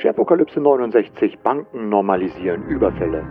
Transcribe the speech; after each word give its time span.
Scherpokalypse 0.00 0.60
69, 0.60 1.38
Banken 1.38 1.88
normalisieren 1.88 2.62
Überfälle. 2.68 3.24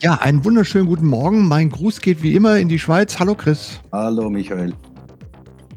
Ja, 0.00 0.14
einen 0.14 0.44
wunderschönen 0.44 0.86
guten 0.86 1.06
Morgen. 1.06 1.46
Mein 1.46 1.70
Gruß 1.70 2.00
geht 2.00 2.22
wie 2.22 2.34
immer 2.34 2.58
in 2.58 2.68
die 2.68 2.80
Schweiz. 2.80 3.20
Hallo 3.20 3.36
Chris. 3.36 3.80
Hallo 3.92 4.28
Michael. 4.28 4.72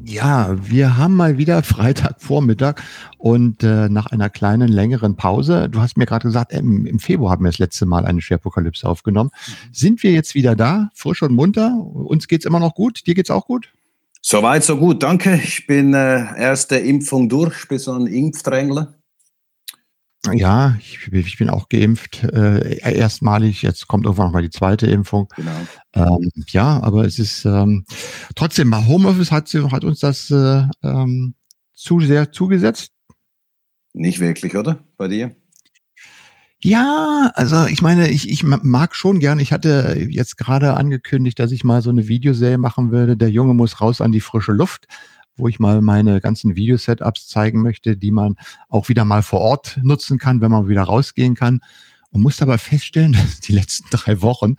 Ja, 0.02 0.56
wir 0.60 0.96
haben 0.96 1.14
mal 1.14 1.38
wieder 1.38 1.62
Freitagvormittag 1.62 2.80
und 3.18 3.62
äh, 3.62 3.88
nach 3.88 4.06
einer 4.06 4.30
kleinen 4.30 4.68
längeren 4.68 5.16
Pause, 5.16 5.68
du 5.68 5.80
hast 5.80 5.96
mir 5.96 6.06
gerade 6.06 6.28
gesagt, 6.28 6.52
im, 6.52 6.86
im, 6.86 7.00
Februar 7.00 7.32
haben 7.32 7.44
wir 7.44 7.50
das 7.50 7.58
letzte 7.58 7.86
Mal 7.86 8.06
eine 8.06 8.20
Schwerpokalypse 8.20 8.88
aufgenommen. 8.88 9.30
Mhm. 9.34 9.52
Sind 9.72 10.02
wir 10.04 10.12
jetzt 10.12 10.36
wieder 10.36 10.54
da, 10.54 10.90
frisch 10.94 11.22
und 11.22 11.32
munter? 11.32 11.76
Uns 11.76 12.28
geht's 12.28 12.44
immer 12.44 12.60
noch 12.60 12.74
gut? 12.74 13.06
Dir 13.06 13.14
geht's 13.14 13.30
auch 13.30 13.46
gut? 13.46 13.72
Soweit, 14.28 14.64
so 14.64 14.76
gut, 14.76 15.04
danke. 15.04 15.36
Ich 15.36 15.68
bin 15.68 15.94
äh, 15.94 16.36
erste 16.36 16.74
Impfung 16.78 17.28
durch, 17.28 17.68
bin 17.68 17.78
so 17.78 17.92
ein 17.92 18.08
Impfdrängler. 18.08 18.98
Ja, 20.32 20.76
ich, 20.80 21.06
ich, 21.12 21.38
bin 21.38 21.48
auch 21.48 21.68
geimpft, 21.68 22.24
äh, 22.24 22.76
erstmalig. 22.80 23.62
Jetzt 23.62 23.86
kommt 23.86 24.04
irgendwann 24.04 24.26
noch 24.26 24.32
mal 24.32 24.42
die 24.42 24.50
zweite 24.50 24.88
Impfung. 24.88 25.28
Genau. 25.36 26.16
Ähm, 26.16 26.32
ja, 26.48 26.82
aber 26.82 27.04
es 27.04 27.20
ist 27.20 27.44
ähm, 27.44 27.84
trotzdem, 28.34 28.74
Homeoffice 28.88 29.30
hat, 29.30 29.48
hat 29.70 29.84
uns 29.84 30.00
das 30.00 30.28
äh, 30.32 30.64
ähm, 30.82 31.36
zu 31.72 32.00
sehr 32.00 32.32
zugesetzt. 32.32 32.90
Nicht 33.92 34.18
wirklich, 34.18 34.56
oder? 34.56 34.80
Bei 34.96 35.06
dir? 35.06 35.36
Ja, 36.66 37.30
also 37.36 37.66
ich 37.66 37.80
meine, 37.80 38.08
ich, 38.10 38.28
ich 38.28 38.42
mag 38.42 38.96
schon 38.96 39.20
gern. 39.20 39.38
Ich 39.38 39.52
hatte 39.52 40.04
jetzt 40.10 40.36
gerade 40.36 40.74
angekündigt, 40.74 41.38
dass 41.38 41.52
ich 41.52 41.62
mal 41.62 41.80
so 41.80 41.90
eine 41.90 42.08
Videoserie 42.08 42.58
machen 42.58 42.90
würde. 42.90 43.16
Der 43.16 43.30
Junge 43.30 43.54
muss 43.54 43.80
raus 43.80 44.00
an 44.00 44.10
die 44.10 44.20
frische 44.20 44.52
Luft 44.52 44.88
wo 45.38 45.48
ich 45.48 45.58
mal 45.58 45.82
meine 45.82 46.22
ganzen 46.22 46.56
Videosetups 46.56 47.28
zeigen 47.28 47.60
möchte, 47.60 47.96
die 47.96 48.10
man 48.10 48.36
auch 48.70 48.88
wieder 48.88 49.04
mal 49.04 49.22
vor 49.22 49.40
Ort 49.40 49.78
nutzen 49.82 50.18
kann, 50.18 50.40
wenn 50.40 50.50
man 50.50 50.66
wieder 50.66 50.84
rausgehen 50.84 51.34
kann. 51.34 51.60
Und 52.10 52.22
musste 52.22 52.44
aber 52.44 52.56
feststellen, 52.56 53.12
dass 53.12 53.40
die 53.40 53.52
letzten 53.52 53.88
drei 53.90 54.22
Wochen 54.22 54.56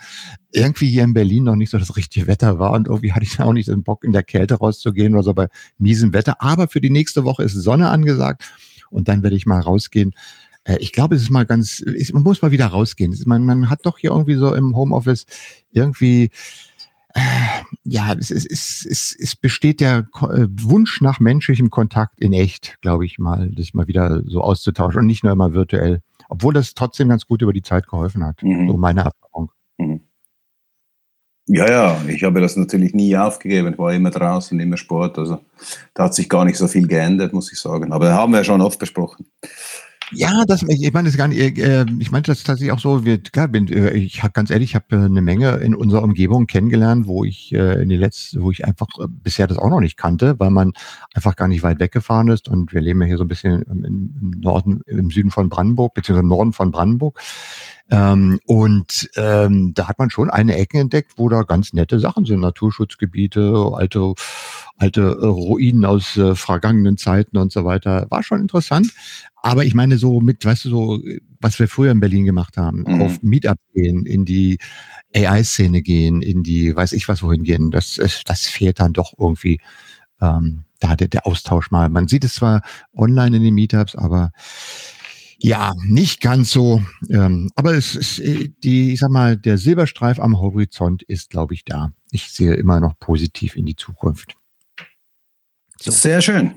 irgendwie 0.52 0.88
hier 0.88 1.04
in 1.04 1.16
Berlin 1.16 1.46
noch 1.46 1.56
nicht 1.56 1.72
so 1.72 1.80
das 1.80 1.98
richtige 1.98 2.28
Wetter 2.28 2.60
war 2.60 2.74
und 2.74 2.88
irgendwie 2.88 3.14
hatte 3.14 3.26
ich 3.26 3.40
auch 3.40 3.54
nicht 3.54 3.70
den 3.70 3.82
Bock, 3.82 4.04
in 4.04 4.14
der 4.14 4.22
Kälte 4.22 4.56
rauszugehen 4.56 5.16
oder 5.16 5.24
so 5.24 5.34
bei 5.34 5.50
miesem 5.80 6.14
Wetter. 6.14 6.42
Aber 6.44 6.68
für 6.68 6.80
die 6.80 6.92
nächste 6.92 7.24
Woche 7.24 7.44
ist 7.44 7.54
Sonne 7.54 7.90
angesagt 7.90 8.44
und 8.92 9.08
dann 9.08 9.24
werde 9.24 9.36
ich 9.36 9.48
mal 9.48 9.60
rausgehen. 9.60 10.14
Äh, 10.68 10.78
ich 10.80 10.92
glaube, 10.92 11.16
es 11.16 11.24
ist 11.24 11.30
mal 11.30 11.46
ganz, 11.46 11.84
man 12.14 12.24
muss 12.24 12.42
mal 12.42 12.52
wieder 12.52 12.68
rausgehen. 12.68 13.16
Man, 13.26 13.46
man 13.46 13.70
hat 13.70 13.86
doch 13.86 13.98
hier 13.98 14.12
irgendwie 14.12 14.36
so 14.36 14.54
im 14.54 14.76
Homeoffice 14.76 15.26
irgendwie 15.72 16.30
ja, 17.84 18.14
es, 18.14 18.32
es, 18.32 18.46
es, 18.46 18.86
es, 18.86 19.16
es 19.20 19.36
besteht 19.36 19.80
der 19.80 20.08
äh, 20.22 20.46
Wunsch 20.62 21.02
nach 21.02 21.20
menschlichem 21.20 21.70
Kontakt 21.70 22.20
in 22.20 22.34
echt, 22.34 22.78
glaube 22.82 23.06
ich 23.06 23.18
mal, 23.18 23.50
das 23.52 23.74
mal 23.74 23.88
wieder 23.88 24.22
so 24.26 24.42
auszutauschen 24.42 25.00
und 25.00 25.08
nicht 25.08 25.24
nur 25.24 25.34
immer 25.34 25.54
virtuell. 25.54 26.02
Obwohl 26.30 26.54
das 26.54 26.74
trotzdem 26.74 27.10
ganz 27.10 27.26
gut 27.26 27.42
über 27.42 27.54
die 27.54 27.62
Zeit 27.62 27.88
geholfen 27.88 28.24
hat. 28.24 28.44
Mhm. 28.44 28.68
So 28.68 28.78
meine 28.78 29.02
Erfahrung. 29.02 29.52
Mhm. 29.78 30.02
Ja, 31.50 31.70
ja, 31.70 32.02
ich 32.10 32.24
habe 32.26 32.42
das 32.42 32.58
natürlich 32.58 32.94
nie 32.94 33.16
aufgegeben. 33.16 33.72
Ich 33.72 33.80
war 33.80 33.94
immer 33.94 34.12
draußen, 34.12 34.60
immer 34.60 34.76
Sport. 34.76 35.18
Also 35.18 35.40
da 35.94 36.04
hat 36.04 36.14
sich 36.14 36.28
gar 36.28 36.44
nicht 36.44 36.58
so 36.58 36.68
viel 36.68 36.88
geändert, 36.88 37.32
muss 37.32 37.52
ich 37.54 37.60
sagen. 37.60 37.94
Aber 37.94 38.06
da 38.06 38.16
haben 38.16 38.34
wir 38.34 38.40
ja 38.40 38.44
schon 38.44 38.60
oft 38.60 38.78
besprochen. 38.78 39.26
Ja, 40.14 40.46
das, 40.46 40.64
ich 40.64 40.94
meine 40.94 41.10
das 41.10 41.18
gar 41.18 41.28
nicht, 41.28 41.58
äh, 41.60 41.86
ich 42.00 42.12
meinte 42.12 42.32
das 42.32 42.44
tatsächlich 42.44 42.72
auch 42.72 42.80
so, 42.80 43.04
wir, 43.04 43.22
klar, 43.22 43.50
bin, 43.50 43.68
äh, 43.68 43.92
ich 43.92 44.24
habe 44.24 44.32
ganz 44.32 44.50
ehrlich, 44.50 44.70
ich 44.70 44.76
habe 44.76 44.96
äh, 44.96 45.00
eine 45.04 45.22
Menge 45.22 45.58
in 45.58 45.76
unserer 45.76 46.02
Umgebung 46.02 46.48
kennengelernt, 46.48 47.08
wo 47.08 47.26
ich 47.26 47.54
äh, 47.54 47.82
in 47.82 47.90
die 47.90 47.98
letzten, 47.98 48.42
wo 48.42 48.50
ich 48.50 48.64
einfach 48.64 48.88
äh, 49.00 49.08
bisher 49.10 49.48
das 49.48 49.58
auch 49.58 49.70
noch 49.70 49.82
nicht 49.82 49.98
kannte, 49.98 50.40
weil 50.40 50.50
man 50.50 50.72
einfach 51.14 51.36
gar 51.36 51.50
nicht 51.50 51.62
weit 51.62 51.82
weggefahren 51.82 52.30
ist 52.30 52.48
und 52.48 52.72
wir 52.72 52.80
leben 52.80 53.02
ja 53.02 53.08
hier 53.08 53.18
so 53.18 53.26
ein 53.26 53.28
bisschen 53.28 53.64
im, 53.64 53.84
im 53.84 54.32
Norden, 54.40 54.82
im 54.86 55.12
Süden 55.12 55.30
von 55.30 55.50
Brandenburg, 55.50 55.94
beziehungsweise 55.94 56.24
im 56.24 56.30
Norden 56.30 56.54
von 56.54 56.72
Brandenburg. 56.72 57.20
Ähm, 57.90 58.40
und 58.46 59.10
ähm, 59.16 59.74
da 59.74 59.88
hat 59.90 60.00
man 60.00 60.10
schon 60.10 60.30
eine 60.30 60.56
Ecke 60.58 60.80
entdeckt, 60.80 61.14
wo 61.18 61.28
da 61.30 61.44
ganz 61.44 61.74
nette 61.74 62.00
Sachen 62.00 62.26
sind, 62.26 62.42
Naturschutzgebiete, 62.42 63.72
alte 63.74 64.14
alte 64.78 65.02
äh, 65.02 65.26
Ruinen 65.26 65.86
aus 65.86 66.18
äh, 66.18 66.36
vergangenen 66.36 66.98
Zeiten 66.98 67.38
und 67.38 67.52
so 67.52 67.66
weiter. 67.66 68.08
War 68.10 68.24
schon 68.24 68.42
interessant. 68.42 68.92
Aber 69.36 69.66
ich 69.66 69.74
meine 69.74 69.98
so 69.98 70.22
mit, 70.22 70.44
weißt 70.44 70.66
du, 70.66 70.70
so, 70.70 71.02
was 71.40 71.60
wir 71.60 71.68
früher 71.68 71.92
in 71.92 72.00
Berlin 72.00 72.26
gemacht 72.26 72.58
haben, 72.58 72.84
mhm. 72.88 73.02
auf 73.02 73.22
Meetup 73.22 73.58
gehen, 73.74 74.06
in 74.06 74.26
die 74.26 74.58
AI-Szene 75.16 75.82
gehen, 75.82 76.22
in 76.22 76.44
die, 76.44 76.76
weiß 76.76 76.94
ich 76.94 77.08
was 77.08 77.24
wohin 77.24 77.44
gehen, 77.44 77.72
das, 77.72 78.00
das 78.26 78.46
fehlt 78.46 78.80
dann 78.80 78.94
doch 78.94 79.14
irgendwie, 79.18 79.60
ähm, 80.22 80.64
da 80.80 80.96
der, 80.96 81.08
der 81.08 81.26
Austausch 81.26 81.72
mal. 81.72 81.90
Man 81.90 82.08
sieht 82.08 82.24
es 82.24 82.36
zwar 82.36 82.62
online 82.96 83.38
in 83.38 83.44
den 83.44 83.56
Meetups, 83.56 83.96
aber 83.96 84.32
ja, 85.40 85.74
nicht 85.86 86.22
ganz 86.22 86.52
so. 86.52 86.84
Ähm, 87.10 87.52
aber 87.56 87.74
es 87.74 87.96
ist 87.96 88.20
äh, 88.20 88.50
die, 88.64 88.94
ich 88.94 89.00
sag 89.00 89.12
mal, 89.12 89.38
der 89.38 89.58
Silberstreif 89.58 90.20
am 90.20 90.40
Horizont 90.40 91.04
ist, 91.04 91.30
glaube 91.30 91.54
ich, 91.54 91.64
da. 91.64 91.92
Ich 92.12 92.32
sehe 92.32 92.54
immer 92.56 92.80
noch 92.80 92.98
positiv 93.00 93.56
in 93.56 93.66
die 93.66 93.76
Zukunft. 93.76 94.37
So. 95.82 95.92
Sehr 95.92 96.22
schön. 96.22 96.56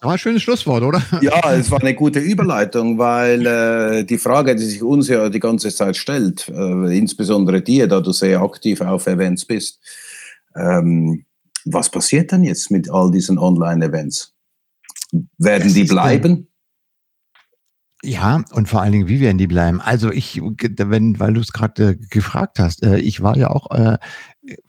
Aber 0.00 0.12
ein 0.12 0.18
schönes 0.18 0.42
Schlusswort, 0.42 0.82
oder? 0.82 1.00
Ja, 1.20 1.52
es 1.52 1.70
war 1.70 1.80
eine 1.80 1.94
gute 1.94 2.18
Überleitung, 2.18 2.98
weil 2.98 3.46
äh, 3.46 4.04
die 4.04 4.18
Frage, 4.18 4.56
die 4.56 4.64
sich 4.64 4.82
uns 4.82 5.06
ja 5.06 5.28
die 5.28 5.38
ganze 5.38 5.72
Zeit 5.72 5.96
stellt, 5.96 6.48
äh, 6.48 6.98
insbesondere 6.98 7.62
dir, 7.62 7.86
da 7.86 8.00
du 8.00 8.10
sehr 8.10 8.40
aktiv 8.42 8.80
auf 8.80 9.06
Events 9.06 9.44
bist, 9.44 9.78
ähm, 10.56 11.24
was 11.64 11.88
passiert 11.88 12.32
denn 12.32 12.42
jetzt 12.42 12.72
mit 12.72 12.90
all 12.90 13.12
diesen 13.12 13.38
Online-Events? 13.38 14.34
Werden 15.38 15.64
das 15.64 15.74
die 15.74 15.84
bleiben? 15.84 16.48
Ja, 18.04 18.42
und 18.50 18.68
vor 18.68 18.82
allen 18.82 18.90
Dingen, 18.90 19.08
wie 19.08 19.20
werden 19.20 19.38
die 19.38 19.46
bleiben? 19.46 19.80
Also 19.80 20.10
ich, 20.10 20.42
wenn, 20.42 21.20
weil 21.20 21.34
du 21.34 21.40
es 21.40 21.52
gerade 21.52 21.90
äh, 21.90 21.96
gefragt 22.10 22.58
hast, 22.58 22.82
äh, 22.82 22.98
ich 22.98 23.22
war 23.22 23.36
ja 23.36 23.50
auch 23.50 23.70
äh, 23.70 23.98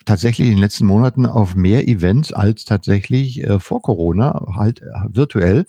tatsächlich 0.05 0.47
in 0.47 0.55
den 0.55 0.61
letzten 0.61 0.85
Monaten 0.85 1.25
auf 1.25 1.55
mehr 1.55 1.87
Events 1.87 2.33
als 2.33 2.65
tatsächlich 2.65 3.43
äh, 3.43 3.59
vor 3.59 3.81
Corona, 3.81 4.53
halt 4.55 4.81
äh, 4.81 4.85
virtuell. 5.09 5.65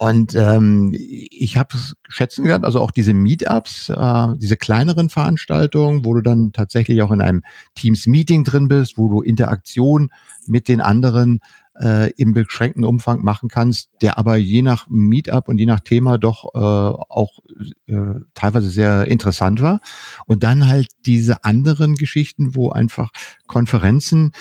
Und 0.00 0.36
ähm, 0.36 0.94
ich 0.94 1.56
habe 1.56 1.76
es 1.76 1.96
schätzen 2.08 2.44
gelernt, 2.44 2.64
also 2.64 2.80
auch 2.80 2.92
diese 2.92 3.14
Meetups, 3.14 3.88
äh, 3.88 4.26
diese 4.36 4.56
kleineren 4.56 5.08
Veranstaltungen, 5.08 6.04
wo 6.04 6.14
du 6.14 6.20
dann 6.20 6.52
tatsächlich 6.52 7.02
auch 7.02 7.10
in 7.10 7.20
einem 7.20 7.42
Teams-Meeting 7.74 8.44
drin 8.44 8.68
bist, 8.68 8.96
wo 8.96 9.08
du 9.08 9.22
Interaktion 9.22 10.10
mit 10.46 10.68
den 10.68 10.80
anderen 10.80 11.40
äh, 11.80 12.10
im 12.12 12.32
beschränkten 12.32 12.84
Umfang 12.84 13.22
machen 13.22 13.48
kannst, 13.48 13.90
der 14.02 14.18
aber 14.18 14.36
je 14.36 14.62
nach 14.62 14.86
Meetup 14.88 15.48
und 15.48 15.58
je 15.58 15.66
nach 15.66 15.80
Thema 15.80 16.18
doch 16.18 16.54
äh, 16.54 16.58
auch 16.58 17.38
äh, 17.86 18.20
teilweise 18.34 18.70
sehr 18.70 19.06
interessant 19.06 19.62
war. 19.62 19.80
Und 20.26 20.42
dann 20.42 20.66
halt 20.68 20.88
diese 21.06 21.44
anderen 21.44 21.94
Geschichten, 21.94 22.54
wo 22.54 22.70
einfach 22.70 23.10
Konferenzen 23.46 24.32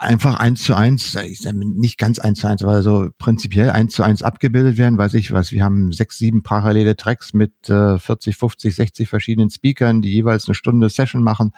einfach 0.00 0.40
eins 0.40 0.62
zu 0.62 0.74
eins, 0.74 1.16
nicht 1.52 1.98
ganz 1.98 2.18
eins 2.18 2.40
zu 2.40 2.46
eins, 2.46 2.62
aber 2.62 2.82
so 2.82 3.10
prinzipiell 3.18 3.68
eins 3.70 3.92
zu 3.92 4.02
eins 4.02 4.22
abgebildet 4.22 4.78
werden, 4.78 4.96
weiß 4.96 5.12
ich 5.12 5.30
was. 5.30 5.52
Wir 5.52 5.62
haben 5.62 5.92
sechs, 5.92 6.16
sieben 6.16 6.42
parallele 6.42 6.96
Tracks 6.96 7.34
mit 7.34 7.68
äh, 7.68 7.98
40, 7.98 8.34
50, 8.34 8.74
60 8.74 9.08
verschiedenen 9.08 9.50
Speakern, 9.50 10.00
die 10.00 10.10
jeweils 10.10 10.48
eine 10.48 10.54
Stunde 10.54 10.88
Session 10.88 11.22
machen. 11.22 11.52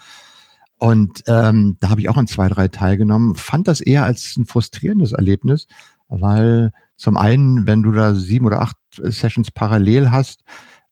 Und 0.83 1.23
ähm, 1.29 1.77
da 1.79 1.91
habe 1.91 2.01
ich 2.01 2.09
auch 2.09 2.17
an 2.17 2.27
zwei, 2.27 2.49
drei 2.49 2.67
teilgenommen, 2.67 3.37
fand 3.37 3.69
das 3.69 3.81
eher 3.81 4.05
als 4.05 4.37
ein 4.37 4.47
frustrierendes 4.47 5.13
Erlebnis, 5.13 5.69
weil 6.09 6.73
zum 6.97 7.17
einen, 7.17 7.69
wenn 7.69 7.85
du 7.85 7.93
da 7.93 8.17
sieben 8.17 8.47
oder 8.47 8.61
acht 8.63 8.77
Sessions 8.97 9.53
parallel 9.53 10.11
hast, 10.11 10.43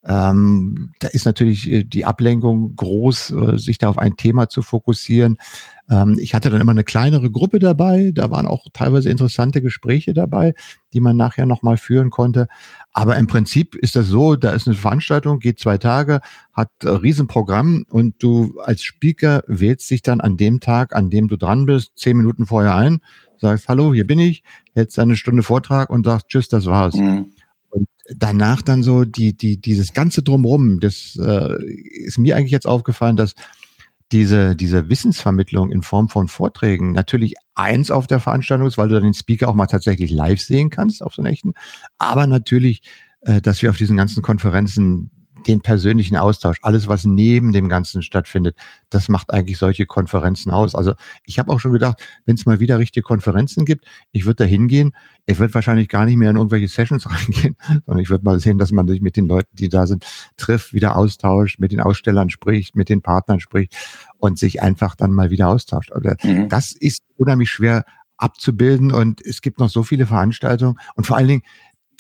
ähm, 0.03 0.93
da 0.99 1.09
ist 1.09 1.27
natürlich 1.27 1.71
äh, 1.71 1.85
die 1.85 2.07
Ablenkung 2.07 2.75
groß, 2.75 3.31
äh, 3.33 3.59
sich 3.59 3.77
da 3.77 3.91
auf 3.91 3.99
ein 3.99 4.17
Thema 4.17 4.49
zu 4.49 4.63
fokussieren. 4.63 5.37
Ähm, 5.91 6.17
ich 6.19 6.35
hatte 6.35 6.49
dann 6.49 6.63
immer 6.63 6.73
eine 6.73 6.85
kleinere 6.85 7.31
Gruppe 7.31 7.59
dabei, 7.59 8.11
da 8.15 8.31
waren 8.31 8.47
auch 8.47 8.65
teilweise 8.73 9.11
interessante 9.11 9.61
Gespräche 9.61 10.15
dabei, 10.15 10.55
die 10.95 11.01
man 11.01 11.19
nachher 11.19 11.45
nochmal 11.45 11.77
führen 11.77 12.09
konnte. 12.09 12.49
Aber 12.93 13.17
im 13.17 13.27
Prinzip 13.27 13.75
ist 13.75 13.95
das 13.95 14.07
so, 14.07 14.37
da 14.37 14.53
ist 14.53 14.67
eine 14.67 14.77
Veranstaltung, 14.77 15.39
geht 15.39 15.61
zwei 15.61 15.77
Tage, 15.77 16.21
hat 16.55 16.71
ein 16.83 16.97
Riesenprogramm 16.97 17.85
und 17.91 18.23
du 18.23 18.59
als 18.65 18.83
Speaker 18.83 19.43
wählst 19.49 19.91
dich 19.91 20.01
dann 20.01 20.23
an 20.23 20.39
dem 20.39 20.61
Tag, 20.61 20.97
an 20.97 21.11
dem 21.11 21.29
du 21.29 21.37
dran 21.37 21.67
bist, 21.67 21.93
zehn 21.97 22.17
Minuten 22.17 22.47
vorher 22.47 22.75
ein, 22.75 23.01
sagst, 23.39 23.69
hallo, 23.69 23.93
hier 23.93 24.07
bin 24.07 24.19
ich, 24.19 24.43
hältst 24.75 24.99
eine 24.99 25.17
Stunde 25.17 25.43
Vortrag 25.43 25.91
und 25.91 26.07
sagst, 26.07 26.29
tschüss, 26.29 26.49
das 26.49 26.65
war's. 26.65 26.95
Mhm. 26.95 27.33
Und 27.71 27.89
danach 28.09 28.63
dann 28.63 28.83
so 28.83 29.05
die, 29.05 29.37
die, 29.37 29.61
dieses 29.61 29.93
ganze 29.93 30.23
Drumrum, 30.23 30.81
das 30.81 31.19
äh, 31.21 31.65
ist 31.65 32.19
mir 32.19 32.37
eigentlich 32.37 32.53
jetzt 32.53 32.67
aufgefallen, 32.67 33.17
dass 33.17 33.35
diese, 34.13 34.57
diese 34.57 34.89
Wissensvermittlung 34.89 35.71
in 35.71 35.83
Form 35.83 36.09
von 36.09 36.29
Vorträgen 36.29 36.93
natürlich 36.93 37.35
eins 37.55 37.91
auf 37.91 38.07
der 38.07 38.19
Veranstaltung 38.19 38.67
ist, 38.67 38.77
weil 38.77 38.89
du 38.89 38.95
dann 38.95 39.05
den 39.05 39.15
Speaker 39.15 39.49
auch 39.49 39.55
mal 39.55 39.67
tatsächlich 39.67 40.11
live 40.11 40.41
sehen 40.41 40.71
kannst 40.71 41.03
auf 41.03 41.15
so 41.15 41.23
einen 41.23 41.33
echten, 41.33 41.55
aber 41.99 42.27
natürlich, 42.27 42.83
äh, 43.21 43.41
dass 43.41 43.63
wir 43.63 43.71
auf 43.71 43.77
diesen 43.77 43.97
ganzen 43.97 44.23
Konferenzen 44.23 45.11
den 45.47 45.61
persönlichen 45.61 46.17
Austausch, 46.17 46.59
alles, 46.63 46.89
was 46.89 47.05
neben 47.05 47.53
dem 47.53 47.69
Ganzen 47.69 48.03
stattfindet, 48.03 48.57
das 48.91 49.09
macht 49.09 49.33
eigentlich 49.33 49.59
solche 49.59 49.87
Konferenzen 49.87 50.51
aus. 50.51 50.75
Also 50.75 50.95
ich 51.25 51.39
habe 51.39 51.53
auch 51.53 51.61
schon 51.61 51.73
gedacht, 51.73 52.03
wenn 52.27 52.35
es 52.35 52.47
mal 52.47 52.61
wieder 52.61 52.79
richtige 52.79 53.03
Konferenzen 53.03 53.65
gibt, 53.65 53.85
ich 54.13 54.27
würde 54.27 54.37
da 54.37 54.45
hingehen. 54.45 54.93
Ich 55.27 55.39
würde 55.39 55.55
wahrscheinlich 55.55 55.89
gar 55.89 56.07
nicht 56.07 56.17
mehr 56.17 56.31
in 56.31 56.37
irgendwelche 56.37 56.69
Sessions 56.69 57.07
reingehen, 57.11 57.57
sondern 57.87 57.99
ich 57.99 58.11
würde 58.11 58.25
mal 58.25 58.41
sehen, 58.41 58.59
dass 58.59 58.73
man 58.73 58.89
sich 58.89 59.01
mit 59.01 59.17
den 59.17 59.29
Leuten, 59.29 59.55
die 59.57 59.69
da 59.69 59.87
sind, 59.87 60.05
trifft, 60.37 60.73
wieder 60.73 60.97
austauscht, 60.97 61.59
mit 61.59 61.73
den 61.73 61.81
Ausstellern 61.81 62.31
spricht, 62.31 62.77
mit 62.77 62.89
den 62.89 63.03
Partnern 63.03 63.41
spricht 63.41 63.77
und 64.19 64.39
sich 64.39 64.63
einfach 64.63 64.95
dann 64.95 65.13
mal 65.13 65.31
wieder 65.31 65.49
austauscht. 65.49 65.93
Also 65.93 66.11
mhm. 66.23 66.49
Das 66.49 66.73
ist 66.73 67.03
unheimlich 67.17 67.51
schwer 67.51 67.85
abzubilden 68.21 68.93
und 68.93 69.25
es 69.25 69.41
gibt 69.41 69.59
noch 69.59 69.71
so 69.71 69.83
viele 69.83 70.07
Veranstaltungen 70.07 70.79
und 70.95 71.07
vor 71.07 71.17
allen 71.17 71.29
Dingen, 71.29 71.43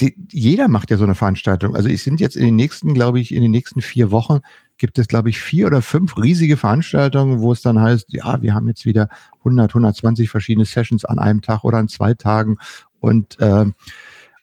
die, 0.00 0.16
jeder 0.30 0.68
macht 0.68 0.90
ja 0.90 0.96
so 0.96 1.04
eine 1.04 1.14
Veranstaltung. 1.14 1.76
Also 1.76 1.88
es 1.88 2.04
sind 2.04 2.20
jetzt 2.20 2.36
in 2.36 2.44
den 2.44 2.56
nächsten, 2.56 2.94
glaube 2.94 3.20
ich, 3.20 3.34
in 3.34 3.42
den 3.42 3.50
nächsten 3.50 3.82
vier 3.82 4.10
Wochen 4.10 4.40
gibt 4.78 4.98
es, 4.98 5.08
glaube 5.08 5.28
ich, 5.28 5.40
vier 5.40 5.66
oder 5.66 5.82
fünf 5.82 6.16
riesige 6.16 6.56
Veranstaltungen, 6.56 7.40
wo 7.40 7.52
es 7.52 7.60
dann 7.60 7.80
heißt, 7.80 8.06
ja, 8.12 8.40
wir 8.40 8.54
haben 8.54 8.66
jetzt 8.68 8.86
wieder 8.86 9.08
100, 9.40 9.70
120 9.72 10.30
verschiedene 10.30 10.64
Sessions 10.64 11.04
an 11.04 11.18
einem 11.18 11.42
Tag 11.42 11.64
oder 11.64 11.78
an 11.78 11.88
zwei 11.88 12.14
Tagen. 12.14 12.56
Und 12.98 13.38
äh, 13.40 13.66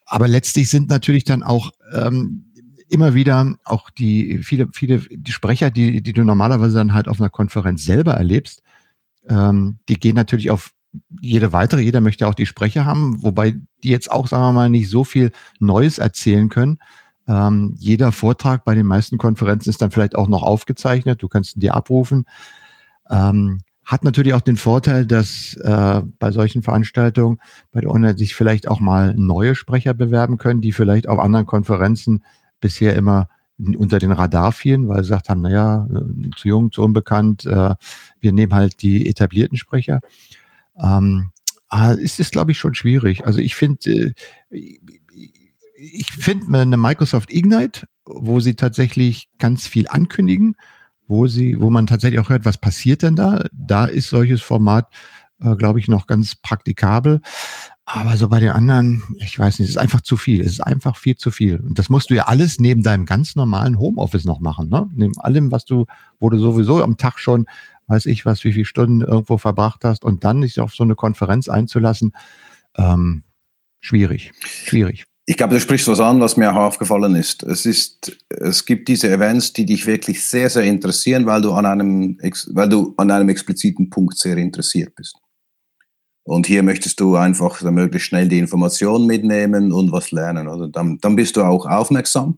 aber 0.06 0.27
letztlich 0.27 0.69
sind 0.69 0.89
natürlich 0.89 1.24
dann 1.24 1.44
auch 1.44 1.71
ähm, 1.92 2.45
immer 2.88 3.13
wieder 3.13 3.56
auch 3.65 3.89
die 3.89 4.39
viele, 4.44 4.69
viele 4.74 5.00
die 5.00 5.31
Sprecher, 5.31 5.71
die, 5.71 6.01
die 6.01 6.13
du 6.13 6.24
normalerweise 6.24 6.77
dann 6.77 6.94
halt 6.94 7.07
auf 7.07 7.19
einer 7.19 7.30
Konferenz 7.30 7.83
selber 7.83 8.13
erlebst, 8.13 8.62
ähm, 9.27 9.80
die 9.89 10.00
gehen 10.00 10.15
natürlich 10.15 10.51
auf 10.51 10.71
jede 11.22 11.54
weitere, 11.54 11.82
jeder 11.82 12.02
möchte 12.02 12.28
auch 12.28 12.34
die 12.34 12.46
Sprecher 12.46 12.86
haben, 12.86 13.22
wobei 13.24 13.56
die 13.84 13.90
jetzt 13.90 14.12
auch, 14.12 14.28
sagen 14.28 14.44
wir 14.44 14.54
mal, 14.54 14.70
nicht 14.70 14.90
so 14.90 15.04
viel 15.04 15.32
Neues 15.60 15.98
erzählen 15.98 16.50
können. 16.50 16.80
Ähm, 17.28 17.76
jeder 17.78 18.12
Vortrag 18.12 18.64
bei 18.64 18.76
den 18.76 18.86
meisten 18.86 19.18
Konferenzen 19.18 19.70
ist 19.70 19.82
dann 19.82 19.92
vielleicht 19.92 20.16
auch 20.16 20.28
noch 20.28 20.44
aufgezeichnet. 20.44 21.22
Du 21.22 21.28
kannst 21.28 21.56
ihn 21.56 21.60
dir 21.60 21.76
abrufen. 21.76 22.26
Ähm, 23.10 23.60
hat 23.84 24.04
natürlich 24.04 24.34
auch 24.34 24.42
den 24.42 24.58
Vorteil, 24.58 25.06
dass 25.06 25.56
äh, 25.56 26.02
bei 26.20 26.32
solchen 26.32 26.62
Veranstaltungen 26.62 27.40
bei 27.72 27.82
der 27.82 27.90
UNED 27.90 28.18
sich 28.18 28.36
vielleicht 28.36 28.68
auch 28.68 28.82
mal 28.82 29.14
neue 29.16 29.56
Sprecher 29.56 29.94
bewerben 29.94 30.38
können, 30.38 30.60
die 30.60 30.74
vielleicht 30.74 31.08
auf 31.08 31.20
anderen 31.20 31.46
Konferenzen 31.46 32.24
bisher 32.60 32.96
immer 32.96 33.30
unter 33.58 33.98
den 34.00 34.12
Radar 34.12 34.52
fielen, 34.52 34.88
weil 34.88 34.98
sie 34.98 35.10
gesagt 35.10 35.30
haben, 35.30 35.42
naja, 35.42 35.88
äh, 35.90 36.30
zu 36.36 36.48
jung, 36.48 36.72
zu 36.72 36.84
unbekannt, 36.84 37.46
äh, 37.46 37.76
wir 38.20 38.32
nehmen 38.32 38.54
halt 38.54 38.82
die 38.82 39.10
etablierten 39.10 39.58
Sprecher. 39.58 40.02
Ähm, 40.81 41.31
ist 41.97 42.19
es, 42.19 42.31
glaube 42.31 42.51
ich, 42.51 42.57
schon 42.57 42.75
schwierig. 42.75 43.25
Also 43.25 43.39
ich 43.39 43.56
finde, 43.56 44.13
äh, 44.50 44.79
ich 45.75 46.12
finde 46.12 46.59
eine 46.59 46.77
Microsoft 46.77 47.31
Ignite, 47.31 47.88
wo 48.06 48.39
sie 48.39 48.56
tatsächlich 48.56 49.29
ganz 49.38 49.68
viel 49.68 49.88
ankündigen, 49.88 50.56
wo 51.07 51.27
sie, 51.27 51.59
wo 51.59 51.69
man 51.69 51.88
tatsächlich 51.88 52.19
auch 52.19 52.29
hört, 52.29 52.45
was 52.45 52.57
passiert 52.57 53.03
denn 53.03 53.15
da? 53.15 53.45
Da 53.51 53.85
ist 53.85 54.09
solches 54.09 54.41
Format, 54.41 54.91
äh, 55.41 55.56
glaube 55.56 55.79
ich, 55.79 55.88
noch 55.88 56.07
ganz 56.07 56.35
praktikabel. 56.35 57.21
Aber 57.85 58.18
so 58.18 58.27
bei 58.27 58.41
den 58.41 58.50
anderen, 58.50 59.03
ich 59.19 59.39
weiß 59.39 59.59
nicht, 59.59 59.69
es 59.69 59.75
ist 59.75 59.81
einfach 59.81 60.01
zu 60.01 60.18
viel. 60.18 60.41
Es 60.41 60.53
ist 60.53 60.59
einfach 60.59 60.97
viel 60.97 61.15
zu 61.15 61.31
viel. 61.31 61.57
Und 61.57 61.79
das 61.79 61.89
musst 61.89 62.09
du 62.09 62.15
ja 62.15 62.27
alles 62.27 62.59
neben 62.59 62.83
deinem 62.83 63.06
ganz 63.06 63.35
normalen 63.35 63.79
Homeoffice 63.79 64.25
noch 64.25 64.41
machen, 64.41 64.68
ne? 64.68 64.89
Neben 64.94 65.18
allem, 65.19 65.51
was 65.51 65.63
du, 65.63 65.85
wo 66.19 66.29
du 66.29 66.38
sowieso 66.38 66.83
am 66.83 66.97
Tag 66.97 67.19
schon 67.19 67.45
weiß 67.88 68.06
ich 68.06 68.25
was, 68.25 68.44
wie 68.44 68.54
viele 68.54 68.66
Stunden 68.66 69.01
irgendwo 69.01 69.38
verbracht 69.38 69.84
hast 69.84 70.04
und 70.04 70.24
dann 70.24 70.42
dich 70.42 70.60
auf 70.60 70.75
so 70.75 70.84
eine 70.84 70.95
Konferenz 70.95 71.50
einzulassen, 71.50 72.13
ähm, 72.78 73.24
schwierig, 73.80 74.31
schwierig. 74.44 75.06
Ich 75.30 75.36
glaube, 75.36 75.56
du 75.56 75.60
sprichst 75.60 75.89
was 75.89 76.00
an, 76.00 76.22
was 76.22 76.38
mir 76.38 76.51
auch 76.54 76.68
aufgefallen 76.68 77.16
ist. 77.16 77.44
Es 77.44 77.66
ist, 77.66 78.18
es 78.30 78.66
gibt 78.66 78.88
diese 78.88 79.12
Events, 79.12 79.51
die 79.51 79.66
dich 79.66 79.86
wirklich 79.86 80.24
sehr, 80.24 80.50
sehr 80.50 80.63
interessieren, 80.63 81.25
weil 81.25 81.42
du 81.42 81.51
an 81.51 81.66
einem, 81.66 82.18
weil 82.54 82.69
du 82.69 82.94
an 82.95 83.12
einem 83.12 83.28
expliziten 83.28 83.89
Punkt 83.89 84.18
sehr 84.18 84.38
interessiert 84.38 84.95
bist. 84.95 85.18
Und 86.24 86.48
hier 86.48 86.63
möchtest 86.63 87.00
du 87.01 87.18
einfach 87.18 87.62
möglichst 87.62 88.07
schnell 88.07 88.30
die 88.30 88.39
Informationen 88.39 89.06
mitnehmen 89.06 89.74
und 89.74 89.92
was 89.92 90.12
lernen. 90.12 90.48
Oder 90.48 90.69
dann, 90.69 90.98
dann 91.00 91.16
bist 91.18 91.36
du 91.36 91.44
auch 91.44 91.66
aufmerksam. 91.66 92.38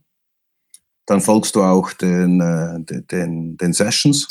Dann 1.05 1.21
folgst 1.21 1.55
du 1.55 1.63
auch 1.63 1.93
den, 1.93 2.41
äh, 2.41 3.03
den, 3.03 3.57
den 3.57 3.73
Sessions 3.73 4.27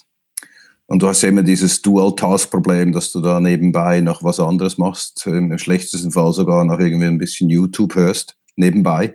und 0.88 1.02
du 1.02 1.08
hast 1.08 1.20
ja 1.20 1.28
immer 1.28 1.42
dieses 1.42 1.82
Dual-Task-Problem, 1.82 2.92
dass 2.92 3.12
du 3.12 3.20
da 3.20 3.40
nebenbei 3.40 4.00
noch 4.00 4.24
was 4.24 4.40
anderes 4.40 4.78
machst, 4.78 5.26
im 5.26 5.56
schlechtesten 5.58 6.10
Fall 6.10 6.32
sogar 6.32 6.64
noch 6.64 6.80
irgendwie 6.80 7.06
ein 7.06 7.18
bisschen 7.18 7.50
YouTube 7.50 7.94
hörst, 7.94 8.36
nebenbei. 8.56 9.14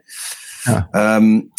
Ja. 0.66 0.88
Ähm, 0.94 1.52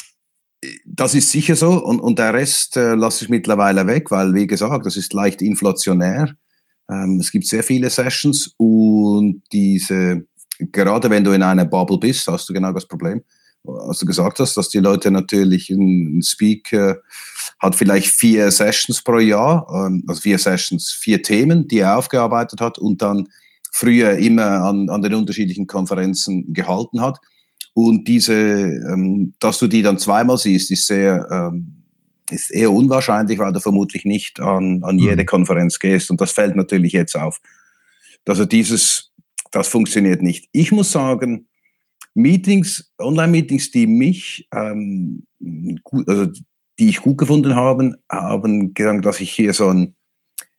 das 0.86 1.14
ist 1.16 1.30
sicher 1.30 1.56
so 1.56 1.84
und, 1.84 1.98
und 1.98 2.18
der 2.20 2.32
Rest 2.32 2.76
äh, 2.76 2.94
lasse 2.94 3.24
ich 3.24 3.28
mittlerweile 3.28 3.86
weg, 3.88 4.12
weil, 4.12 4.32
wie 4.34 4.46
gesagt, 4.46 4.86
das 4.86 4.96
ist 4.96 5.12
leicht 5.12 5.42
inflationär. 5.42 6.32
Ähm, 6.88 7.18
es 7.20 7.32
gibt 7.32 7.48
sehr 7.48 7.64
viele 7.64 7.90
Sessions 7.90 8.54
und 8.56 9.42
diese, 9.52 10.24
gerade 10.60 11.10
wenn 11.10 11.24
du 11.24 11.32
in 11.32 11.42
einer 11.42 11.64
Bubble 11.64 11.98
bist, 11.98 12.28
hast 12.28 12.48
du 12.48 12.54
genau 12.54 12.72
das 12.72 12.86
Problem, 12.86 13.20
was 13.64 13.98
du 13.98 14.06
gesagt 14.06 14.38
hast, 14.38 14.56
dass 14.56 14.68
die 14.68 14.78
Leute 14.78 15.10
natürlich 15.10 15.70
einen 15.72 16.22
Speaker 16.22 16.98
hat 17.58 17.74
vielleicht 17.74 18.08
vier 18.08 18.50
Sessions 18.50 19.02
pro 19.02 19.18
Jahr, 19.18 19.66
ähm, 19.74 20.04
also 20.06 20.20
vier 20.20 20.38
Sessions, 20.38 20.90
vier 20.90 21.22
Themen, 21.22 21.68
die 21.68 21.78
er 21.78 21.98
aufgearbeitet 21.98 22.60
hat 22.60 22.78
und 22.78 23.02
dann 23.02 23.28
früher 23.72 24.16
immer 24.18 24.62
an, 24.62 24.88
an 24.88 25.02
den 25.02 25.14
unterschiedlichen 25.14 25.66
Konferenzen 25.66 26.52
gehalten 26.52 27.00
hat. 27.00 27.18
Und 27.74 28.06
diese, 28.06 28.34
ähm, 28.34 29.34
dass 29.40 29.58
du 29.58 29.66
die 29.66 29.82
dann 29.82 29.98
zweimal 29.98 30.38
siehst, 30.38 30.70
ist 30.70 30.86
sehr, 30.86 31.26
ähm, 31.30 31.82
ist 32.30 32.50
eher 32.52 32.70
unwahrscheinlich, 32.70 33.38
weil 33.38 33.52
du 33.52 33.60
vermutlich 33.60 34.04
nicht 34.04 34.40
an, 34.40 34.82
an 34.84 34.98
jede 34.98 35.22
mhm. 35.22 35.26
Konferenz 35.26 35.78
gehst. 35.78 36.10
Und 36.10 36.20
das 36.20 36.30
fällt 36.30 36.54
natürlich 36.54 36.92
jetzt 36.92 37.16
auf. 37.16 37.40
Also 38.26 38.44
dieses, 38.44 39.10
das 39.50 39.68
funktioniert 39.68 40.22
nicht. 40.22 40.48
Ich 40.52 40.70
muss 40.72 40.92
sagen, 40.92 41.48
Meetings, 42.14 42.92
Online-Meetings, 42.98 43.72
die 43.72 43.88
mich, 43.88 44.48
ähm, 44.54 45.26
gut, 45.82 46.08
also 46.08 46.30
die 46.78 46.88
ich 46.88 47.02
gut 47.02 47.18
gefunden 47.18 47.54
habe, 47.54 47.96
haben 48.10 48.74
gesagt, 48.74 49.04
dass 49.04 49.20
ich 49.20 49.32
hier 49.32 49.52
so 49.52 49.68
ein, 49.68 49.94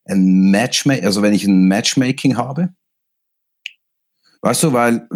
ein 0.06 0.52
Matchmaking, 0.52 1.06
also 1.06 1.22
wenn 1.22 1.34
ich 1.34 1.46
ein 1.46 1.68
Matchmaking 1.68 2.38
habe, 2.38 2.70
weißt 4.42 4.64
du, 4.64 4.74
weil 4.74 5.08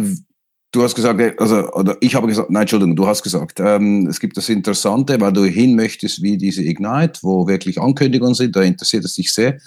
du 0.72 0.84
hast 0.84 0.96
gesagt, 0.96 1.40
also, 1.40 1.72
oder 1.74 1.98
ich 2.01 2.16
habe 2.16 2.28
gesagt, 2.28 2.50
nein, 2.50 2.62
Entschuldigung, 2.62 2.96
du 2.96 3.07
hast 3.07 3.24
gesagt, 3.24 3.60
ähm, 3.60 4.07
es 4.07 4.19
gibt 4.19 4.38
das 4.38 4.50
Interessante, 4.50 5.19
weil 5.19 5.34
du 5.34 5.46
hin 5.46 5.75
möchtest 5.75 6.22
wie 6.22 6.38
diese 6.38 6.63
Ignite, 6.63 7.19
wo 7.22 7.48
wirklich 7.48 7.80
Ankündigungen 7.80 8.36
sind, 8.36 8.56
da 8.56 8.62
interessiert 8.62 9.06
es 9.06 9.16
dich 9.16 9.31
sehr. 9.31 9.60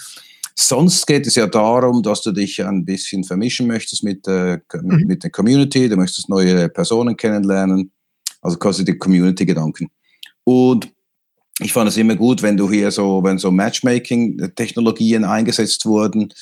Sonst 0.54 1.06
geht 1.06 1.26
es 1.26 1.34
ja 1.34 1.46
darum, 1.46 2.02
dass 2.02 2.22
du 2.22 2.30
dich 2.30 2.62
ein 2.62 2.84
bisschen 2.84 3.24
vermischen 3.24 3.66
möchtest 3.66 4.04
mit, 4.04 4.28
äh, 4.28 4.58
mhm. 4.74 5.04
mit 5.06 5.24
der 5.24 5.30
Community, 5.30 5.88
du 5.88 5.96
möchtest 5.96 6.28
neue 6.28 6.68
Personen 6.68 7.16
kennenlernen, 7.16 7.90
also 8.42 8.58
quasi 8.58 8.84
die 8.84 8.98
Community-Gedanken. 8.98 9.88
Und 10.44 10.91
ich 11.64 11.72
fand 11.72 11.88
es 11.88 11.96
immer 11.96 12.16
gut, 12.16 12.42
wenn 12.42 12.56
du 12.56 12.70
hier 12.70 12.90
so, 12.90 13.22
wenn 13.22 13.38
so 13.38 13.50
Matchmaking-Technologien 13.50 15.24
eingesetzt 15.24 15.86
wurden, 15.86 16.32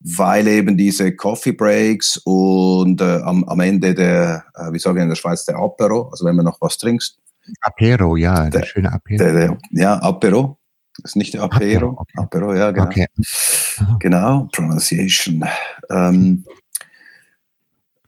weil 0.00 0.48
eben 0.48 0.76
diese 0.76 1.14
Coffee 1.14 1.52
Breaks 1.52 2.20
und 2.24 3.00
äh, 3.00 3.20
am, 3.22 3.44
am 3.44 3.60
Ende 3.60 3.94
der, 3.94 4.44
äh, 4.54 4.72
wie 4.72 4.78
sagen 4.78 4.96
wir 4.96 5.02
in 5.02 5.08
der 5.08 5.16
Schweiz, 5.16 5.44
der 5.44 5.56
Apero, 5.56 6.08
also 6.10 6.24
wenn 6.24 6.36
man 6.36 6.44
noch 6.46 6.60
was 6.60 6.78
trinkst. 6.78 7.18
Apero, 7.60 8.16
ja, 8.16 8.48
der, 8.48 8.60
der 8.60 8.66
schöne 8.66 8.92
Apero. 8.92 9.18
Der, 9.18 9.32
der, 9.32 9.58
ja, 9.72 9.94
Apero. 9.96 10.56
Ist 11.04 11.16
nicht 11.16 11.34
der 11.34 11.42
Apero. 11.42 11.60
Apero, 11.60 11.96
okay. 11.98 12.18
Apero 12.18 12.54
ja, 12.54 12.70
genau. 12.70 12.86
Okay. 12.86 13.06
Genau, 14.00 14.48
Pronunciation. 14.52 15.44
Ähm, 15.90 16.44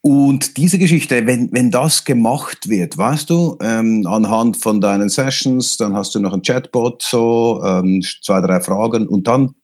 und 0.04 0.56
diese 0.56 0.78
Geschichte, 0.78 1.26
wenn, 1.26 1.52
wenn 1.52 1.70
das 1.70 2.04
gemacht 2.04 2.68
wird, 2.68 2.98
weißt 2.98 3.30
du, 3.30 3.56
ähm, 3.62 4.04
anhand 4.04 4.56
von 4.56 4.80
deinen 4.80 5.08
Sessions, 5.08 5.76
dann 5.76 5.94
hast 5.94 6.16
du 6.16 6.18
noch 6.18 6.32
ein 6.32 6.42
Chatbot, 6.42 7.02
so 7.02 7.62
ähm, 7.64 8.02
zwei, 8.22 8.40
drei 8.40 8.60
Fragen 8.60 9.06
und 9.06 9.28
dann 9.28 9.54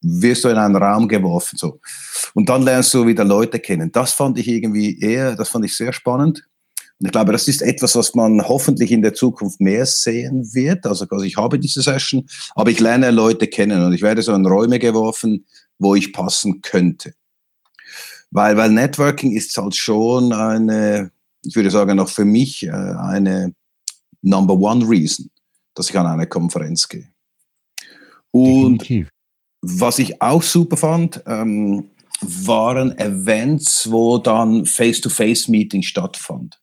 wirst 0.00 0.42
du 0.42 0.48
in 0.48 0.56
einen 0.56 0.74
Raum 0.74 1.06
geworfen. 1.06 1.56
So. 1.56 1.78
Und 2.34 2.48
dann 2.48 2.62
lernst 2.62 2.92
du 2.92 3.06
wieder 3.06 3.24
Leute 3.24 3.60
kennen. 3.60 3.92
Das 3.92 4.12
fand 4.12 4.36
ich 4.36 4.48
irgendwie 4.48 4.98
eher, 4.98 5.36
das 5.36 5.50
fand 5.50 5.64
ich 5.64 5.76
sehr 5.76 5.92
spannend. 5.92 6.44
Und 6.98 7.06
ich 7.06 7.12
glaube, 7.12 7.30
das 7.30 7.46
ist 7.46 7.62
etwas, 7.62 7.94
was 7.94 8.16
man 8.16 8.42
hoffentlich 8.42 8.90
in 8.90 9.02
der 9.02 9.14
Zukunft 9.14 9.60
mehr 9.60 9.86
sehen 9.86 10.42
wird. 10.54 10.84
Also, 10.86 11.06
also 11.08 11.24
ich 11.24 11.36
habe 11.36 11.60
diese 11.60 11.82
Session, 11.82 12.26
aber 12.56 12.72
ich 12.72 12.80
lerne 12.80 13.12
Leute 13.12 13.46
kennen 13.46 13.84
und 13.84 13.92
ich 13.92 14.02
werde 14.02 14.22
so 14.22 14.34
in 14.34 14.44
Räume 14.44 14.80
geworfen, 14.80 15.46
wo 15.78 15.94
ich 15.94 16.12
passen 16.12 16.62
könnte. 16.62 17.14
Weil, 18.32 18.56
weil 18.56 18.70
Networking 18.70 19.32
ist 19.32 19.56
halt 19.56 19.76
schon 19.76 20.32
eine, 20.32 21.12
ich 21.44 21.54
würde 21.54 21.70
sagen, 21.70 22.00
auch 22.00 22.08
für 22.08 22.24
mich 22.24 22.64
äh, 22.64 22.70
eine 22.70 23.54
Number 24.22 24.54
One 24.54 24.88
Reason, 24.88 25.30
dass 25.74 25.90
ich 25.90 25.98
an 25.98 26.06
eine 26.06 26.26
Konferenz 26.26 26.88
gehe. 26.88 27.08
Und 28.30 28.80
Definitiv. 28.80 29.10
was 29.60 29.98
ich 29.98 30.20
auch 30.22 30.42
super 30.42 30.78
fand, 30.78 31.22
ähm, 31.26 31.90
waren 32.22 32.96
Events, 32.98 33.90
wo 33.90 34.16
dann 34.16 34.64
Face-to-Face-Meeting 34.64 35.82
stattfand. 35.82 36.58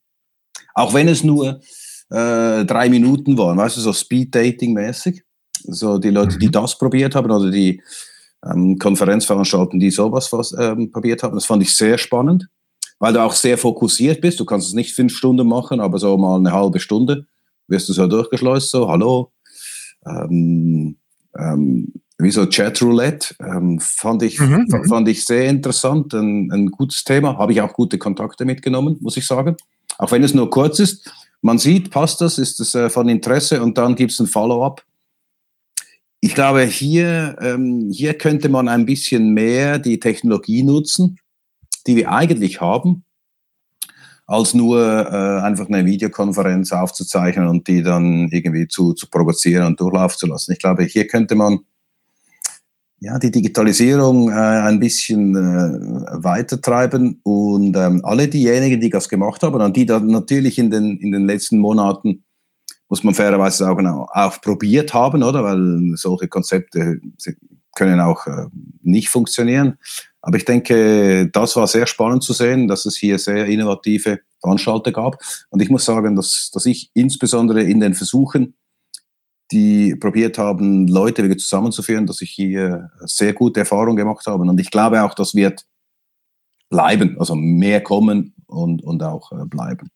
Auch 0.74 0.94
wenn 0.96 1.08
es 1.08 1.24
nur 1.24 1.62
äh, 2.10 2.66
drei 2.66 2.90
Minuten 2.90 3.38
waren, 3.38 3.58
weißt 3.58 3.78
du, 3.78 3.82
so 3.82 3.94
Speed-Dating-mäßig. 3.94 5.22
So 5.64 6.00
die 6.00 6.10
Leute, 6.10 6.40
die 6.40 6.48
mhm. 6.48 6.54
das 6.54 6.78
probiert 6.78 7.14
haben 7.14 7.30
oder 7.30 7.52
die 7.52 7.84
ähm, 8.46 8.78
Konferenzveranstalten, 8.78 9.80
die 9.80 9.92
sowas 9.92 10.32
was, 10.32 10.56
ähm, 10.58 10.92
probiert 10.92 11.24
haben. 11.24 11.36
Das 11.36 11.46
fand 11.46 11.64
ich 11.64 11.76
sehr 11.76 11.98
spannend, 11.98 12.48
weil 13.00 13.14
du 13.14 13.24
auch 13.24 13.34
sehr 13.34 13.58
fokussiert 13.58 14.22
bist. 14.22 14.40
Du 14.40 14.46
kannst 14.46 14.68
es 14.68 14.74
nicht 14.74 14.94
fünf 14.94 15.16
Stunden 15.16 15.48
machen, 15.48 15.80
aber 15.80 16.00
so 16.00 16.18
mal 16.18 16.38
eine 16.38 16.52
halbe 16.52 16.80
Stunde 16.80 17.26
wirst 17.68 17.90
du 17.90 17.94
so 17.94 18.08
durchgeschleust, 18.08 18.72
so, 18.72 18.90
hallo. 18.90 19.32
Ähm, 20.06 20.98
ähm, 21.38 21.94
wie 22.18 22.32
so 22.32 22.46
Chatroulette, 22.48 23.36
ähm, 23.40 23.80
fand, 23.80 24.24
ich, 24.24 24.40
mhm, 24.40 24.68
mhm. 24.68 24.86
fand 24.86 25.08
ich 25.08 25.26
sehr 25.26 25.48
interessant, 25.48 26.14
ein, 26.14 26.52
ein 26.52 26.68
gutes 26.68 27.06
Thema. 27.06 27.38
Habe 27.38 27.54
ich 27.54 27.62
auch 27.62 27.74
gute 27.74 27.98
Kontakte 27.98 28.44
mitgenommen, 28.44 28.98
muss 29.00 29.16
ich 29.16 29.26
sagen. 29.26 29.56
Auch 29.98 30.12
wenn 30.12 30.24
es 30.24 30.34
nur 30.34 30.50
kurz 30.50 30.80
ist. 30.80 31.12
Man 31.42 31.58
sieht, 31.58 31.92
passt 31.92 32.20
das, 32.20 32.38
ist 32.38 32.60
es 32.60 32.76
äh, 32.76 32.90
von 32.90 33.08
Interesse 33.08 33.64
und 33.64 33.78
dann 33.78 33.96
gibt 33.96 34.12
es 34.12 34.20
ein 34.20 34.28
Follow-up. 34.28 34.84
Ich 36.22 36.36
glaube, 36.36 36.64
hier, 36.64 37.38
ähm, 37.42 37.90
hier 37.92 38.14
könnte 38.14 38.50
man 38.50 38.68
ein 38.68 38.86
bisschen 38.86 39.34
mehr 39.34 39.80
die 39.80 40.00
Technologie 40.00 40.64
nutzen, 40.64 41.18
die 41.88 41.96
wir 41.96 42.12
eigentlich 42.12 42.60
haben, 42.60 43.06
als 44.28 44.54
nur 44.54 44.82
äh, 44.82 45.42
einfach 45.42 45.68
eine 45.68 45.86
Videokonferenz 45.86 46.74
aufzuzeichnen 46.74 47.48
und 47.48 47.68
die 47.68 47.82
dann 47.82 48.28
irgendwie 48.32 48.68
zu, 48.68 48.94
zu 48.94 49.10
provozieren 49.10 49.66
und 49.66 49.80
durchlaufen 49.80 50.18
zu 50.18 50.28
lassen. 50.28 50.52
Ich 50.52 50.60
glaube, 50.60 50.84
hier 50.84 51.08
könnte 51.08 51.36
man 51.36 51.60
ja, 53.02 53.18
die 53.18 53.32
Digitalisierung 53.32 54.30
äh, 54.30 54.34
ein 54.34 54.80
bisschen 54.80 55.34
äh, 55.36 56.22
weitertreiben 56.22 57.22
und 57.24 57.76
ähm, 57.78 58.02
alle 58.04 58.28
diejenigen, 58.28 58.82
die 58.82 58.90
das 58.90 59.08
gemacht 59.08 59.42
haben 59.42 59.62
und 59.62 59.78
die 59.78 59.86
dann 59.86 60.08
natürlich 60.08 60.60
in 60.60 60.70
den, 60.70 60.98
in 60.98 61.14
den 61.14 61.26
letzten 61.26 61.60
Monaten 61.60 62.26
muss 62.90 63.04
man 63.04 63.14
fairerweise 63.14 63.60
sagen, 63.60 63.88
auch, 63.88 64.42
probiert 64.42 64.94
haben, 64.94 65.24
oder? 65.24 65.44
Weil 65.44 65.96
solche 65.96 66.28
Konzepte 66.28 67.00
können 67.76 68.00
auch 68.02 68.26
äh, 68.28 68.48
nicht 68.82 69.10
funktionieren. 69.10 69.78
Aber 70.22 70.38
ich 70.38 70.46
denke, 70.46 71.30
das 71.32 71.56
war 71.56 71.68
sehr 71.68 71.88
spannend 71.88 72.24
zu 72.24 72.34
sehen, 72.34 72.68
dass 72.68 72.86
es 72.86 72.98
hier 72.98 73.18
sehr 73.20 73.46
innovative 73.46 74.20
Veranstalter 74.42 74.92
gab. 74.92 75.18
Und 75.50 75.62
ich 75.62 75.70
muss 75.70 75.86
sagen, 75.86 76.16
dass, 76.16 76.52
dass 76.52 76.66
ich 76.66 76.92
insbesondere 76.94 77.62
in 77.62 77.80
den 77.80 77.94
Versuchen, 77.94 78.56
die 79.52 79.96
probiert 79.96 80.38
haben, 80.38 80.88
Leute 80.88 81.24
wieder 81.24 81.38
zusammenzuführen, 81.38 82.06
dass 82.06 82.22
ich 82.22 82.32
hier 82.32 82.92
sehr 83.06 83.34
gute 83.34 83.62
Erfahrungen 83.62 83.96
gemacht 83.96 84.26
habe. 84.28 84.44
Und 84.44 84.60
ich 84.60 84.72
glaube 84.72 85.02
auch, 85.04 85.14
das 85.14 85.34
wird 85.34 85.66
bleiben, 86.70 87.18
also 87.20 87.36
mehr 87.36 87.82
kommen 87.82 88.34
und, 88.46 88.84
und 88.84 89.02
auch 89.04 89.32
äh, 89.32 89.46
bleiben. 89.46 89.90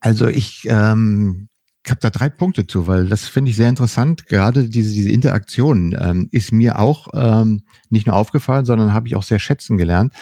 Also 0.00 0.26
ich 0.26 0.66
ähm, 0.68 1.48
habe 1.90 2.00
da 2.00 2.10
drei 2.10 2.28
Punkte 2.28 2.66
zu, 2.66 2.86
weil 2.86 3.08
das 3.08 3.26
finde 3.28 3.50
ich 3.50 3.56
sehr 3.56 3.68
interessant. 3.68 4.26
Gerade 4.26 4.68
diese, 4.68 4.92
diese 4.92 5.10
Interaktion 5.10 5.96
ähm, 5.98 6.28
ist 6.32 6.52
mir 6.52 6.78
auch 6.78 7.08
ähm, 7.14 7.62
nicht 7.90 8.06
nur 8.06 8.16
aufgefallen, 8.16 8.64
sondern 8.64 8.92
habe 8.92 9.08
ich 9.08 9.16
auch 9.16 9.22
sehr 9.22 9.38
schätzen 9.38 9.78
gelernt. 9.78 10.12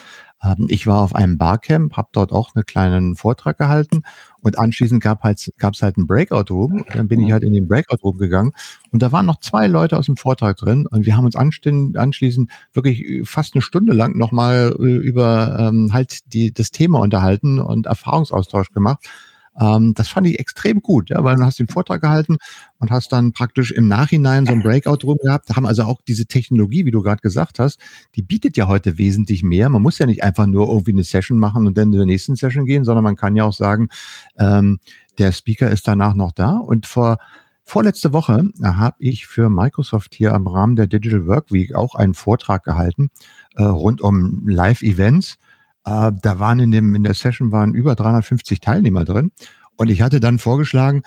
Ähm, 0.43 0.67
ich 0.69 0.87
war 0.87 1.01
auf 1.01 1.15
einem 1.15 1.39
Barcamp, 1.39 1.97
habe 1.97 2.09
dort 2.13 2.33
auch 2.33 2.55
einen 2.55 2.67
kleinen 2.67 3.17
Vortrag 3.17 3.59
gehalten 3.59 4.03
und 4.41 4.59
anschließend 4.59 5.03
gab 5.03 5.23
halt, 5.23 5.53
gab's 5.59 5.83
halt 5.83 5.97
einen 5.97 6.07
Breakout-Room. 6.07 6.85
Dann 6.93 7.09
bin 7.09 7.21
ich 7.21 7.33
halt 7.33 7.43
in 7.43 7.53
den 7.53 7.67
Breakout-Room 7.67 8.19
gegangen 8.19 8.53
und 8.91 9.03
da 9.03 9.11
waren 9.13 9.27
noch 9.27 9.41
zwei 9.41 9.67
Leute 9.67 9.97
aus 9.97 10.07
dem 10.07 10.17
Vortrag 10.17 10.57
drin 10.57 10.87
und 10.87 11.07
wir 11.07 11.17
haben 11.17 11.25
uns 11.25 11.37
anschließend 11.37 12.51
wirklich 12.73 13.29
fast 13.29 13.55
eine 13.55 13.63
Stunde 13.63 13.95
lang 13.95 14.17
nochmal 14.19 14.77
äh, 14.79 14.83
über 14.83 15.57
ähm, 15.59 15.93
halt 15.93 16.33
die, 16.33 16.53
das 16.53 16.71
Thema 16.71 17.01
unterhalten 17.01 17.59
und 17.59 17.87
Erfahrungsaustausch 17.87 18.71
gemacht. 18.71 19.09
Ähm, 19.61 19.95
das 19.95 20.09
fand 20.09 20.27
ich 20.27 20.39
extrem 20.39 20.83
gut, 20.83 21.11
ja, 21.11 21.23
weil 21.23 21.37
du 21.37 21.45
hast 21.45 21.59
den 21.59 21.69
Vortrag 21.69 22.01
gehalten 22.01 22.37
und 22.79 22.91
hast 22.91 23.13
dann 23.13 23.33
praktisch 23.33 23.71
im 23.71 23.89
Nachhinein 23.89 24.47
so 24.47 24.53
ein 24.53 24.63
Breakout 24.63 24.99
drum 24.99 25.19
gehabt. 25.23 25.51
Da 25.51 25.57
haben 25.57 25.67
also 25.67 25.85
auch 25.85 26.01
diese 26.07 26.27
Technologie, 26.27 26.85
wie 26.85 26.91
du 26.91 27.03
gerade 27.03 27.21
gesagt 27.21 27.59
hast, 27.59 27.81
die 28.17 28.23
bietet 28.23 28.57
ja 28.57 28.67
heute 28.67 28.99
wesentlich 28.99 29.43
mehr. 29.43 29.69
Man 29.69 29.83
muss 29.83 29.99
ja 29.99 30.07
nicht 30.07 30.23
einfach 30.23 30.47
nur 30.47 30.69
irgendwie 30.69 30.93
eine 30.93 31.05
Session 31.05 31.39
machen 31.39 31.67
und 31.67 31.79
dann 31.79 31.93
in 31.93 31.99
der 31.99 32.07
nächsten 32.07 32.37
Session 32.37 32.67
gehen, 32.67 32.85
sondern 32.85 33.05
man 33.05 33.17
kann 33.17 33.37
ja 33.37 33.45
auch 33.45 33.53
sagen, 33.53 33.89
ähm, 34.39 34.79
der 35.19 35.33
Speaker 35.33 35.71
ist 35.71 35.87
danach 35.87 36.15
noch 36.15 36.33
da. 36.33 36.57
Und 36.57 36.87
vor 36.87 37.19
Vorletzte 37.67 38.13
Woche 38.13 38.51
habe 38.63 38.97
ich 38.99 39.27
für 39.27 39.49
Microsoft 39.49 40.15
hier 40.15 40.35
am 40.35 40.47
Rahmen 40.47 40.77
der 40.77 40.87
Digital 40.87 41.27
Work 41.27 41.51
Week 41.51 41.75
auch 41.75 41.95
einen 41.95 42.13
Vortrag 42.13 42.63
gehalten 42.63 43.09
äh, 43.57 43.63
rund 43.63 44.03
um 44.03 44.47
Live-Events. 44.47 45.39
Äh, 45.85 46.13
da 46.21 46.39
waren 46.39 46.59
in, 46.61 46.71
dem, 46.71 46.95
in 46.95 47.05
der 47.05 47.15
Session 47.15 47.53
waren 47.53 47.75
über 47.75 47.95
350 47.95 48.61
Teilnehmer 48.61 49.05
drin. 49.05 49.33
Und 49.77 49.91
ich 49.91 50.03
hatte 50.03 50.21
dann 50.21 50.39
vorgeschlagen, 50.39 51.03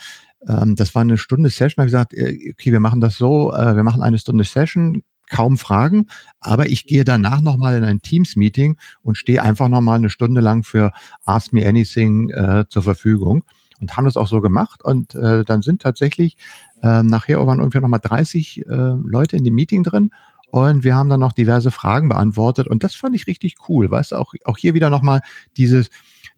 ähm, 0.47 0.75
das 0.75 0.93
war 0.95 1.01
eine 1.01 1.17
Stunde 1.17 1.49
Session, 1.49 1.81
habe 1.81 1.87
gesagt, 1.87 2.13
äh, 2.13 2.51
okay, 2.51 2.71
wir 2.71 2.79
machen 2.79 3.01
das 3.01 3.17
so, 3.17 3.53
äh, 3.53 3.75
wir 3.75 3.83
machen 3.83 4.01
eine 4.01 4.17
Stunde 4.19 4.43
Session, 4.43 5.03
kaum 5.29 5.57
Fragen, 5.57 6.07
aber 6.39 6.67
ich 6.67 6.85
gehe 6.85 7.03
danach 7.03 7.41
nochmal 7.41 7.75
in 7.75 7.83
ein 7.83 8.01
Teams-Meeting 8.01 8.77
und 9.01 9.17
stehe 9.17 9.43
einfach 9.43 9.67
nochmal 9.67 9.97
eine 9.97 10.09
Stunde 10.09 10.41
lang 10.41 10.63
für 10.63 10.93
Ask 11.25 11.53
Me 11.53 11.67
Anything 11.67 12.29
äh, 12.29 12.65
zur 12.69 12.83
Verfügung 12.83 13.43
und 13.79 13.95
haben 13.95 14.05
das 14.05 14.17
auch 14.17 14.27
so 14.27 14.41
gemacht 14.41 14.83
und 14.83 15.15
äh, 15.15 15.43
dann 15.43 15.61
sind 15.61 15.81
tatsächlich 15.81 16.37
äh, 16.81 17.03
nachher 17.03 17.45
waren 17.45 17.59
irgendwie 17.59 17.79
nochmal 17.79 17.99
30 18.01 18.65
äh, 18.65 18.73
Leute 19.03 19.35
in 19.35 19.43
dem 19.43 19.55
Meeting 19.55 19.83
drin 19.83 20.11
und 20.49 20.83
wir 20.83 20.95
haben 20.95 21.09
dann 21.09 21.19
noch 21.19 21.33
diverse 21.33 21.71
Fragen 21.71 22.09
beantwortet. 22.09 22.67
Und 22.67 22.83
das 22.83 22.95
fand 22.95 23.15
ich 23.15 23.27
richtig 23.27 23.55
cool. 23.67 23.91
Weißt 23.91 24.11
du, 24.11 24.15
auch, 24.15 24.33
auch 24.45 24.57
hier 24.57 24.73
wieder 24.73 24.89
nochmal 24.89 25.21
dieses, 25.57 25.89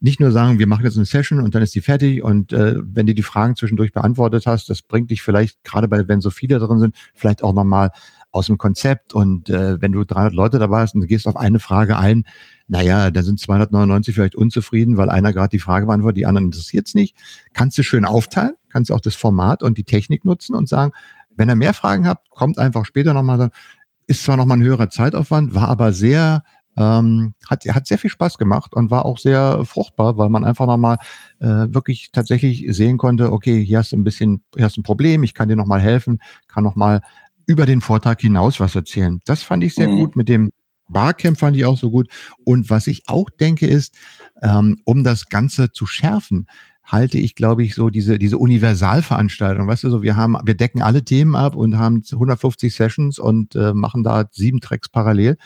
nicht 0.01 0.19
nur 0.19 0.31
sagen, 0.31 0.59
wir 0.59 0.67
machen 0.67 0.85
jetzt 0.85 0.95
eine 0.95 1.05
Session 1.05 1.39
und 1.39 1.53
dann 1.53 1.61
ist 1.61 1.75
die 1.75 1.81
fertig 1.81 2.23
und 2.23 2.53
äh, 2.53 2.75
wenn 2.81 3.05
du 3.05 3.13
die 3.13 3.23
Fragen 3.23 3.55
zwischendurch 3.55 3.91
beantwortet 3.91 4.45
hast, 4.45 4.69
das 4.69 4.81
bringt 4.81 5.11
dich 5.11 5.21
vielleicht, 5.21 5.63
gerade 5.63 5.87
bei, 5.87 6.07
wenn 6.07 6.21
so 6.21 6.29
viele 6.29 6.59
drin 6.59 6.79
sind, 6.79 6.95
vielleicht 7.13 7.43
auch 7.43 7.53
nochmal 7.53 7.91
aus 8.31 8.47
dem 8.47 8.57
Konzept 8.57 9.13
und 9.13 9.49
äh, 9.49 9.81
wenn 9.81 9.91
du 9.91 10.05
300 10.05 10.33
Leute 10.33 10.59
dabei 10.59 10.81
hast 10.81 10.95
und 10.95 11.01
du 11.01 11.07
gehst 11.07 11.27
auf 11.27 11.35
eine 11.35 11.59
Frage 11.59 11.97
ein, 11.97 12.23
naja, 12.67 13.11
da 13.11 13.23
sind 13.23 13.39
299 13.39 14.13
vielleicht 14.13 14.35
unzufrieden, 14.35 14.97
weil 14.97 15.09
einer 15.09 15.33
gerade 15.33 15.49
die 15.49 15.59
Frage 15.59 15.87
beantwortet, 15.87 16.17
die 16.17 16.25
anderen 16.25 16.45
interessiert 16.45 16.87
es 16.87 16.93
nicht. 16.93 17.15
Kannst 17.53 17.77
du 17.77 17.83
schön 17.83 18.05
aufteilen, 18.05 18.53
kannst 18.69 18.91
auch 18.91 19.01
das 19.01 19.15
Format 19.15 19.63
und 19.63 19.77
die 19.77 19.83
Technik 19.83 20.23
nutzen 20.25 20.55
und 20.55 20.69
sagen, 20.69 20.93
wenn 21.35 21.49
ihr 21.49 21.55
mehr 21.55 21.73
Fragen 21.73 22.07
habt, 22.07 22.29
kommt 22.29 22.59
einfach 22.59 22.85
später 22.85 23.13
nochmal, 23.13 23.49
ist 24.09 24.23
zwar 24.23 24.37
nochmal 24.37 24.57
ein 24.57 24.63
höherer 24.63 24.89
Zeitaufwand, 24.89 25.53
war 25.53 25.69
aber 25.69 25.93
sehr, 25.93 26.43
ähm, 26.75 27.35
hat, 27.47 27.63
hat 27.65 27.85
sehr 27.85 27.99
viel 27.99 28.09
Spaß 28.09 28.39
gemacht 28.39 28.73
und 28.73 28.89
war 28.89 29.05
auch 29.05 29.19
sehr 29.19 29.63
fruchtbar, 29.65 30.17
weil 30.17 30.29
man 30.29 30.43
einfach 30.43 30.65
nochmal 30.65 30.97
äh, 31.39 31.45
wirklich 31.45 32.09
tatsächlich 32.11 32.65
sehen 32.69 32.97
konnte, 32.97 33.31
okay, 33.31 33.63
hier 33.63 33.77
hast 33.77 33.91
du 33.91 33.97
ein 33.97 34.03
bisschen, 34.03 34.41
hier 34.55 34.65
hast 34.65 34.77
du 34.77 34.81
ein 34.81 34.83
Problem, 34.83 35.21
ich 35.21 35.35
kann 35.35 35.47
dir 35.47 35.55
nochmal 35.55 35.79
helfen, 35.79 36.19
kann 36.47 36.63
nochmal 36.63 37.01
über 37.45 37.67
den 37.67 37.81
Vortrag 37.81 38.19
hinaus 38.19 38.59
was 38.59 38.75
erzählen. 38.75 39.21
Das 39.25 39.43
fand 39.43 39.63
ich 39.63 39.75
sehr 39.75 39.87
mhm. 39.87 39.97
gut 39.97 40.15
mit 40.15 40.27
dem 40.27 40.51
Barcamp 40.91 41.37
fand 41.37 41.55
ich 41.55 41.65
auch 41.65 41.77
so 41.77 41.91
gut. 41.91 42.09
Und 42.43 42.71
was 42.71 42.87
ich 42.87 43.03
auch 43.05 43.29
denke 43.29 43.67
ist, 43.67 43.95
ähm, 44.41 44.81
um 44.85 45.03
das 45.03 45.29
Ganze 45.29 45.71
zu 45.71 45.85
schärfen, 45.85 46.47
halte 46.91 47.19
ich, 47.19 47.36
glaube 47.36 47.63
ich, 47.63 47.75
so 47.75 47.89
diese, 47.89 48.17
diese 48.17 48.39
Universalveranstaltung. 48.39 49.67
Weißt 49.67 49.84
du, 49.84 49.89
so 49.91 50.01
wir 50.01 50.15
haben, 50.15 50.36
wir 50.43 50.55
decken 50.55 50.81
alle 50.81 51.03
Themen 51.03 51.36
ab 51.36 51.55
und 51.55 51.77
haben 51.77 52.03
150 52.12 52.74
Sessions 52.74 53.19
und 53.19 53.55
äh, 53.55 53.74
machen 53.74 54.03
da 54.03 54.25
sieben 54.31 54.60
Tracks 54.60 54.89
parallel. 54.89 55.38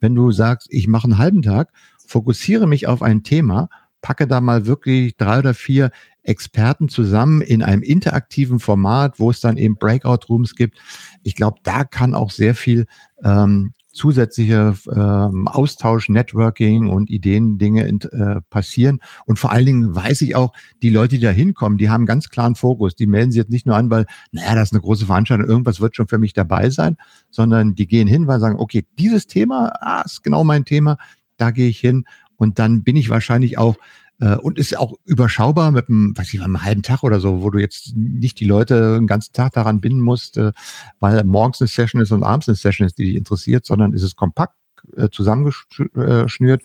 Wenn 0.00 0.14
du 0.14 0.30
sagst, 0.30 0.68
ich 0.70 0.88
mache 0.88 1.04
einen 1.04 1.18
halben 1.18 1.40
Tag, 1.40 1.72
fokussiere 2.06 2.66
mich 2.66 2.86
auf 2.86 3.00
ein 3.00 3.22
Thema, 3.22 3.70
packe 4.02 4.26
da 4.26 4.42
mal 4.42 4.66
wirklich 4.66 5.16
drei 5.16 5.38
oder 5.38 5.54
vier 5.54 5.90
Experten 6.22 6.90
zusammen 6.90 7.40
in 7.40 7.62
einem 7.62 7.82
interaktiven 7.82 8.60
Format, 8.60 9.18
wo 9.18 9.30
es 9.30 9.40
dann 9.40 9.56
eben 9.56 9.76
Breakout 9.76 10.26
Rooms 10.28 10.54
gibt. 10.54 10.78
Ich 11.22 11.34
glaube, 11.34 11.60
da 11.62 11.84
kann 11.84 12.14
auch 12.14 12.30
sehr 12.30 12.54
viel 12.54 12.86
ähm, 13.24 13.72
zusätzliche 13.92 14.74
ähm, 14.92 15.48
Austausch, 15.48 16.08
Networking 16.08 16.88
und 16.88 17.10
Ideen, 17.10 17.58
Dinge 17.58 17.86
äh, 17.86 18.40
passieren. 18.48 19.00
Und 19.26 19.38
vor 19.38 19.52
allen 19.52 19.66
Dingen 19.66 19.94
weiß 19.94 20.22
ich 20.22 20.36
auch, 20.36 20.52
die 20.82 20.90
Leute, 20.90 21.16
die 21.16 21.22
da 21.22 21.30
hinkommen, 21.30 21.78
die 21.78 21.90
haben 21.90 22.06
ganz 22.06 22.28
klaren 22.28 22.54
Fokus. 22.54 22.94
Die 22.94 23.06
melden 23.06 23.32
sich 23.32 23.38
jetzt 23.38 23.50
nicht 23.50 23.66
nur 23.66 23.76
an, 23.76 23.90
weil, 23.90 24.06
naja, 24.32 24.54
das 24.54 24.68
ist 24.68 24.72
eine 24.72 24.82
große 24.82 25.06
Veranstaltung, 25.06 25.48
irgendwas 25.48 25.80
wird 25.80 25.96
schon 25.96 26.08
für 26.08 26.18
mich 26.18 26.32
dabei 26.32 26.70
sein, 26.70 26.96
sondern 27.30 27.74
die 27.74 27.86
gehen 27.86 28.08
hin, 28.08 28.26
weil 28.26 28.40
sagen, 28.40 28.58
okay, 28.58 28.86
dieses 28.98 29.26
Thema, 29.26 29.72
ah, 29.80 30.02
ist 30.02 30.22
genau 30.22 30.44
mein 30.44 30.64
Thema, 30.64 30.98
da 31.36 31.50
gehe 31.50 31.68
ich 31.68 31.80
hin. 31.80 32.04
Und 32.36 32.58
dann 32.58 32.82
bin 32.82 32.96
ich 32.96 33.10
wahrscheinlich 33.10 33.58
auch 33.58 33.76
äh, 34.20 34.36
und 34.36 34.58
ist 34.58 34.76
auch 34.76 34.94
überschaubar 35.04 35.70
mit 35.70 35.88
einem, 35.88 36.16
weiß 36.16 36.32
ich, 36.32 36.42
einem 36.42 36.62
halben 36.62 36.82
Tag 36.82 37.02
oder 37.02 37.20
so, 37.20 37.42
wo 37.42 37.50
du 37.50 37.58
jetzt 37.58 37.94
nicht 37.96 38.38
die 38.40 38.44
Leute 38.44 38.94
den 38.94 39.06
ganzen 39.06 39.32
Tag 39.32 39.52
daran 39.52 39.80
binden 39.80 40.00
musst, 40.00 40.36
äh, 40.36 40.52
weil 41.00 41.24
morgens 41.24 41.60
eine 41.60 41.68
Session 41.68 42.00
ist 42.00 42.12
und 42.12 42.22
abends 42.22 42.48
eine 42.48 42.56
Session 42.56 42.86
ist, 42.86 42.98
die 42.98 43.06
dich 43.06 43.16
interessiert, 43.16 43.66
sondern 43.66 43.92
ist 43.92 44.02
es 44.02 44.16
kompakt 44.16 44.54
äh, 44.96 45.08
zusammengeschnürt. 45.10 46.62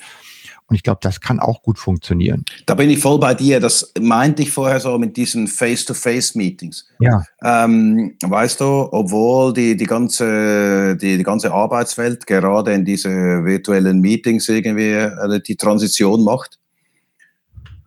Und 0.68 0.76
ich 0.76 0.82
glaube, 0.82 1.00
das 1.02 1.22
kann 1.22 1.40
auch 1.40 1.62
gut 1.62 1.78
funktionieren. 1.78 2.44
Da 2.66 2.74
bin 2.74 2.90
ich 2.90 3.00
voll 3.00 3.20
bei 3.20 3.36
dir. 3.36 3.60
Das 3.60 3.94
meinte 4.00 4.42
ich 4.42 4.52
vorher 4.52 4.80
so 4.80 4.98
mit 4.98 5.16
diesen 5.16 5.48
Face-to-Face-Meetings. 5.48 6.88
Ja. 7.00 7.24
Ähm, 7.44 8.16
weißt 8.24 8.62
du, 8.62 8.90
obwohl 8.92 9.54
die, 9.54 9.78
die, 9.78 9.86
ganze, 9.86 10.98
die, 10.98 11.18
die 11.18 11.24
ganze 11.24 11.54
Arbeitswelt 11.54 12.26
gerade 12.26 12.74
in 12.74 12.84
diese 12.84 13.10
virtuellen 13.12 14.02
Meetings 14.02 14.50
irgendwie 14.50 15.08
die 15.48 15.56
Transition 15.56 16.24
macht, 16.24 16.58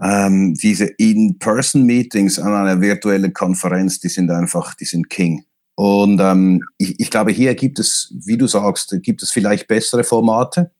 ähm, 0.00 0.54
diese 0.54 0.84
In-Person-Meetings 0.84 2.38
an 2.38 2.54
einer 2.54 2.80
virtuellen 2.80 3.32
Konferenz, 3.32 3.98
die 4.00 4.08
sind 4.08 4.30
einfach, 4.30 4.74
die 4.74 4.84
sind 4.84 5.10
King. 5.10 5.44
Und 5.74 6.20
ähm, 6.20 6.62
ich, 6.76 6.98
ich 6.98 7.10
glaube, 7.10 7.30
hier 7.30 7.54
gibt 7.54 7.78
es, 7.78 8.12
wie 8.24 8.36
du 8.36 8.46
sagst, 8.46 8.96
gibt 9.02 9.22
es 9.22 9.30
vielleicht 9.30 9.68
bessere 9.68 10.04
Formate, 10.04 10.70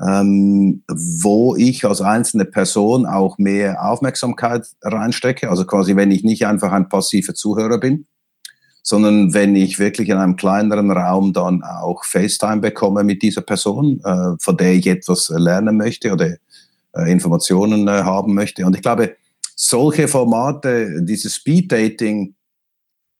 ähm, 0.00 0.82
wo 0.88 1.54
ich 1.54 1.84
als 1.84 2.00
einzelne 2.00 2.44
Person 2.44 3.06
auch 3.06 3.38
mehr 3.38 3.84
Aufmerksamkeit 3.84 4.66
reinstecke. 4.82 5.50
Also 5.50 5.66
quasi, 5.66 5.96
wenn 5.96 6.10
ich 6.10 6.24
nicht 6.24 6.46
einfach 6.46 6.72
ein 6.72 6.88
passiver 6.88 7.34
Zuhörer 7.34 7.78
bin, 7.78 8.06
sondern 8.82 9.32
wenn 9.32 9.54
ich 9.54 9.78
wirklich 9.78 10.08
in 10.08 10.16
einem 10.16 10.36
kleineren 10.36 10.90
Raum 10.90 11.32
dann 11.32 11.62
auch 11.62 12.04
FaceTime 12.04 12.60
bekomme 12.60 13.04
mit 13.04 13.22
dieser 13.22 13.42
Person, 13.42 14.00
äh, 14.04 14.34
von 14.38 14.56
der 14.56 14.72
ich 14.74 14.86
etwas 14.86 15.28
lernen 15.28 15.76
möchte 15.76 16.12
oder 16.12 16.36
Informationen 16.94 17.88
äh, 17.88 18.02
haben 18.02 18.34
möchte. 18.34 18.64
Und 18.66 18.76
ich 18.76 18.82
glaube, 18.82 19.16
solche 19.56 20.08
Formate, 20.08 21.02
dieses 21.02 21.36
Speed 21.36 21.72
Dating, 21.72 22.34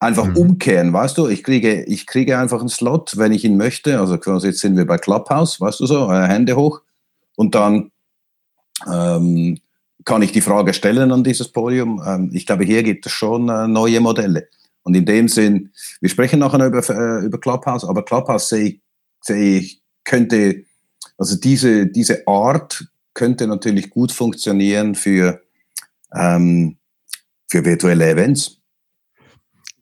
einfach 0.02 0.26
mhm. 0.26 0.36
umkehren, 0.36 0.92
weißt 0.92 1.16
du? 1.16 1.28
Ich 1.28 1.44
kriege, 1.44 1.84
ich 1.84 2.06
kriege 2.08 2.36
einfach 2.36 2.58
einen 2.58 2.68
Slot, 2.68 3.16
wenn 3.18 3.30
ich 3.30 3.44
ihn 3.44 3.56
möchte. 3.56 4.00
Also 4.00 4.16
jetzt 4.16 4.58
sind 4.58 4.76
wir 4.76 4.84
bei 4.84 4.98
Clubhouse, 4.98 5.60
weißt 5.60 5.78
du 5.78 5.86
so, 5.86 6.10
äh, 6.10 6.26
Hände 6.26 6.56
hoch. 6.56 6.80
Und 7.36 7.54
dann 7.54 7.92
ähm, 8.92 9.58
kann 10.04 10.22
ich 10.22 10.32
die 10.32 10.40
Frage 10.40 10.74
stellen 10.74 11.12
an 11.12 11.22
dieses 11.22 11.48
Podium. 11.48 12.02
Ähm, 12.04 12.30
ich 12.32 12.46
glaube, 12.46 12.64
hier 12.64 12.82
gibt 12.82 13.06
es 13.06 13.12
schon 13.12 13.48
äh, 13.48 13.68
neue 13.68 14.00
Modelle. 14.00 14.48
Und 14.82 14.94
in 14.94 15.06
dem 15.06 15.28
Sinn, 15.28 15.70
wir 16.00 16.10
sprechen 16.10 16.40
nachher 16.40 16.66
über, 16.66 16.88
äh, 16.90 17.24
über 17.24 17.38
Clubhouse, 17.38 17.84
aber 17.84 18.04
Clubhouse 18.04 18.48
sehe 18.48 18.64
ich, 18.64 18.80
sehe 19.20 19.58
ich, 19.60 19.82
könnte, 20.04 20.64
also 21.16 21.36
diese, 21.36 21.86
diese 21.86 22.26
Art 22.26 22.84
könnte 23.14 23.46
natürlich 23.46 23.90
gut 23.90 24.12
funktionieren 24.12 24.94
für, 24.94 25.42
ähm, 26.14 26.76
für 27.48 27.64
virtuelle 27.64 28.10
Events. 28.10 28.58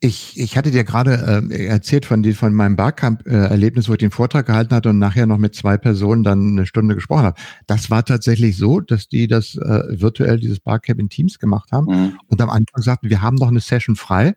Ich, 0.03 0.39
ich 0.39 0.57
hatte 0.57 0.71
dir 0.71 0.83
gerade 0.83 1.43
äh, 1.51 1.65
erzählt 1.67 2.07
von, 2.07 2.23
die, 2.23 2.33
von 2.33 2.55
meinem 2.55 2.75
Barcamp-Erlebnis, 2.75 3.87
wo 3.87 3.93
ich 3.93 3.99
den 3.99 4.09
Vortrag 4.09 4.47
gehalten 4.47 4.73
hatte 4.73 4.89
und 4.89 4.97
nachher 4.97 5.27
noch 5.27 5.37
mit 5.37 5.53
zwei 5.53 5.77
Personen 5.77 6.23
dann 6.23 6.53
eine 6.53 6.65
Stunde 6.65 6.95
gesprochen 6.95 7.25
habe. 7.25 7.39
Das 7.67 7.91
war 7.91 8.03
tatsächlich 8.03 8.57
so, 8.57 8.79
dass 8.79 9.09
die 9.09 9.27
das 9.27 9.55
äh, 9.57 10.01
virtuell, 10.01 10.39
dieses 10.39 10.59
Barcamp 10.59 10.99
in 10.99 11.09
Teams 11.09 11.37
gemacht 11.37 11.71
haben 11.71 11.85
mhm. 11.85 12.19
und 12.25 12.41
am 12.41 12.49
Anfang 12.49 12.81
sagten, 12.81 13.11
wir 13.11 13.21
haben 13.21 13.35
noch 13.35 13.49
eine 13.49 13.59
Session 13.59 13.95
frei. 13.95 14.33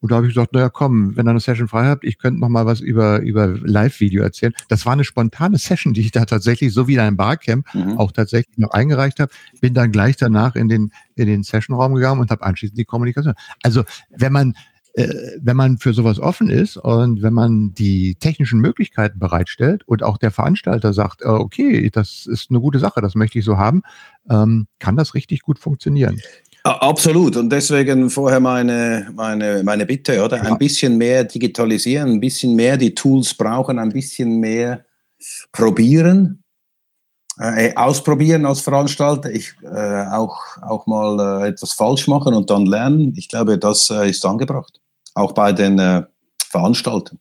Und 0.00 0.12
da 0.12 0.16
habe 0.16 0.26
ich 0.26 0.34
gesagt, 0.34 0.52
naja, 0.52 0.68
komm, 0.68 1.16
wenn 1.16 1.26
ihr 1.26 1.30
eine 1.30 1.40
Session 1.40 1.68
frei 1.68 1.86
habt, 1.86 2.04
ich 2.04 2.18
könnte 2.18 2.40
noch 2.40 2.48
mal 2.48 2.66
was 2.66 2.80
über, 2.80 3.20
über 3.20 3.48
Live-Video 3.48 4.22
erzählen. 4.22 4.52
Das 4.68 4.86
war 4.86 4.92
eine 4.92 5.04
spontane 5.04 5.58
Session, 5.58 5.92
die 5.92 6.02
ich 6.02 6.12
da 6.12 6.24
tatsächlich, 6.24 6.72
so 6.72 6.86
wie 6.86 6.94
in 6.94 7.00
einem 7.00 7.16
Barcamp, 7.16 7.66
mhm. 7.74 7.98
auch 7.98 8.12
tatsächlich 8.12 8.58
noch 8.58 8.70
eingereicht 8.70 9.18
habe. 9.18 9.32
Bin 9.60 9.74
dann 9.74 9.90
gleich 9.90 10.16
danach 10.16 10.54
in 10.54 10.68
den, 10.68 10.92
in 11.16 11.26
den 11.26 11.42
Sessionraum 11.42 11.94
gegangen 11.94 12.20
und 12.20 12.30
habe 12.30 12.44
anschließend 12.44 12.78
die 12.78 12.84
Kommunikation. 12.84 13.34
Also, 13.62 13.82
wenn 14.10 14.32
man, 14.32 14.54
äh, 14.92 15.08
wenn 15.40 15.56
man 15.56 15.78
für 15.78 15.92
sowas 15.92 16.20
offen 16.20 16.48
ist 16.48 16.76
und 16.76 17.22
wenn 17.22 17.34
man 17.34 17.74
die 17.74 18.14
technischen 18.14 18.60
Möglichkeiten 18.60 19.18
bereitstellt 19.18 19.82
und 19.86 20.04
auch 20.04 20.18
der 20.18 20.30
Veranstalter 20.30 20.92
sagt, 20.92 21.22
äh, 21.22 21.26
okay, 21.26 21.90
das 21.90 22.26
ist 22.26 22.50
eine 22.50 22.60
gute 22.60 22.78
Sache, 22.78 23.00
das 23.00 23.16
möchte 23.16 23.38
ich 23.40 23.44
so 23.44 23.58
haben, 23.58 23.82
ähm, 24.30 24.68
kann 24.78 24.96
das 24.96 25.14
richtig 25.14 25.42
gut 25.42 25.58
funktionieren. 25.58 26.20
Absolut. 26.64 27.36
Und 27.36 27.50
deswegen 27.50 28.10
vorher 28.10 28.40
meine, 28.40 29.10
meine, 29.14 29.62
meine 29.62 29.86
Bitte, 29.86 30.22
oder? 30.22 30.42
Ein 30.42 30.58
bisschen 30.58 30.98
mehr 30.98 31.24
digitalisieren, 31.24 32.12
ein 32.12 32.20
bisschen 32.20 32.54
mehr 32.54 32.76
die 32.76 32.94
Tools 32.94 33.32
brauchen, 33.34 33.78
ein 33.78 33.90
bisschen 33.90 34.38
mehr 34.40 34.84
probieren, 35.52 36.42
äh, 37.38 37.74
ausprobieren 37.74 38.44
als 38.44 38.60
Veranstalter. 38.60 39.30
Ich 39.30 39.54
äh, 39.62 40.06
auch, 40.06 40.36
auch 40.62 40.86
mal 40.86 41.42
äh, 41.42 41.48
etwas 41.48 41.72
falsch 41.72 42.08
machen 42.08 42.34
und 42.34 42.50
dann 42.50 42.66
lernen. 42.66 43.14
Ich 43.16 43.28
glaube, 43.28 43.58
das 43.58 43.90
äh, 43.90 44.10
ist 44.10 44.24
angebracht. 44.26 44.80
Auch 45.14 45.32
bei 45.32 45.52
den 45.52 45.78
äh, 45.78 46.02
Veranstaltern. 46.50 47.18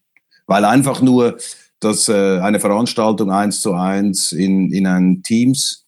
Weil 0.48 0.66
einfach 0.66 1.02
nur, 1.02 1.38
dass 1.80 2.10
äh, 2.10 2.40
eine 2.40 2.60
Veranstaltung 2.60 3.32
eins 3.32 3.62
zu 3.62 3.74
eins 3.74 4.32
in, 4.32 4.72
in 4.72 4.88
ein 4.88 5.22
Teams 5.22 5.87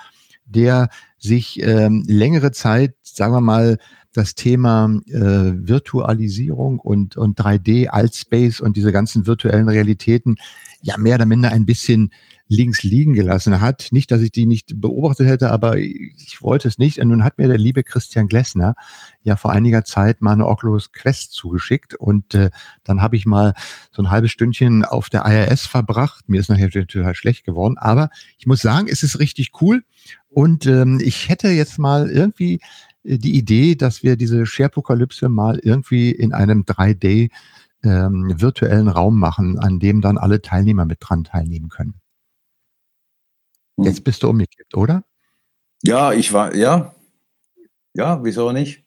der 0.49 0.89
sich 1.19 1.63
ähm, 1.63 2.05
längere 2.07 2.53
Zeit, 2.53 2.95
sagen 3.03 3.33
wir 3.33 3.41
mal, 3.41 3.79
das 4.13 4.35
Thema 4.35 4.91
äh, 5.07 5.13
Virtualisierung 5.21 6.79
und, 6.79 7.17
und 7.17 7.39
3D, 7.39 7.89
Altspace 7.89 8.61
und 8.61 8.77
diese 8.77 8.91
ganzen 8.91 9.27
virtuellen 9.27 9.69
Realitäten 9.69 10.37
ja 10.81 10.97
mehr 10.97 11.17
oder 11.17 11.27
minder 11.27 11.51
ein 11.53 11.67
bisschen 11.67 12.11
links 12.49 12.83
liegen 12.83 13.13
gelassen 13.13 13.61
hat. 13.61 13.89
Nicht, 13.91 14.11
dass 14.11 14.23
ich 14.23 14.33
die 14.33 14.47
nicht 14.47 14.81
beobachtet 14.81 15.29
hätte, 15.29 15.51
aber 15.51 15.77
ich 15.77 16.39
wollte 16.41 16.67
es 16.67 16.79
nicht. 16.79 16.99
Und 16.99 17.09
nun 17.09 17.23
hat 17.23 17.37
mir 17.37 17.47
der 17.47 17.59
liebe 17.59 17.85
Christian 17.85 18.27
Glessner 18.27 18.75
ja 19.23 19.37
vor 19.37 19.53
einiger 19.53 19.85
Zeit 19.85 20.23
mal 20.23 20.33
eine 20.33 20.47
Oculus 20.47 20.93
Quest 20.93 21.33
zugeschickt 21.33 21.95
und 21.95 22.35
äh, 22.35 22.51
dann 22.85 23.03
habe 23.03 23.17
ich 23.17 23.27
mal 23.27 23.53
so 23.93 24.03
ein 24.03 24.11
halbes 24.11 24.31
Stündchen 24.31 24.85
auf 24.85 25.11
der 25.11 25.27
IRS 25.27 25.67
verbracht. 25.67 26.29
Mir 26.29 26.41
ist 26.41 26.49
nachher 26.49 26.71
total 26.71 27.15
schlecht 27.15 27.45
geworden, 27.45 27.77
aber 27.77 28.09
ich 28.39 28.47
muss 28.47 28.63
sagen, 28.63 28.89
es 28.91 29.03
ist 29.03 29.19
richtig 29.19 29.53
cool 29.61 29.83
und 30.31 30.67
ähm, 30.67 31.01
ich 31.03 31.29
hätte 31.29 31.49
jetzt 31.49 31.79
mal 31.79 32.11
irgendwie 32.11 32.61
äh, 33.05 33.19
die 33.19 33.37
Idee, 33.37 33.75
dass 33.75 34.03
wir 34.03 34.17
diese 34.17 34.47
Sharepokalypse 34.47 35.29
mal 35.29 35.59
irgendwie 35.59 36.11
in 36.11 36.33
einem 36.33 36.62
3D 36.62 37.31
ähm, 37.83 38.35
virtuellen 38.41 38.88
Raum 38.88 39.19
machen, 39.19 39.59
an 39.59 39.79
dem 39.79 40.01
dann 40.01 40.19
alle 40.19 40.43
Teilnehmer 40.43 40.85
mit 40.85 40.99
dran 41.01 41.25
teilnehmen 41.25 41.69
können. 41.69 42.01
Hm. 43.77 43.85
Jetzt 43.85 44.05
bist 44.05 44.23
du 44.23 44.29
umgekippt, 44.29 44.77
oder? 44.77 45.05
Ja, 45.83 46.12
ich 46.12 46.33
war, 46.33 46.55
ja. 46.55 46.95
Ja, 47.95 48.23
wieso 48.23 48.53
nicht? 48.53 48.85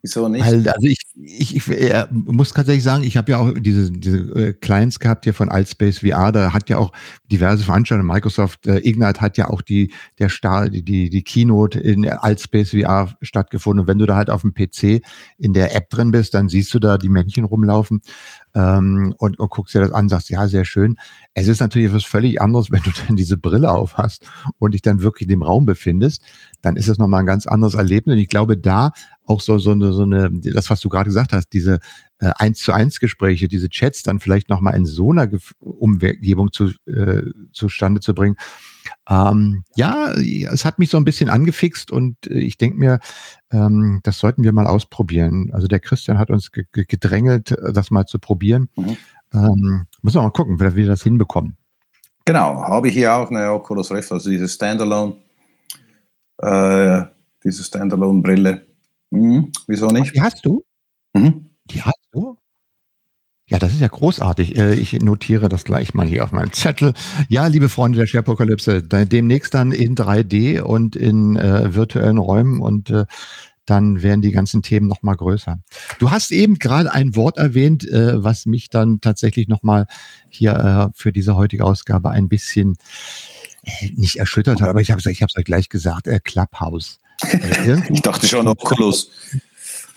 Wieso 0.00 0.28
nicht? 0.28 0.44
Also 0.44 0.86
ich, 0.86 1.00
ich, 1.16 1.56
ich 1.56 1.68
äh, 1.68 2.06
muss 2.10 2.52
tatsächlich 2.52 2.84
sagen, 2.84 3.02
ich 3.02 3.16
habe 3.16 3.32
ja 3.32 3.38
auch 3.38 3.52
diese, 3.58 3.90
diese 3.90 4.18
äh, 4.18 4.52
Clients 4.52 5.00
gehabt 5.00 5.24
hier 5.24 5.34
von 5.34 5.48
Altspace 5.48 5.98
VR, 5.98 6.30
da 6.30 6.52
hat 6.52 6.68
ja 6.68 6.78
auch 6.78 6.92
diverse 7.32 7.64
Veranstaltungen, 7.64 8.06
Microsoft 8.06 8.66
äh, 8.68 8.78
Ignite 8.78 9.20
hat 9.20 9.36
ja 9.36 9.48
auch 9.50 9.60
die, 9.60 9.92
der 10.20 10.28
Star, 10.28 10.68
die, 10.68 11.10
die 11.10 11.22
Keynote 11.22 11.80
in 11.80 12.08
Altspace 12.08 12.70
VR 12.70 13.12
stattgefunden. 13.22 13.80
Und 13.80 13.88
wenn 13.88 13.98
du 13.98 14.06
da 14.06 14.14
halt 14.14 14.30
auf 14.30 14.42
dem 14.42 14.54
PC 14.54 15.02
in 15.36 15.52
der 15.52 15.74
App 15.74 15.90
drin 15.90 16.12
bist, 16.12 16.32
dann 16.32 16.48
siehst 16.48 16.72
du 16.74 16.78
da 16.78 16.96
die 16.96 17.08
Männchen 17.08 17.44
rumlaufen 17.44 18.00
ähm, 18.54 19.14
und, 19.18 19.40
und 19.40 19.50
guckst 19.50 19.74
dir 19.74 19.80
das 19.80 19.90
an, 19.90 20.08
sagst, 20.08 20.30
ja, 20.30 20.46
sehr 20.46 20.64
schön. 20.64 20.96
Es 21.34 21.48
ist 21.48 21.60
natürlich 21.60 21.88
etwas 21.88 22.04
völlig 22.04 22.40
anderes, 22.40 22.70
wenn 22.70 22.82
du 22.82 22.90
dann 23.06 23.16
diese 23.16 23.36
Brille 23.36 23.70
auf 23.70 23.96
hast 23.96 24.26
und 24.58 24.74
dich 24.74 24.82
dann 24.82 25.02
wirklich 25.02 25.22
in 25.22 25.30
dem 25.30 25.42
Raum 25.42 25.66
befindest, 25.66 26.22
dann 26.62 26.76
ist 26.76 26.88
das 26.88 26.98
nochmal 26.98 27.20
ein 27.20 27.26
ganz 27.26 27.46
anderes 27.46 27.74
Erlebnis. 27.74 28.14
Und 28.14 28.20
ich 28.20 28.28
glaube, 28.28 28.56
da 28.56 28.92
auch 29.28 29.40
so, 29.40 29.58
so 29.58 29.72
eine, 29.72 29.92
so 29.92 30.02
eine, 30.02 30.30
das, 30.30 30.70
was 30.70 30.80
du 30.80 30.88
gerade 30.88 31.08
gesagt 31.08 31.32
hast, 31.32 31.52
diese 31.52 31.80
äh, 32.18 32.32
eins 32.36 32.58
zu 32.58 32.72
eins 32.72 32.98
Gespräche, 33.00 33.48
diese 33.48 33.68
Chats 33.68 34.02
dann 34.02 34.20
vielleicht 34.20 34.48
nochmal 34.48 34.74
in 34.74 34.86
so 34.86 35.12
einer 35.12 35.28
Umgebung 35.60 36.52
zu, 36.52 36.72
äh, 36.86 37.22
zustande 37.52 38.00
zu 38.00 38.14
bringen. 38.14 38.36
Ähm, 39.08 39.64
ja, 39.76 40.12
es 40.12 40.64
hat 40.64 40.78
mich 40.78 40.90
so 40.90 40.96
ein 40.96 41.04
bisschen 41.04 41.28
angefixt 41.28 41.90
und 41.90 42.16
äh, 42.26 42.38
ich 42.38 42.56
denke 42.56 42.78
mir, 42.78 43.00
ähm, 43.52 44.00
das 44.02 44.18
sollten 44.18 44.44
wir 44.44 44.52
mal 44.52 44.66
ausprobieren. 44.66 45.50
Also 45.52 45.66
der 45.66 45.80
Christian 45.80 46.18
hat 46.18 46.30
uns 46.30 46.50
gedrängelt, 46.52 47.56
das 47.72 47.90
mal 47.90 48.06
zu 48.06 48.18
probieren. 48.18 48.68
Mhm. 48.76 48.96
Ähm, 49.34 49.86
müssen 50.02 50.16
wir 50.16 50.22
mal 50.22 50.30
gucken, 50.30 50.58
wie 50.58 50.74
wir 50.76 50.86
das 50.86 51.02
hinbekommen. 51.02 51.56
Genau, 52.24 52.62
habe 52.62 52.88
ich 52.88 52.94
hier 52.94 53.14
auch 53.14 53.30
eine 53.30 53.50
Oculus 53.52 53.90
Rift, 53.90 54.12
also 54.12 54.28
diese 54.28 54.48
Standalone, 54.48 55.16
äh, 56.38 57.02
diese 57.42 57.64
Standalone-Brille. 57.64 58.67
Mhm. 59.10 59.52
Wieso 59.66 59.88
nicht? 59.88 60.14
Die 60.14 60.20
hast 60.20 60.44
du? 60.44 60.64
Mhm. 61.14 61.50
Die 61.66 61.82
hast 61.82 61.98
du? 62.12 62.38
Ja, 63.46 63.58
das 63.58 63.72
ist 63.72 63.80
ja 63.80 63.88
großartig. 63.88 64.58
Äh, 64.58 64.74
ich 64.74 64.92
notiere 64.92 65.48
das 65.48 65.64
gleich 65.64 65.94
mal 65.94 66.06
hier 66.06 66.24
auf 66.24 66.32
meinem 66.32 66.52
Zettel. 66.52 66.92
Ja, 67.28 67.46
liebe 67.46 67.70
Freunde 67.70 67.98
der 67.98 68.06
Sharepokalypse, 68.06 68.82
demnächst 68.82 69.54
dann 69.54 69.72
in 69.72 69.94
3D 69.94 70.60
und 70.60 70.96
in 70.96 71.36
äh, 71.36 71.74
virtuellen 71.74 72.18
Räumen 72.18 72.60
und 72.60 72.90
äh, 72.90 73.06
dann 73.64 74.02
werden 74.02 74.22
die 74.22 74.32
ganzen 74.32 74.62
Themen 74.62 74.86
noch 74.86 75.02
mal 75.02 75.14
größer. 75.14 75.58
Du 75.98 76.10
hast 76.10 76.30
eben 76.30 76.58
gerade 76.58 76.92
ein 76.92 77.16
Wort 77.16 77.36
erwähnt, 77.36 77.86
äh, 77.88 78.22
was 78.22 78.46
mich 78.46 78.70
dann 78.70 79.00
tatsächlich 79.00 79.48
noch 79.48 79.62
mal 79.62 79.86
hier 80.28 80.90
äh, 80.92 80.92
für 80.94 81.12
diese 81.12 81.36
heutige 81.36 81.64
Ausgabe 81.64 82.10
ein 82.10 82.28
bisschen 82.28 82.76
äh, 83.62 83.90
nicht 83.94 84.16
erschüttert 84.16 84.60
hat, 84.60 84.68
aber 84.68 84.80
ich 84.80 84.90
habe 84.90 85.00
es 85.00 85.06
ich 85.06 85.22
hab's 85.22 85.36
euch 85.36 85.44
gleich 85.44 85.68
gesagt, 85.68 86.06
äh, 86.06 86.20
Clubhouse. 86.22 87.00
Äh, 87.22 87.82
ich 87.90 88.02
dachte 88.02 88.26
schon 88.26 88.46
Oculus. 88.46 89.10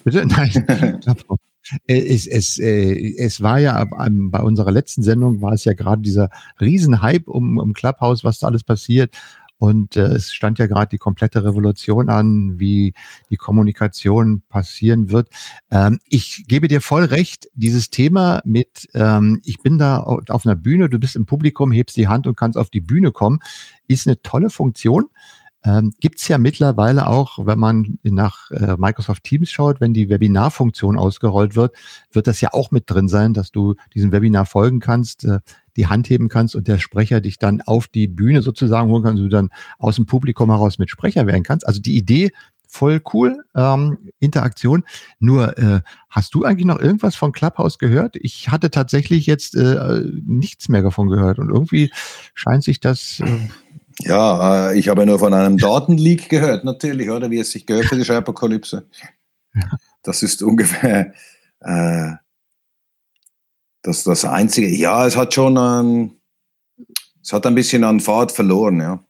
Bitte? 0.04 0.26
Nein, 0.28 1.00
äh, 1.88 2.00
es, 2.00 2.28
es, 2.28 2.60
äh, 2.60 3.16
es 3.18 3.42
war 3.42 3.60
ja 3.60 3.86
bei 3.86 4.42
unserer 4.42 4.72
letzten 4.72 5.04
Sendung 5.04 5.42
war 5.42 5.54
es 5.54 5.66
ja 5.66 5.74
gerade 5.74 6.02
dieser 6.02 6.30
Riesenhype 6.60 7.30
um, 7.30 7.58
um 7.58 7.74
Clubhouse, 7.74 8.24
was 8.24 8.40
da 8.40 8.48
alles 8.48 8.64
passiert. 8.64 9.16
Und 9.62 9.96
äh, 9.96 10.16
es 10.16 10.34
stand 10.34 10.58
ja 10.58 10.66
gerade 10.66 10.90
die 10.90 10.98
komplette 10.98 11.44
Revolution 11.44 12.10
an, 12.10 12.60
wie 12.60 12.96
die 13.30 13.38
Kommunikation 13.38 14.42
passieren 14.50 15.12
wird. 15.12 15.30
Ähm, 15.70 16.00
ich 16.10 16.46
gebe 16.48 16.68
dir 16.68 16.82
voll 16.82 17.04
recht, 17.04 17.48
dieses 17.54 17.92
Thema 17.92 18.42
mit, 18.44 18.90
ähm, 18.96 19.40
ich 19.46 19.60
bin 19.60 19.78
da 19.78 20.00
auf 20.00 20.48
einer 20.48 20.56
Bühne, 20.56 20.90
du 20.90 20.98
bist 20.98 21.16
im 21.16 21.28
Publikum, 21.28 21.72
hebst 21.72 21.96
die 21.96 22.08
Hand 22.08 22.26
und 22.26 22.36
kannst 22.36 22.58
auf 22.58 22.72
die 22.72 22.82
Bühne 22.82 23.12
kommen, 23.12 23.38
ist 23.88 24.08
eine 24.08 24.20
tolle 24.24 24.50
Funktion. 24.50 25.10
Ähm, 25.64 25.94
Gibt 26.00 26.28
ja 26.28 26.38
mittlerweile 26.38 27.08
auch, 27.08 27.46
wenn 27.46 27.60
man 27.60 28.00
nach 28.04 28.50
äh, 28.52 28.76
Microsoft 28.78 29.24
Teams 29.24 29.52
schaut, 29.52 29.80
wenn 29.80 29.94
die 29.94 30.10
Webinarfunktion 30.10 30.98
ausgerollt 30.98 31.56
wird, 31.56 31.76
wird 32.12 32.28
das 32.28 32.42
ja 32.42 32.54
auch 32.54 32.72
mit 32.72 32.90
drin 32.90 33.08
sein, 33.08 33.34
dass 33.34 33.52
du 33.52 33.76
diesem 33.94 34.12
Webinar 34.12 34.46
folgen 34.46 34.80
kannst, 34.80 35.24
äh, 35.26 35.40
die 35.78 35.88
Hand 35.88 36.10
heben 36.10 36.30
kannst 36.30 36.56
und 36.56 36.68
der 36.68 36.80
Sprecher 36.80 37.22
dich 37.22 37.38
dann 37.38 37.62
auf 37.62 37.88
die 37.88 38.08
Bühne 38.08 38.42
sozusagen 38.42 38.90
holen 38.90 39.04
kann, 39.04 39.16
du 39.16 39.30
dann 39.30 39.50
aus 39.78 39.96
dem 39.96 40.06
Publikum 40.06 40.50
heraus 40.50 40.80
mit 40.80 40.90
Sprecher 40.90 41.28
werden 41.28 41.44
kannst. 41.44 41.68
Also 41.68 41.80
die 41.80 41.96
Idee 41.96 42.32
voll 42.72 43.02
cool, 43.14 43.44
ähm, 43.54 43.98
Interaktion. 44.20 44.84
Nur, 45.20 45.58
äh, 45.58 45.82
hast 46.10 46.34
du 46.34 46.46
eigentlich 46.46 46.66
noch 46.66 46.80
irgendwas 46.80 47.16
von 47.16 47.34
Clubhouse 47.34 47.78
gehört? 47.78 48.16
Ich 48.16 48.50
hatte 48.50 48.72
tatsächlich 48.72 49.26
jetzt 49.26 49.56
äh, 49.56 50.04
nichts 50.26 50.70
mehr 50.70 50.82
davon 50.82 51.10
gehört 51.10 51.38
und 51.38 51.50
irgendwie 51.50 51.92
scheint 52.34 52.64
sich 52.64 52.80
das... 52.80 53.20
Äh, 53.20 53.50
ja, 54.00 54.72
äh, 54.72 54.80
ich 54.80 54.88
habe 54.88 55.06
nur 55.06 55.20
von 55.20 55.34
einem 55.34 55.58
Datenleak 55.58 56.30
gehört, 56.30 56.64
natürlich, 56.64 57.10
oder? 57.10 57.30
Wie 57.30 57.40
es 57.40 57.52
sich 57.52 57.66
gehört 57.66 57.86
für 57.86 57.98
die 57.98 58.10
Apokalypse. 58.10 58.88
Das 60.04 60.24
ist 60.24 60.42
ungefähr 60.42 61.14
äh, 61.60 62.12
das, 63.82 64.04
das 64.04 64.26
Einzige. 64.26 64.68
Ja, 64.68 65.06
es 65.06 65.16
hat 65.16 65.34
schon 65.34 65.58
ein, 65.58 66.12
es 67.22 67.34
hat 67.34 67.46
ein 67.46 67.56
bisschen 67.56 67.84
an 67.84 68.00
Fahrt 68.00 68.32
verloren, 68.32 68.80
ja. 68.80 69.04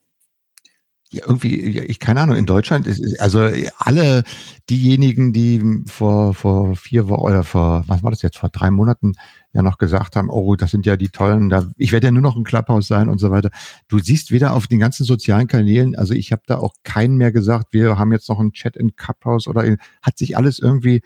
Ja, 1.10 1.24
irgendwie, 1.26 1.78
ich 1.78 1.98
keine 2.00 2.22
Ahnung, 2.22 2.36
in 2.36 2.46
Deutschland 2.46 2.86
ist, 2.86 3.20
also 3.20 3.50
alle 3.76 4.24
diejenigen, 4.70 5.34
die 5.34 5.82
vor, 5.86 6.32
vor 6.32 6.74
vier 6.74 7.08
Wochen 7.08 7.20
oder 7.20 7.44
vor, 7.44 7.84
was 7.86 8.02
war 8.02 8.10
das 8.10 8.22
jetzt, 8.22 8.38
vor 8.38 8.48
drei 8.48 8.70
Monaten 8.70 9.12
ja 9.52 9.62
noch 9.62 9.78
gesagt 9.78 10.16
haben, 10.16 10.30
oh, 10.30 10.56
das 10.56 10.70
sind 10.70 10.86
ja 10.86 10.96
die 10.96 11.10
tollen, 11.10 11.48
da, 11.48 11.66
ich 11.76 11.92
werde 11.92 12.06
ja 12.06 12.10
nur 12.10 12.22
noch 12.22 12.36
ein 12.36 12.44
Clubhouse 12.44 12.88
sein 12.88 13.08
und 13.08 13.18
so 13.18 13.30
weiter. 13.30 13.50
Du 13.88 13.98
siehst 13.98 14.30
weder 14.30 14.54
auf 14.54 14.66
den 14.66 14.78
ganzen 14.78 15.04
sozialen 15.04 15.46
Kanälen, 15.46 15.94
also 15.94 16.14
ich 16.14 16.32
habe 16.32 16.42
da 16.46 16.58
auch 16.58 16.74
keinen 16.84 17.16
mehr 17.16 17.32
gesagt, 17.32 17.68
wir 17.72 17.98
haben 17.98 18.12
jetzt 18.12 18.28
noch 18.28 18.40
einen 18.40 18.52
Chat 18.52 18.76
in 18.76 18.96
Clubhouse 18.96 19.46
oder 19.48 19.64
in, 19.64 19.78
hat 20.00 20.18
sich 20.18 20.36
alles 20.36 20.58
irgendwie 20.58 21.02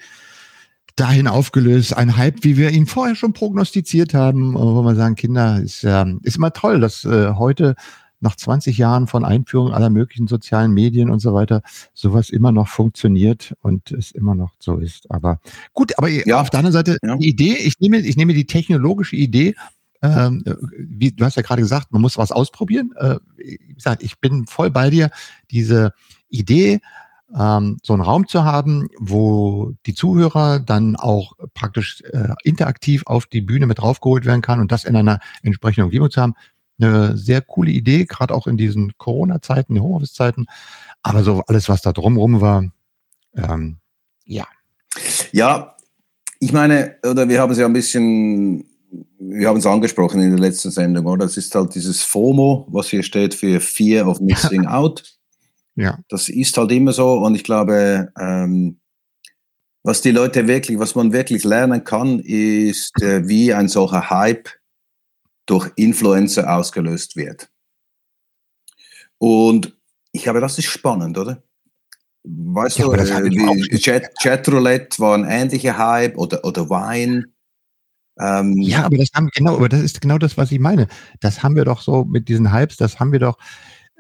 dahin 0.97 1.29
aufgelöst. 1.29 1.95
Ein 1.97 2.17
Hype, 2.17 2.43
wie 2.43 2.57
wir 2.57 2.71
ihn 2.71 2.87
vorher 2.87 3.15
schon 3.15 3.35
prognostiziert 3.35 4.15
haben, 4.15 4.55
wo 4.55 4.83
wir 4.83 4.95
sagen, 4.95 5.15
Kinder, 5.15 5.61
ist, 5.61 5.85
äh, 5.85 6.07
ist 6.23 6.39
immer 6.39 6.53
toll, 6.53 6.81
dass 6.81 7.05
äh, 7.05 7.35
heute 7.35 7.75
nach 8.27 8.37
20 8.37 8.77
Jahren 8.77 9.07
von 9.07 9.25
Einführung 9.25 9.73
aller 9.73 9.89
möglichen 9.89 10.27
sozialen 10.27 10.73
Medien 10.73 11.11
und 11.11 11.21
so 11.21 11.33
weiter 11.33 11.63
sowas 11.95 12.29
immer 12.29 12.51
noch 12.51 12.67
funktioniert 12.67 13.55
und 13.63 13.93
es 13.93 14.11
immer 14.11 14.35
noch 14.35 14.51
so 14.59 14.79
ist. 14.79 15.11
Aber 15.11 15.41
gut, 15.73 15.97
aber 15.97 16.09
ja. 16.09 16.41
auf 16.41 16.51
der 16.51 16.59
anderen 16.59 16.73
Seite 16.73 16.99
ja. 17.03 17.17
die 17.17 17.29
Idee, 17.29 17.55
ich 17.55 17.79
nehme, 17.79 17.99
ich 17.99 18.17
nehme 18.17 18.35
die 18.35 18.47
technologische 18.47 19.15
Idee, 19.17 19.55
ähm, 20.03 20.45
wie 20.77 21.13
du 21.13 21.25
hast 21.25 21.37
ja 21.37 21.43
gerade 21.43 21.63
gesagt, 21.63 21.93
man 21.93 22.03
muss 22.03 22.19
was 22.19 22.33
ausprobieren. 22.33 22.93
Äh, 22.97 23.17
wie 23.37 23.75
gesagt, 23.75 24.03
ich 24.03 24.19
bin 24.19 24.47
voll 24.47 24.71
bei 24.71 24.91
dir. 24.91 25.11
Diese 25.51 25.93
Idee, 26.29 26.81
ähm, 27.35 27.79
so 27.83 27.93
einen 27.93 28.03
Raum 28.03 28.27
zu 28.27 28.45
haben, 28.45 28.89
wo 28.99 29.73
die 29.87 29.95
Zuhörer 29.95 30.61
dann 30.61 30.97
auch 30.97 31.33
praktisch 31.55 32.03
äh, 32.13 32.35
interaktiv 32.45 33.05
auf 33.07 33.27
die 33.27 33.41
Bühne 33.41 33.67
mit 33.67 33.79
draufgeholt 33.79 34.25
werden 34.25 34.43
kann 34.43 34.61
und 34.61 34.73
das 34.73 34.85
in 34.85 34.97
einer 34.97 35.21
entsprechenden 35.43 35.87
Umgebung 35.87 36.11
zu 36.11 36.21
haben, 36.21 36.35
eine 36.79 37.17
sehr 37.17 37.41
coole 37.41 37.71
Idee, 37.71 38.05
gerade 38.05 38.35
auch 38.35 38.47
in 38.47 38.57
diesen 38.57 38.97
Corona-Zeiten, 38.99 39.75
die 39.75 39.81
Homeoffice-Zeiten. 39.81 40.47
Aber 41.03 41.23
so 41.23 41.43
alles, 41.47 41.69
was 41.69 41.83
da 41.83 41.93
drumherum 41.93 42.41
war, 42.41 42.65
ähm, 43.35 43.79
ja. 44.25 44.47
Ja, 45.33 45.77
ich 46.41 46.53
meine, 46.53 46.97
oder 47.09 47.29
wir 47.29 47.41
haben 47.41 47.53
es 47.53 47.59
ja 47.59 47.67
ein 47.67 47.73
bisschen, 47.73 48.65
wir 49.19 49.49
haben 49.49 49.59
es 49.59 49.67
angesprochen 49.67 50.21
in 50.21 50.31
der 50.31 50.39
letzten 50.39 50.71
Sendung, 50.71 51.07
oder? 51.07 51.27
Das 51.27 51.37
ist 51.37 51.55
halt 51.55 51.75
dieses 51.75 52.03
FOMO, 52.03 52.67
was 52.71 52.89
hier 52.89 53.03
steht 53.03 53.35
für 53.35 53.61
Fear 53.61 54.07
of 54.07 54.21
Missing 54.21 54.67
Out. 54.67 55.17
Ja. 55.77 55.99
Das 56.09 56.29
ist 56.29 56.57
halt 56.57 56.73
immer 56.73 56.93
so 56.93 57.15
und 57.15 57.35
ich 57.35 57.45
glaube, 57.45 58.11
ähm, 58.19 58.79
was 59.83 60.01
die 60.01 60.11
Leute 60.11 60.49
wirklich, 60.49 60.79
was 60.79 60.95
man 60.95 61.13
wirklich 61.13 61.45
lernen 61.45 61.85
kann, 61.85 62.19
ist, 62.19 63.01
äh, 63.03 63.29
wie 63.29 63.55
ein 63.55 63.69
solcher 63.69 64.11
Hype 64.11 64.49
durch 65.47 65.71
Influencer 65.77 66.53
ausgelöst 66.55 67.17
wird. 67.17 67.49
Und 69.19 69.77
ich 70.13 70.23
glaube, 70.23 70.41
das 70.41 70.59
ist 70.59 70.67
spannend, 70.67 71.17
oder? 71.19 71.43
Weißt 72.25 72.79
ja, 72.79 72.87
du, 72.87 72.93
äh, 72.93 73.79
Chat, 73.79 74.11
Chatroulette 74.21 74.99
war 74.99 75.17
ein 75.17 75.25
ähnlicher 75.25 75.79
Hype 75.79 76.19
oder, 76.19 76.45
oder 76.45 76.69
Wein. 76.69 77.33
Ähm, 78.19 78.57
ja, 78.61 78.85
aber 78.85 78.97
das 78.97 79.11
haben 79.15 79.29
genau, 79.33 79.57
aber 79.57 79.69
das 79.69 79.81
ist 79.81 80.01
genau 80.01 80.19
das, 80.19 80.37
was 80.37 80.51
ich 80.51 80.59
meine. 80.59 80.89
Das 81.21 81.43
haben 81.43 81.55
wir 81.55 81.65
doch 81.65 81.83
so 81.83 82.05
mit 82.05 82.29
diesen 82.29 82.53
Hypes, 82.53 82.77
das 82.77 82.99
haben 82.99 83.13
wir 83.13 83.21
doch 83.21 83.39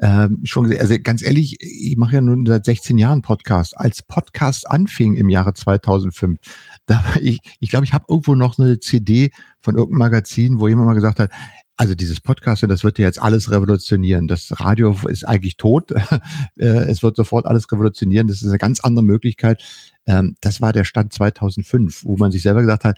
ähm, 0.01 0.41
schon 0.45 0.65
gesehen. 0.65 0.81
Also 0.81 0.97
ganz 1.03 1.23
ehrlich, 1.23 1.57
ich 1.61 1.97
mache 1.97 2.17
ja 2.17 2.21
nun 2.21 2.47
seit 2.47 2.65
16 2.65 2.99
Jahren 2.99 3.23
Podcast. 3.23 3.77
Als 3.77 4.03
Podcast 4.03 4.69
anfing 4.69 5.15
im 5.15 5.29
Jahre 5.29 5.55
2005, 5.55 6.39
da 6.87 7.05
ich, 7.21 7.41
ich 7.61 7.71
glaube, 7.71 7.85
ich 7.85 7.93
habe 7.93 8.07
irgendwo 8.09 8.35
noch 8.35 8.59
eine 8.59 8.81
CD 8.81 9.31
von 9.61 9.77
irgendeinem 9.77 9.99
Magazin, 9.99 10.61
wo 10.61 10.69
jemand 10.69 10.87
mal 10.87 10.95
gesagt 10.95 11.19
hat, 11.19 11.31
also 11.77 11.95
dieses 11.95 12.21
Podcast, 12.21 12.63
das 12.63 12.85
wird 12.85 12.99
ja 12.99 13.05
jetzt 13.05 13.21
alles 13.21 13.51
revolutionieren. 13.51 14.29
Das 14.29 14.61
Radio 14.61 14.97
ist 15.09 15.25
eigentlich 15.25 15.57
tot. 15.57 15.93
Äh, 16.59 16.89
es 16.89 17.03
wird 17.03 17.17
sofort 17.17 17.45
alles 17.45 17.71
revolutionieren. 17.71 18.29
Das 18.29 18.41
ist 18.41 18.49
eine 18.49 18.57
ganz 18.57 18.81
andere 18.81 19.05
Möglichkeit. 19.05 19.63
Ähm, 20.07 20.37
das 20.41 20.63
war 20.63 20.73
der 20.73 20.85
Stand 20.85 21.13
2005, 21.13 22.05
wo 22.05 22.17
man 22.17 22.33
sich 22.33 22.41
selber 22.41 22.63
gesagt 22.63 22.85
hat, 22.85 22.97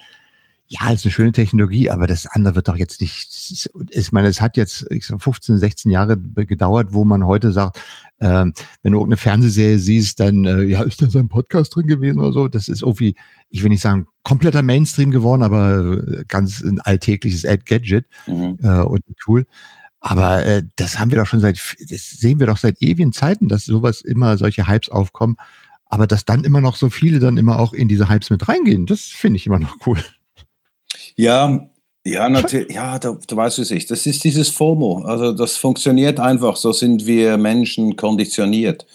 ja, 0.70 0.90
ist 0.90 1.06
eine 1.06 1.12
schöne 1.12 1.32
Technologie, 1.32 1.88
aber 1.88 2.06
das 2.06 2.26
andere 2.26 2.54
wird 2.54 2.68
doch 2.68 2.76
jetzt 2.76 3.00
nicht, 3.00 3.70
ich 3.90 4.12
meine, 4.12 4.28
es 4.28 4.42
hat 4.42 4.58
jetzt 4.58 4.86
ich 4.90 5.06
sag, 5.06 5.22
15, 5.22 5.56
16 5.56 5.90
Jahre 5.90 6.18
gedauert, 6.18 6.88
wo 6.92 7.06
man 7.06 7.24
heute 7.26 7.52
sagt, 7.52 7.80
ähm, 8.20 8.52
wenn 8.82 8.92
du 8.92 8.98
irgendeine 8.98 9.16
Fernsehserie 9.16 9.78
siehst, 9.78 10.20
dann, 10.20 10.44
äh, 10.44 10.64
ja, 10.64 10.82
ist 10.82 11.00
da 11.00 11.08
so 11.08 11.18
ein 11.18 11.30
Podcast 11.30 11.74
drin 11.74 11.86
gewesen 11.86 12.18
oder 12.20 12.32
so? 12.32 12.48
Das 12.48 12.68
ist 12.68 12.82
irgendwie, 12.82 13.14
ich 13.48 13.62
will 13.62 13.70
nicht 13.70 13.80
sagen, 13.80 14.08
kompletter 14.24 14.60
Mainstream 14.60 15.10
geworden, 15.10 15.42
aber 15.42 16.02
äh, 16.06 16.24
ganz 16.28 16.60
ein 16.62 16.80
alltägliches 16.80 17.46
Ad-Gadget 17.46 18.04
mhm. 18.26 18.58
äh, 18.62 18.80
und 18.80 19.08
ein 19.08 19.14
Tool. 19.18 19.46
Aber 20.00 20.44
äh, 20.44 20.64
das 20.76 20.98
haben 20.98 21.10
wir 21.10 21.18
doch 21.18 21.26
schon 21.26 21.40
seit, 21.40 21.58
das 21.88 22.10
sehen 22.10 22.40
wir 22.40 22.46
doch 22.46 22.58
seit 22.58 22.82
ewigen 22.82 23.12
Zeiten, 23.12 23.48
dass 23.48 23.64
sowas 23.64 24.02
immer 24.02 24.36
solche 24.36 24.68
Hypes 24.68 24.90
aufkommen. 24.90 25.36
Aber 25.86 26.06
dass 26.06 26.26
dann 26.26 26.44
immer 26.44 26.60
noch 26.60 26.76
so 26.76 26.90
viele 26.90 27.20
dann 27.20 27.38
immer 27.38 27.58
auch 27.58 27.72
in 27.72 27.88
diese 27.88 28.10
Hypes 28.10 28.28
mit 28.28 28.46
reingehen, 28.46 28.84
das 28.84 29.04
finde 29.04 29.38
ich 29.38 29.46
immer 29.46 29.58
noch 29.58 29.74
cool. 29.86 29.98
Ja, 31.18 31.68
ja, 32.06 32.28
natürlich, 32.28 32.72
ja, 32.72 32.98
du, 32.98 33.18
du 33.26 33.36
weißt 33.36 33.58
es 33.58 33.70
nicht. 33.70 33.90
Das 33.90 34.06
ist 34.06 34.22
dieses 34.22 34.48
FOMO. 34.50 35.02
Also 35.04 35.32
das 35.32 35.56
funktioniert 35.56 36.20
einfach. 36.20 36.56
So 36.56 36.72
sind 36.72 37.06
wir 37.06 37.36
Menschen 37.36 37.96
konditioniert. 37.96 38.86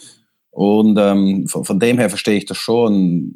Und 0.49 0.97
ähm, 0.97 1.47
von, 1.47 1.65
von, 1.65 1.79
dem 1.79 1.97
her 1.97 2.09
verstehe 2.09 2.37
ich 2.37 2.45
das 2.45 2.57
schon, 2.57 3.35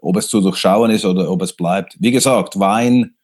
ob 0.00 0.16
es 0.16 0.28
zu 0.28 0.40
durchschauen 0.40 0.90
ist 0.90 1.04
oder 1.04 1.30
ob 1.30 1.42
es 1.42 1.52
bleibt. 1.52 1.96
Wie 2.00 2.12
gesagt, 2.12 2.58
Wein, 2.58 3.14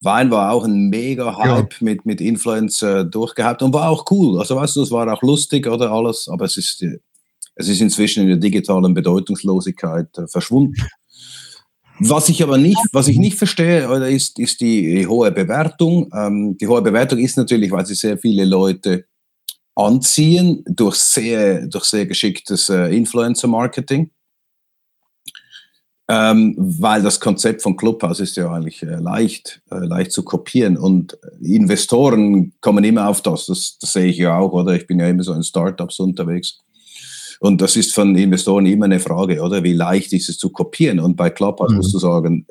Wein 0.00 0.30
war 0.30 0.52
auch 0.52 0.64
ein 0.64 0.90
mega 0.90 1.38
Hype 1.38 1.72
ja. 1.72 1.84
mit, 1.84 2.04
mit 2.04 2.20
Influencer 2.20 3.04
durchgehabt 3.04 3.62
und 3.62 3.72
war 3.72 3.88
auch 3.88 4.04
cool. 4.10 4.38
Also 4.38 4.56
weißt 4.56 4.76
du, 4.76 4.82
es 4.82 4.90
war 4.90 5.10
auch 5.10 5.22
lustig 5.22 5.66
oder 5.66 5.90
alles, 5.90 6.28
aber 6.28 6.44
es 6.44 6.56
ist, 6.58 6.84
es 7.54 7.68
ist 7.68 7.80
inzwischen 7.80 8.24
in 8.24 8.28
der 8.28 8.36
digitalen 8.36 8.92
Bedeutungslosigkeit 8.92 10.18
äh, 10.18 10.28
verschwunden. 10.28 10.74
Was 12.00 12.28
ich 12.28 12.42
aber 12.42 12.58
nicht, 12.58 12.78
was 12.92 13.08
ich 13.08 13.18
nicht 13.18 13.38
verstehe, 13.38 13.88
oder 13.88 14.08
ist, 14.08 14.38
ist 14.38 14.60
die 14.60 15.06
hohe 15.06 15.32
Bewertung. 15.32 16.10
Ähm, 16.14 16.56
die 16.58 16.66
hohe 16.68 16.82
Bewertung 16.82 17.18
ist 17.18 17.36
natürlich, 17.36 17.70
weil 17.70 17.86
sie 17.86 17.94
sehr 17.94 18.18
viele 18.18 18.44
Leute 18.44 19.04
anziehen 19.74 20.64
durch 20.66 20.96
sehr, 20.96 21.66
durch 21.66 21.84
sehr 21.84 22.06
geschicktes 22.06 22.68
äh, 22.68 22.94
Influencer-Marketing. 22.96 24.10
Ähm, 26.10 26.54
weil 26.56 27.02
das 27.02 27.20
Konzept 27.20 27.60
von 27.60 27.76
Clubhouse 27.76 28.20
ist 28.20 28.36
ja 28.36 28.50
eigentlich 28.50 28.82
äh, 28.82 28.96
leicht, 28.96 29.60
äh, 29.70 29.76
leicht 29.84 30.10
zu 30.10 30.22
kopieren 30.22 30.78
und 30.78 31.18
Investoren 31.42 32.54
kommen 32.62 32.82
immer 32.82 33.08
auf 33.08 33.20
das. 33.20 33.46
das. 33.46 33.76
Das 33.78 33.92
sehe 33.92 34.06
ich 34.06 34.16
ja 34.16 34.38
auch, 34.38 34.52
oder? 34.52 34.72
Ich 34.72 34.86
bin 34.86 35.00
ja 35.00 35.08
immer 35.08 35.22
so 35.22 35.34
in 35.34 35.42
Startups 35.42 35.98
unterwegs. 36.00 36.60
Und 37.40 37.60
das 37.60 37.76
ist 37.76 37.94
von 37.94 38.16
Investoren 38.16 38.66
immer 38.66 38.86
eine 38.86 39.00
Frage, 39.00 39.40
oder? 39.40 39.62
Wie 39.62 39.72
leicht 39.72 40.12
ist 40.12 40.28
es 40.28 40.38
zu 40.38 40.50
kopieren? 40.50 41.00
Und 41.00 41.16
bei 41.16 41.30
Clubhouse 41.30 41.70
mhm. 41.70 41.76
musst 41.78 41.94
du 41.94 41.98
sagen, 41.98 42.46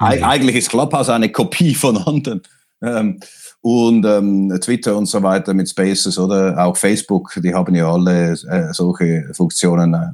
mhm. 0.00 0.06
eigentlich 0.22 0.56
ist 0.56 0.70
Clubhouse 0.70 1.08
eine 1.08 1.30
Kopie 1.30 1.74
von 1.74 1.96
anderen. 1.98 2.42
Ähm, 2.82 3.20
und 3.62 4.04
ähm, 4.04 4.56
Twitter 4.60 4.96
und 4.96 5.06
so 5.06 5.22
weiter 5.22 5.52
mit 5.52 5.68
Spaces 5.68 6.18
oder 6.18 6.64
auch 6.64 6.76
Facebook, 6.76 7.32
die 7.42 7.52
haben 7.52 7.74
ja 7.74 7.90
alle 7.92 8.32
äh, 8.32 8.72
solche 8.72 9.28
Funktionen 9.32 9.94
äh, 9.94 10.12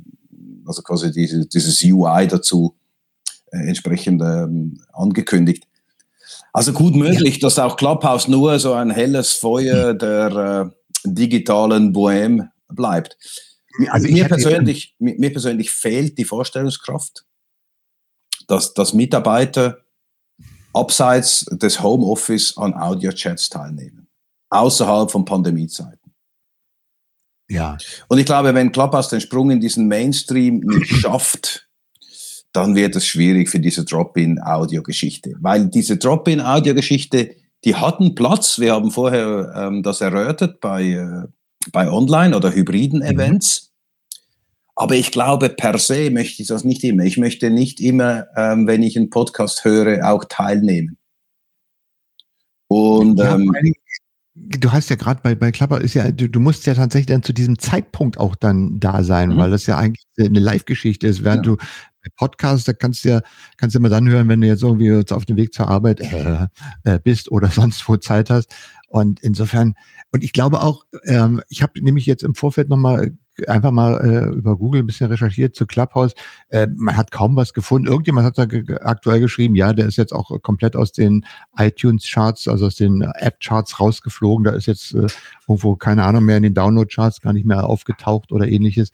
also 0.67 0.83
quasi 0.83 1.11
diese, 1.12 1.47
dieses 1.47 1.83
UI 1.85 2.27
dazu 2.29 2.75
äh, 3.51 3.69
entsprechend 3.69 4.23
ähm, 4.23 4.81
angekündigt. 4.93 5.65
Also 6.53 6.73
gut 6.73 6.95
möglich, 6.95 7.37
ja. 7.37 7.41
dass 7.41 7.59
auch 7.59 7.77
Clubhouse 7.77 8.29
nur 8.29 8.59
so 8.59 8.73
ein 8.75 8.91
helles 8.91 9.33
Feuer 9.33 9.95
der 9.95 10.71
äh, 11.05 11.09
digitalen 11.09 11.95
Bohème 11.95 12.49
bleibt. 12.75 13.17
Also 13.89 14.09
mir, 14.09 14.27
persönlich, 14.27 14.95
mir, 14.99 15.31
persönlich 15.31 15.71
fehlt 15.71 16.19
die 16.19 16.25
Vorstellungskraft, 16.25 17.25
dass, 18.47 18.75
dass 18.75 18.93
Mitarbeiter 18.93 19.79
abseits 20.75 21.47
des 21.51 21.83
Homeoffice 21.83 22.57
an 22.57 22.75
Audio-Chats 22.75 23.49
teilnehmen, 23.49 24.09
außerhalb 24.51 25.11
von 25.11 25.25
Pandemiezeiten. 25.25 26.13
Ja. 27.49 27.77
Und 28.09 28.19
ich 28.19 28.27
glaube, 28.27 28.55
wenn 28.55 28.73
Clubhouse 28.73 29.09
den 29.09 29.21
Sprung 29.21 29.51
in 29.51 29.61
diesen 29.61 29.87
Mainstream 29.87 30.61
nicht 30.61 30.91
schafft, 31.01 31.69
dann 32.53 32.75
wird 32.75 32.97
es 32.97 33.07
schwierig 33.07 33.49
für 33.49 33.61
diese 33.61 33.85
Drop-in-Audio-Geschichte. 33.85 35.37
Weil 35.41 35.67
diese 35.69 35.97
Drop-in-Audio-Geschichte, 35.97 37.35
die 37.65 37.75
hatten 37.75 38.15
Platz. 38.15 38.59
Wir 38.59 38.73
haben 38.73 38.91
vorher 38.91 39.53
ähm, 39.57 39.83
das 39.83 40.01
erörtert 40.01 40.61
bei, 40.61 40.83
äh, 40.85 41.29
bei 41.70 41.90
Online- 41.90 42.37
oder 42.37 42.53
hybriden 42.53 43.01
mhm. 43.01 43.07
Events. 43.07 43.72
Aber 44.75 44.94
ich 44.94 45.11
glaube, 45.11 45.51
per 45.51 45.79
se 45.79 46.11
möchte 46.11 46.42
ich 46.42 46.48
das 46.48 46.64
nicht 46.64 46.83
immer. 46.83 47.05
Ich 47.05 47.18
möchte 47.18 47.51
nicht 47.51 47.81
immer, 47.81 48.27
ähm, 48.37 48.66
wenn 48.66 48.83
ich 48.83 48.96
einen 48.96 49.11
Podcast 49.11 49.64
höre, 49.64 50.11
auch 50.11 50.25
teilnehmen. 50.25 50.96
Und 52.68 53.20
ähm, 53.20 53.53
du 54.35 54.72
hast 54.72 54.88
ja 54.88 54.96
gerade 54.96 55.20
bei, 55.22 55.35
bei 55.35 55.53
Klapper 55.53 55.81
ist 55.81 55.94
ja, 55.94 56.11
du, 56.11 56.29
du, 56.29 56.40
musst 56.40 56.66
ja 56.66 56.75
tatsächlich 56.75 57.07
dann 57.07 57.22
zu 57.22 57.35
diesem 57.35 57.59
Zeitpunkt 57.59 58.18
auch 58.18 58.35
dann 58.35 58.81
da 58.81 59.05
sein, 59.05 59.31
mhm. 59.31 59.37
weil 59.37 59.51
das 59.51 59.66
ja 59.66 59.77
eigentlich 59.77 60.07
eine 60.18 60.40
Live-Geschichte 60.40 61.07
ist, 61.07 61.22
während 61.22 61.46
ja. 61.46 61.53
du 61.53 61.57
bei 61.57 62.11
Podcast, 62.16 62.66
da 62.66 62.72
kannst 62.72 63.05
du 63.05 63.11
ja, 63.11 63.20
kannst 63.57 63.75
du 63.75 63.79
immer 63.79 63.88
dann 63.88 64.09
hören, 64.09 64.29
wenn 64.29 64.40
du 64.40 64.46
jetzt 64.46 64.62
irgendwie 64.62 64.87
jetzt 64.87 65.12
auf 65.12 65.27
dem 65.27 65.37
Weg 65.37 65.53
zur 65.53 65.68
Arbeit 65.68 66.01
äh, 66.12 66.46
äh, 66.85 66.98
bist 66.98 67.31
oder 67.31 67.48
sonst 67.48 67.87
wo 67.88 67.96
Zeit 67.96 68.31
hast. 68.31 68.55
Und 68.93 69.21
insofern, 69.21 69.75
und 70.11 70.23
ich 70.23 70.35
glaube 70.35 70.61
auch, 70.61 70.85
ähm, 71.05 71.41
ich 71.49 71.63
habe 71.63 71.83
nämlich 71.83 72.05
jetzt 72.05 72.23
im 72.23 72.35
Vorfeld 72.35 72.69
nochmal 72.69 73.17
einfach 73.49 73.71
mal 73.71 73.95
äh, 74.05 74.37
über 74.37 74.57
Google 74.57 74.83
ein 74.83 74.87
bisschen 74.87 75.07
recherchiert 75.07 75.55
zu 75.55 75.67
Clubhouse. 75.67 76.13
Äh, 76.49 76.67
man 76.77 76.97
hat 76.97 77.11
kaum 77.11 77.35
was 77.35 77.55
gefunden. 77.55 77.89
Irgendjemand 77.89 78.27
hat 78.27 78.37
da 78.37 78.45
ge 78.45 78.77
aktuell 78.81 79.21
geschrieben, 79.21 79.55
ja, 79.55 79.73
der 79.73 79.87
ist 79.87 79.97
jetzt 79.97 80.13
auch 80.13 80.43
komplett 80.43 80.77
aus 80.77 80.93
den 80.93 81.25
iTunes-Charts, 81.57 82.49
also 82.49 82.67
aus 82.67 82.77
den 82.77 83.01
App-Charts 83.01 83.81
rausgeflogen. 83.81 84.45
Da 84.45 84.51
ist 84.51 84.67
jetzt 84.67 84.95
äh, 84.95 85.07
irgendwo, 85.49 85.77
keine 85.77 86.05
Ahnung 86.05 86.27
mehr, 86.27 86.37
in 86.37 86.43
den 86.43 86.55
Download-Charts 86.55 87.23
gar 87.23 87.33
nicht 87.33 87.47
mehr 87.47 87.65
aufgetaucht 87.65 88.31
oder 88.31 88.47
ähnliches. 88.47 88.91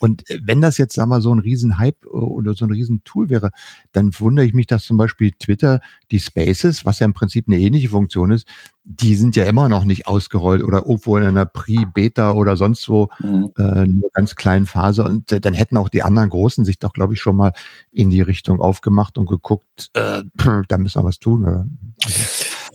Und 0.00 0.24
wenn 0.42 0.60
das 0.60 0.78
jetzt, 0.78 0.94
sagen 0.94 1.10
wir, 1.10 1.20
so 1.20 1.32
ein 1.32 1.38
Riesenhype 1.38 2.06
äh, 2.06 2.08
oder 2.08 2.54
so 2.54 2.64
ein 2.64 2.72
Riesentool 2.72 3.30
wäre, 3.30 3.50
dann 3.92 4.10
wundere 4.18 4.44
ich 4.44 4.54
mich, 4.54 4.66
dass 4.66 4.84
zum 4.84 4.96
Beispiel 4.96 5.30
Twitter 5.38 5.80
die 6.10 6.18
Spaces, 6.18 6.84
was 6.84 6.98
ja 6.98 7.04
im 7.04 7.14
Prinzip 7.14 7.46
eine 7.46 7.58
ähnliche 7.58 7.90
Funktion 7.90 8.32
ist, 8.32 8.48
die 8.88 9.16
sind 9.16 9.34
ja 9.34 9.44
immer 9.44 9.68
noch 9.68 9.84
nicht 9.84 10.06
ausgerollt 10.06 10.62
oder 10.62 10.86
irgendwo 10.86 11.16
in 11.16 11.24
einer 11.24 11.44
Pre-Beta 11.44 12.32
oder 12.32 12.56
sonst 12.56 12.88
wo 12.88 13.08
mhm. 13.18 13.50
äh, 13.58 13.84
nur 13.84 14.10
ganz 14.12 14.36
kleinen 14.36 14.66
Phase. 14.66 15.02
Und 15.02 15.32
äh, 15.32 15.40
dann 15.40 15.54
hätten 15.54 15.76
auch 15.76 15.88
die 15.88 16.04
anderen 16.04 16.30
Großen 16.30 16.64
sich 16.64 16.78
doch, 16.78 16.92
glaube 16.92 17.14
ich, 17.14 17.20
schon 17.20 17.34
mal 17.34 17.52
in 17.90 18.10
die 18.10 18.20
Richtung 18.20 18.60
aufgemacht 18.60 19.18
und 19.18 19.26
geguckt, 19.26 19.90
äh, 19.94 20.22
da 20.68 20.78
müssen 20.78 21.00
wir 21.00 21.04
was 21.04 21.18
tun. 21.18 21.42
Oder? 21.42 21.66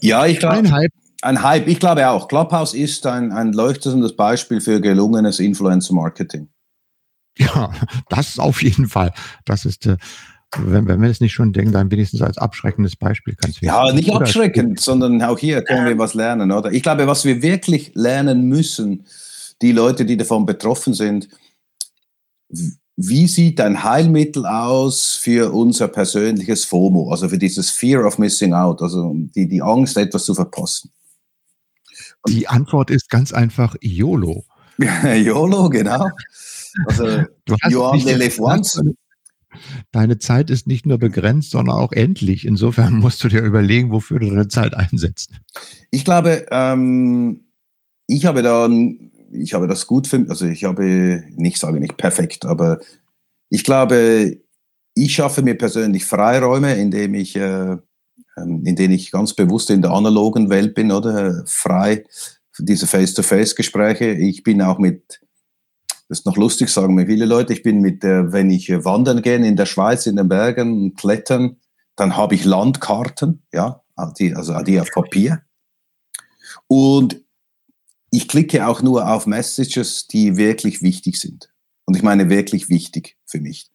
Ja, 0.02 0.26
ich 0.26 0.40
glaube. 0.40 0.58
Ein 0.58 0.72
Hype. 0.72 0.92
Ein 1.22 1.44
Hype, 1.44 1.68
ich 1.68 1.80
glaube 1.80 2.10
auch. 2.10 2.28
Clubhouse 2.28 2.74
ist 2.74 3.06
ein, 3.06 3.32
ein 3.32 3.54
leuchtendes 3.54 4.16
Beispiel 4.16 4.60
für 4.60 4.82
gelungenes 4.82 5.40
Influencer-Marketing. 5.40 6.50
Ja, 7.38 7.72
das 8.10 8.38
auf 8.38 8.62
jeden 8.62 8.88
Fall. 8.90 9.14
Das 9.46 9.64
ist, 9.66 9.86
äh, 9.86 9.98
wenn, 10.58 10.88
wenn 10.88 11.02
wir 11.02 11.10
es 11.10 11.22
nicht 11.22 11.34
schon 11.34 11.54
denken, 11.54 11.72
dann 11.72 11.92
wenigstens 11.92 12.22
als 12.22 12.38
abschreckendes 12.38 12.96
Beispiel 12.96 13.36
kannst 13.36 13.62
du. 13.62 13.66
Ja, 13.66 13.92
nicht 13.94 14.14
abschreckend, 14.14 14.80
sondern 14.80 15.22
auch 15.22 15.40
hier 15.40 15.62
können 15.64 15.86
wir 15.86 15.98
was 15.98 16.14
lernen, 16.14 16.52
oder? 16.52 16.72
Ich 16.72 16.84
glaube, 16.84 17.08
was 17.08 17.24
wir 17.26 17.42
wirklich 17.42 17.92
lernen 17.96 18.48
müssen, 18.48 19.06
die 19.62 19.72
Leute, 19.72 20.06
die 20.06 20.18
davon 20.18 20.46
betroffen 20.46 20.94
sind, 20.94 21.30
wie 22.98 23.28
sieht 23.28 23.62
ein 23.62 23.84
Heilmittel 23.84 24.46
aus 24.46 25.14
für 25.14 25.54
unser 25.54 25.88
persönliches 25.88 26.66
FOMO, 26.66 27.12
also 27.12 27.30
für 27.30 27.38
dieses 27.38 27.70
Fear 27.70 28.06
of 28.06 28.18
Missing 28.18 28.54
Out, 28.54 28.82
also 28.82 29.14
die, 29.16 29.48
die 29.48 29.62
Angst, 29.62 29.96
etwas 29.98 30.26
zu 30.26 30.36
verpassen? 30.36 30.92
Die 32.28 32.48
Antwort 32.48 32.92
ist 32.92 33.10
ganz 33.10 33.32
einfach 33.32 33.76
YOLO. 33.82 34.44
YOLO, 34.78 35.70
genau. 35.70 36.10
Also, 36.88 37.24
du 37.46 37.56
hast 37.62 37.72
you 37.72 37.84
only 37.84 38.14
live 38.14 38.40
once. 38.40 38.80
Deine 39.92 40.18
Zeit 40.20 40.50
ist 40.50 40.68
nicht 40.68 40.86
nur 40.86 40.98
begrenzt, 40.98 41.52
sondern 41.52 41.76
auch 41.76 41.92
endlich. 41.92 42.46
Insofern 42.46 42.96
musst 43.00 43.24
du 43.24 43.28
dir 43.28 43.42
überlegen, 43.42 43.92
wofür 43.92 44.20
du 44.20 44.28
deine 44.28 44.48
Zeit 44.48 44.74
einsetzt. 44.74 45.32
Ich 45.92 46.06
glaube, 46.06 46.46
ähm, 46.52 47.46
ich 48.08 48.26
habe 48.26 48.42
da, 48.42 48.70
ich 49.32 49.54
habe 49.54 49.68
das 49.68 49.88
gut 49.88 50.08
für, 50.08 50.26
also 50.30 50.46
ich 50.46 50.64
habe, 50.64 51.24
nicht 51.36 51.58
sage 51.58 51.80
nicht 51.80 51.98
perfekt, 51.98 52.46
aber 52.46 52.80
ich 53.50 53.64
glaube, 53.64 54.38
ich 54.94 55.14
schaffe 55.14 55.42
mir 55.42 55.58
persönlich 55.58 56.06
Freiräume, 56.06 56.76
indem 56.76 57.14
ich, 57.14 57.36
äh, 57.36 57.78
ähm, 58.38 58.64
in 58.66 58.76
denen 58.76 58.94
ich 58.94 59.12
ganz 59.12 59.34
bewusst 59.34 59.70
in 59.70 59.82
der 59.82 59.92
analogen 59.92 60.50
Welt 60.50 60.74
bin, 60.76 60.92
oder 60.92 61.44
frei 61.46 62.04
diese 62.60 62.88
Face-to-Face-Gespräche. 62.88 64.12
Ich 64.12 64.44
bin 64.44 64.62
auch 64.62 64.78
mit 64.78 65.22
das 66.12 66.20
ist 66.20 66.26
noch 66.26 66.36
lustig, 66.36 66.68
sagen 66.68 66.94
mir 66.94 67.06
viele 67.06 67.24
Leute. 67.24 67.54
Ich 67.54 67.64
bin 67.64 67.80
mit 67.80 68.04
der, 68.04 68.34
wenn 68.34 68.50
ich 68.50 68.70
wandern 68.70 69.22
gehe 69.22 69.38
in 69.38 69.56
der 69.56 69.66
Schweiz, 69.66 70.06
in 70.06 70.18
den 70.18 70.28
Bergen, 70.28 70.94
klettern, 70.96 71.56
dann 71.96 72.18
habe 72.18 72.36
ich 72.36 72.44
Landkarten, 72.44 73.44
ja, 73.54 73.82
also 73.96 74.62
die 74.62 74.82
auf 74.82 74.92
Papier. 74.92 75.42
Und 76.68 77.22
ich 78.10 78.28
klicke 78.28 78.68
auch 78.68 78.82
nur 78.82 79.10
auf 79.10 79.26
Messages, 79.26 80.08
die 80.08 80.36
wirklich 80.36 80.82
wichtig 80.82 81.18
sind. 81.18 81.50
Und 81.86 81.96
ich 81.96 82.04
meine 82.04 82.28
wirklich 82.28 82.68
wichtig 82.68 83.16
für 83.26 83.40
mich. 83.40 83.72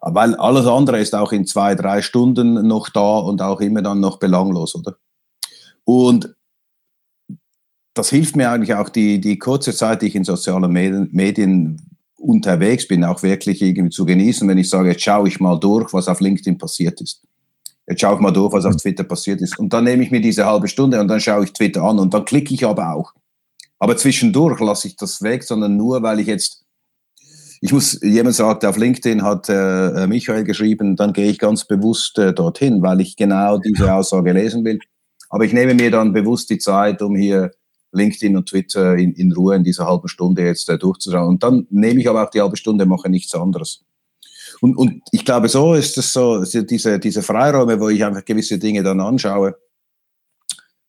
Weil 0.00 0.36
alles 0.36 0.68
andere 0.68 1.00
ist 1.00 1.16
auch 1.16 1.32
in 1.32 1.46
zwei, 1.46 1.74
drei 1.74 2.00
Stunden 2.00 2.64
noch 2.68 2.90
da 2.90 3.18
und 3.18 3.42
auch 3.42 3.60
immer 3.60 3.82
dann 3.82 3.98
noch 3.98 4.20
belanglos, 4.20 4.76
oder? 4.76 4.98
Und 5.82 6.35
das 7.96 8.10
hilft 8.10 8.36
mir 8.36 8.50
eigentlich 8.50 8.74
auch 8.74 8.90
die, 8.90 9.20
die 9.20 9.38
kurze 9.38 9.74
Zeit, 9.74 10.02
die 10.02 10.08
ich 10.08 10.14
in 10.14 10.24
sozialen 10.24 10.70
Medien, 10.70 11.08
Medien 11.12 11.80
unterwegs 12.18 12.86
bin, 12.86 13.04
auch 13.04 13.22
wirklich 13.22 13.62
irgendwie 13.62 13.90
zu 13.90 14.04
genießen, 14.04 14.46
wenn 14.46 14.58
ich 14.58 14.68
sage, 14.68 14.90
jetzt 14.90 15.02
schaue 15.02 15.28
ich 15.28 15.40
mal 15.40 15.58
durch, 15.58 15.92
was 15.94 16.06
auf 16.06 16.20
LinkedIn 16.20 16.58
passiert 16.58 17.00
ist. 17.00 17.22
Jetzt 17.88 18.02
schaue 18.02 18.16
ich 18.16 18.20
mal 18.20 18.32
durch, 18.32 18.52
was 18.52 18.66
auf 18.66 18.76
Twitter 18.76 19.04
passiert 19.04 19.40
ist. 19.40 19.58
Und 19.58 19.72
dann 19.72 19.84
nehme 19.84 20.02
ich 20.02 20.10
mir 20.10 20.20
diese 20.20 20.44
halbe 20.44 20.68
Stunde 20.68 21.00
und 21.00 21.08
dann 21.08 21.20
schaue 21.20 21.44
ich 21.44 21.54
Twitter 21.54 21.82
an 21.82 21.98
und 21.98 22.12
dann 22.12 22.26
klicke 22.26 22.52
ich 22.52 22.66
aber 22.66 22.92
auch. 22.92 23.12
Aber 23.78 23.96
zwischendurch 23.96 24.60
lasse 24.60 24.88
ich 24.88 24.96
das 24.96 25.22
weg, 25.22 25.42
sondern 25.42 25.78
nur, 25.78 26.02
weil 26.02 26.20
ich 26.20 26.26
jetzt, 26.26 26.64
ich 27.62 27.72
muss, 27.72 27.98
jemand 28.02 28.34
sagt, 28.34 28.66
auf 28.66 28.76
LinkedIn 28.76 29.22
hat 29.22 29.48
äh, 29.48 30.06
Michael 30.06 30.44
geschrieben, 30.44 30.96
dann 30.96 31.14
gehe 31.14 31.30
ich 31.30 31.38
ganz 31.38 31.64
bewusst 31.64 32.18
äh, 32.18 32.34
dorthin, 32.34 32.82
weil 32.82 33.00
ich 33.00 33.16
genau 33.16 33.56
diese 33.56 33.94
Aussage 33.94 34.32
lesen 34.32 34.66
will. 34.66 34.80
Aber 35.30 35.44
ich 35.44 35.54
nehme 35.54 35.74
mir 35.74 35.90
dann 35.90 36.12
bewusst 36.12 36.50
die 36.50 36.58
Zeit, 36.58 37.00
um 37.00 37.16
hier 37.16 37.52
LinkedIn 37.92 38.36
und 38.36 38.48
Twitter 38.48 38.96
in, 38.96 39.12
in 39.12 39.32
Ruhe 39.32 39.56
in 39.56 39.64
dieser 39.64 39.86
halben 39.86 40.08
Stunde 40.08 40.44
jetzt 40.44 40.68
äh, 40.68 40.78
durchzuschauen. 40.78 41.28
Und 41.28 41.42
dann 41.42 41.66
nehme 41.70 42.00
ich 42.00 42.08
aber 42.08 42.24
auch 42.24 42.30
die 42.30 42.40
halbe 42.40 42.56
Stunde, 42.56 42.86
mache 42.86 43.08
nichts 43.08 43.34
anderes. 43.34 43.84
Und, 44.60 44.76
und 44.76 45.02
ich 45.12 45.24
glaube, 45.24 45.48
so 45.48 45.74
ist 45.74 45.98
es 45.98 46.12
so, 46.12 46.42
diese, 46.44 46.98
diese 46.98 47.22
Freiräume, 47.22 47.80
wo 47.80 47.88
ich 47.88 48.04
einfach 48.04 48.24
gewisse 48.24 48.58
Dinge 48.58 48.82
dann 48.82 49.00
anschaue, 49.00 49.56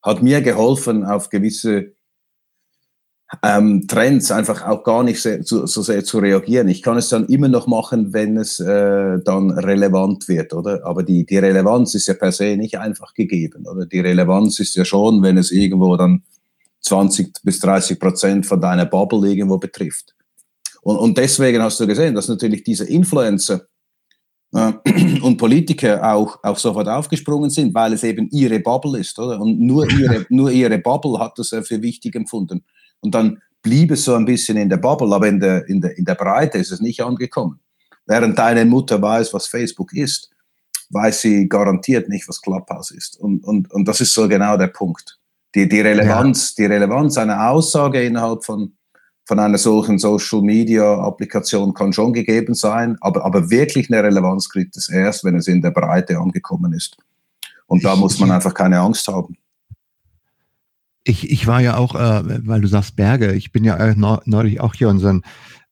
hat 0.01 0.21
mir 0.23 0.41
geholfen, 0.41 1.03
auf 1.03 1.29
gewisse 1.29 1.93
ähm, 3.43 3.87
Trends 3.87 4.31
einfach 4.31 4.65
auch 4.65 4.83
gar 4.83 5.03
nicht 5.03 5.21
sehr, 5.21 5.43
so, 5.43 5.65
so, 5.65 5.81
sehr 5.81 6.03
zu 6.05 6.19
reagieren. 6.19 6.69
Ich 6.69 6.81
kann 6.81 6.97
es 6.97 7.09
dann 7.09 7.25
immer 7.25 7.49
noch 7.49 7.67
machen, 7.67 8.13
wenn 8.13 8.37
es 8.37 8.59
äh, 8.59 9.19
dann 9.23 9.51
relevant 9.51 10.29
wird, 10.29 10.53
oder? 10.53 10.85
Aber 10.85 11.03
die, 11.03 11.25
die 11.25 11.37
Relevanz 11.37 11.93
ist 11.93 12.07
ja 12.07 12.13
per 12.13 12.31
se 12.31 12.55
nicht 12.55 12.79
einfach 12.79 13.13
gegeben, 13.13 13.65
oder? 13.67 13.85
Die 13.85 13.99
Relevanz 13.99 14.59
ist 14.59 14.75
ja 14.77 14.85
schon, 14.85 15.21
wenn 15.23 15.37
es 15.37 15.51
irgendwo 15.51 15.97
dann 15.97 16.23
20 16.81 17.33
bis 17.43 17.59
30 17.59 17.99
Prozent 17.99 18.45
von 18.45 18.61
deiner 18.61 18.85
Bubble 18.85 19.29
irgendwo 19.29 19.57
betrifft. 19.57 20.15
Und, 20.81 20.97
und 20.97 21.17
deswegen 21.17 21.61
hast 21.61 21.79
du 21.79 21.87
gesehen, 21.87 22.15
dass 22.15 22.27
natürlich 22.27 22.63
diese 22.63 22.85
Influencer, 22.85 23.67
äh, 24.53 24.73
und 25.21 25.37
Politiker 25.37 26.13
auch, 26.13 26.39
auch 26.43 26.57
sofort 26.57 26.87
aufgesprungen 26.87 27.49
sind, 27.49 27.73
weil 27.73 27.93
es 27.93 28.03
eben 28.03 28.29
ihre 28.31 28.59
Bubble 28.59 28.99
ist, 28.99 29.19
oder? 29.19 29.39
Und 29.39 29.59
nur 29.59 29.89
ihre, 29.99 30.25
nur 30.29 30.51
ihre 30.51 30.77
Bubble 30.79 31.19
hat 31.19 31.37
das 31.37 31.49
für 31.49 31.81
wichtig 31.81 32.15
empfunden. 32.15 32.63
Und 32.99 33.13
dann 33.13 33.41
blieb 33.61 33.91
es 33.91 34.05
so 34.05 34.15
ein 34.15 34.25
bisschen 34.25 34.57
in 34.57 34.69
der 34.69 34.77
Bubble, 34.77 35.13
aber 35.13 35.27
in 35.27 35.39
der, 35.39 35.67
in 35.67 35.81
der, 35.81 35.97
in 35.97 36.05
der 36.05 36.15
Breite 36.15 36.57
ist 36.57 36.71
es 36.71 36.79
nicht 36.79 37.01
angekommen. 37.01 37.59
Während 38.05 38.37
deine 38.39 38.63
Mutter 38.63 39.01
weiß, 39.01 39.33
was 39.33 39.47
Facebook 39.47 39.93
ist, 39.93 40.29
weiß 40.89 41.21
sie 41.21 41.49
garantiert 41.49 42.07
nicht, 42.07 42.27
was 42.29 42.41
Clubhouse 42.41 42.91
ist. 42.91 43.19
Und, 43.19 43.43
und, 43.43 43.69
und 43.71 43.85
das 43.85 43.99
ist 43.99 44.13
so 44.13 44.27
genau 44.29 44.55
der 44.55 44.67
Punkt. 44.67 45.19
Die, 45.55 45.67
die, 45.67 45.79
Relevanz, 45.79 46.55
ja. 46.57 46.65
die 46.65 46.73
Relevanz 46.73 47.17
einer 47.17 47.49
Aussage 47.49 48.03
innerhalb 48.03 48.43
von, 48.45 48.73
von 49.25 49.39
einer 49.39 49.57
solchen 49.57 49.97
Social 49.97 50.41
Media 50.41 50.99
Applikation 50.99 51.73
kann 51.73 51.93
schon 51.93 52.13
gegeben 52.13 52.53
sein, 52.53 52.97
aber, 53.01 53.25
aber 53.25 53.49
wirklich 53.49 53.91
eine 53.91 54.03
Relevanz 54.03 54.49
kriegt 54.49 54.75
es 54.77 54.89
erst, 54.89 55.23
wenn 55.23 55.35
es 55.35 55.47
in 55.47 55.61
der 55.61 55.71
Breite 55.71 56.17
angekommen 56.17 56.73
ist. 56.73 56.97
Und 57.65 57.83
da 57.83 57.95
muss 57.95 58.19
man 58.19 58.31
einfach 58.31 58.53
keine 58.53 58.79
Angst 58.79 59.07
haben. 59.07 59.37
Ich, 61.03 61.29
ich 61.29 61.47
war 61.47 61.61
ja 61.61 61.77
auch, 61.77 61.95
äh, 61.95 62.47
weil 62.47 62.61
du 62.61 62.67
sagst 62.67 62.95
Berge, 62.95 63.33
ich 63.33 63.51
bin 63.51 63.63
ja 63.63 63.77
äh, 63.77 63.95
neulich 63.95 64.59
auch 64.59 64.73
hier 64.73 64.89
unseren 64.89 65.23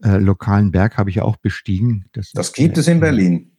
äh, 0.03 0.17
lokalen 0.17 0.71
Berg 0.71 0.97
habe 0.97 1.09
ich 1.09 1.17
ja 1.17 1.23
auch 1.23 1.37
bestiegen. 1.37 2.05
Das, 2.13 2.31
das 2.31 2.53
gibt 2.53 2.77
es 2.77 2.87
in 2.87 2.99
Berlin. 2.99 3.51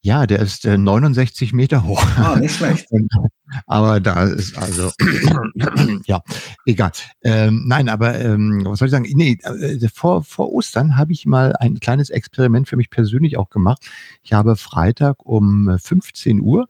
Ja, 0.00 0.26
der 0.26 0.38
ist 0.38 0.64
äh, 0.64 0.78
69 0.78 1.52
Meter 1.52 1.84
hoch. 1.84 2.02
Ah, 2.16 2.36
nicht 2.36 2.54
schlecht. 2.54 2.88
aber 3.66 4.00
da 4.00 4.24
ist 4.24 4.56
also, 4.56 4.90
ja, 6.06 6.22
egal. 6.66 6.92
Ähm, 7.22 7.64
nein, 7.66 7.88
aber 7.88 8.18
ähm, 8.18 8.62
was 8.64 8.78
soll 8.78 8.86
ich 8.86 8.92
sagen? 8.92 9.06
Nee, 9.14 9.38
äh, 9.42 9.88
vor, 9.92 10.22
vor 10.24 10.52
Ostern 10.52 10.96
habe 10.96 11.12
ich 11.12 11.26
mal 11.26 11.54
ein 11.56 11.80
kleines 11.80 12.10
Experiment 12.10 12.68
für 12.68 12.76
mich 12.76 12.90
persönlich 12.90 13.36
auch 13.36 13.50
gemacht. 13.50 13.86
Ich 14.22 14.32
habe 14.32 14.56
Freitag 14.56 15.24
um 15.24 15.78
15 15.78 16.40
Uhr 16.40 16.68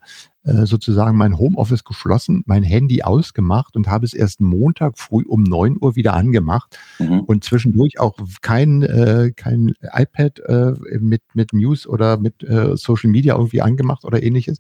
äh, 0.48 0.66
sozusagen 0.66 1.16
mein 1.18 1.36
Homeoffice 1.36 1.84
geschlossen, 1.84 2.42
mein 2.46 2.62
Handy 2.62 3.02
ausgemacht 3.02 3.76
und 3.76 3.86
habe 3.88 4.06
es 4.06 4.14
erst 4.14 4.40
Montag 4.40 4.98
früh 4.98 5.24
um 5.26 5.42
neun 5.42 5.76
Uhr 5.80 5.94
wieder 5.94 6.14
angemacht 6.14 6.78
mhm. 6.98 7.20
und 7.20 7.44
zwischendurch 7.44 8.00
auch 8.00 8.16
kein, 8.40 8.82
äh, 8.82 9.32
kein 9.36 9.74
iPad 9.92 10.38
äh, 10.40 10.72
mit, 11.00 11.22
mit 11.34 11.52
News 11.52 11.86
oder 11.86 12.16
mit 12.16 12.46
Social 12.74 13.10
Media 13.10 13.34
irgendwie 13.34 13.60
angemacht 13.60 14.04
oder 14.04 14.22
ähnliches. 14.22 14.58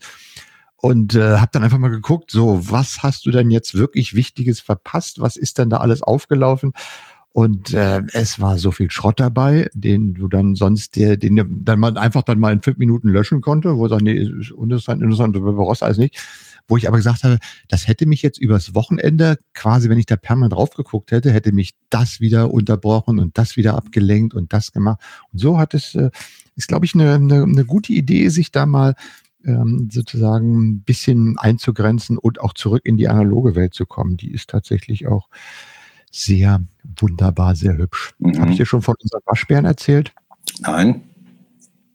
Und 0.80 1.16
äh, 1.16 1.38
habe 1.38 1.50
dann 1.52 1.64
einfach 1.64 1.78
mal 1.78 1.90
geguckt, 1.90 2.30
so, 2.30 2.70
was 2.70 3.02
hast 3.02 3.26
du 3.26 3.32
denn 3.32 3.50
jetzt 3.50 3.74
wirklich 3.74 4.14
Wichtiges 4.14 4.60
verpasst? 4.60 5.20
Was 5.20 5.36
ist 5.36 5.58
denn 5.58 5.70
da 5.70 5.78
alles 5.78 6.02
aufgelaufen? 6.02 6.72
Und 7.32 7.74
äh, 7.74 8.02
es 8.12 8.40
war 8.40 8.58
so 8.58 8.70
viel 8.70 8.90
Schrott 8.90 9.20
dabei, 9.20 9.68
den 9.74 10.14
du 10.14 10.28
dann 10.28 10.54
sonst, 10.54 10.96
der, 10.96 11.16
den 11.16 11.64
dann 11.64 11.78
man 11.78 11.96
einfach 11.96 12.22
dann 12.22 12.40
mal 12.40 12.52
in 12.52 12.62
fünf 12.62 12.78
Minuten 12.78 13.08
löschen 13.08 13.40
konnte, 13.42 13.76
wo 13.76 13.86
dann 13.86 14.02
nee, 14.02 14.14
ist 14.14 14.50
uninteressant, 14.50 15.02
interessant, 15.02 15.36
du 15.36 15.40
brauchst 15.40 15.82
alles 15.82 15.98
nicht. 15.98 16.18
Wo 16.66 16.76
ich 16.76 16.86
aber 16.86 16.96
gesagt 16.96 17.24
habe, 17.24 17.38
das 17.68 17.88
hätte 17.88 18.06
mich 18.06 18.22
jetzt 18.22 18.38
übers 18.38 18.74
Wochenende, 18.74 19.38
quasi 19.54 19.88
wenn 19.88 19.98
ich 19.98 20.06
da 20.06 20.16
permanent 20.16 20.52
drauf 20.52 20.70
geguckt 20.70 21.12
hätte, 21.12 21.32
hätte 21.32 21.52
mich 21.52 21.74
das 21.90 22.20
wieder 22.20 22.52
unterbrochen 22.52 23.18
und 23.18 23.38
das 23.38 23.56
wieder 23.56 23.74
abgelenkt 23.74 24.34
und 24.34 24.52
das 24.52 24.72
gemacht. 24.72 25.00
Und 25.32 25.38
so 25.38 25.58
hat 25.58 25.74
es, 25.74 25.94
äh, 25.94 26.10
ist, 26.56 26.68
glaube 26.68 26.86
ich, 26.86 26.94
eine, 26.94 27.14
eine, 27.14 27.42
eine 27.42 27.64
gute 27.64 27.92
Idee, 27.92 28.28
sich 28.28 28.52
da 28.52 28.66
mal 28.66 28.94
ähm, 29.44 29.88
sozusagen 29.90 30.56
ein 30.56 30.80
bisschen 30.82 31.38
einzugrenzen 31.38 32.18
und 32.18 32.40
auch 32.40 32.54
zurück 32.54 32.82
in 32.84 32.96
die 32.96 33.08
analoge 33.08 33.54
Welt 33.54 33.74
zu 33.74 33.86
kommen. 33.86 34.16
Die 34.16 34.32
ist 34.32 34.50
tatsächlich 34.50 35.06
auch 35.06 35.28
sehr 36.10 36.62
wunderbar, 36.98 37.54
sehr 37.54 37.76
hübsch. 37.76 38.14
Mhm. 38.18 38.38
Habe 38.40 38.50
ich 38.50 38.56
dir 38.56 38.66
schon 38.66 38.82
von 38.82 38.96
unseren 39.00 39.22
Waschbären 39.26 39.64
erzählt? 39.64 40.12
Nein. 40.60 41.02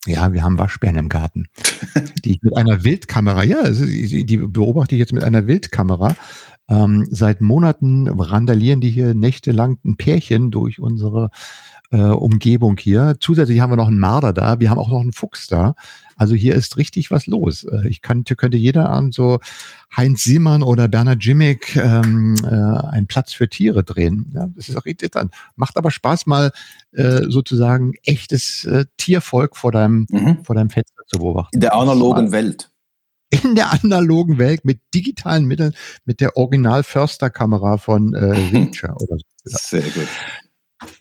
Ja, 0.05 0.33
wir 0.33 0.43
haben 0.43 0.57
Waschbären 0.57 0.97
im 0.97 1.07
Garten, 1.07 1.47
die 2.25 2.37
mit 2.41 2.57
einer 2.57 2.83
Wildkamera, 2.83 3.43
ja, 3.43 3.69
die 3.69 4.37
beobachte 4.37 4.95
ich 4.95 4.99
jetzt 4.99 5.13
mit 5.13 5.23
einer 5.23 5.47
Wildkamera. 5.47 6.15
Ähm, 6.67 7.07
seit 7.09 7.39
Monaten 7.39 8.09
randalieren 8.09 8.81
die 8.81 8.89
hier 8.89 9.13
nächtelang 9.13 9.79
ein 9.85 9.95
Pärchen 9.95 10.51
durch 10.51 10.79
unsere 10.79 11.29
äh, 11.93 11.97
Umgebung 11.97 12.77
hier. 12.77 13.15
Zusätzlich 13.19 13.59
haben 13.59 13.71
wir 13.71 13.77
noch 13.77 13.87
einen 13.87 13.99
Marder 13.99 14.33
da, 14.33 14.59
wir 14.59 14.69
haben 14.69 14.79
auch 14.79 14.89
noch 14.89 15.01
einen 15.01 15.13
Fuchs 15.13 15.47
da. 15.47 15.75
Also 16.15 16.35
hier 16.35 16.55
ist 16.55 16.77
richtig 16.77 17.11
was 17.11 17.27
los. 17.27 17.63
Äh, 17.63 17.87
ich 17.87 18.01
könnte, 18.01 18.35
könnte 18.35 18.57
jeder 18.57 18.89
an 18.89 19.11
so 19.11 19.39
Heinz 19.95 20.23
Simon 20.23 20.63
oder 20.63 20.87
Bernhard 20.87 21.23
Jimmick 21.23 21.75
ähm, 21.75 22.35
äh, 22.43 22.47
einen 22.47 23.07
Platz 23.07 23.33
für 23.33 23.47
Tiere 23.47 23.83
drehen. 23.83 24.31
Ja, 24.33 24.47
das 24.55 24.69
ist 24.69 24.75
auch 24.75 24.85
irritant. 24.85 25.31
Macht 25.55 25.77
aber 25.77 25.91
Spaß, 25.91 26.25
mal 26.25 26.51
äh, 26.93 27.21
sozusagen 27.29 27.93
echtes 28.03 28.65
äh, 28.65 28.85
Tiervolk 28.97 29.55
vor 29.55 29.71
deinem, 29.71 30.07
mhm. 30.09 30.43
vor 30.43 30.55
deinem 30.55 30.71
Fenster 30.71 31.03
zu 31.07 31.19
beobachten. 31.19 31.55
In 31.55 31.61
der 31.61 31.75
analogen 31.75 32.31
Welt 32.31 32.69
in 33.43 33.55
der 33.55 33.73
analogen 33.73 34.37
Welt 34.37 34.63
mit 34.63 34.79
digitalen 34.93 35.45
Mitteln, 35.45 35.73
mit 36.05 36.21
der 36.21 36.37
Original-Förster-Kamera 36.37 37.77
von 37.77 38.13
äh, 38.13 38.25
Reacher 38.53 38.95
oder 38.95 39.17
so. 39.17 39.23
Sehr 39.43 39.81
gut. 39.81 40.07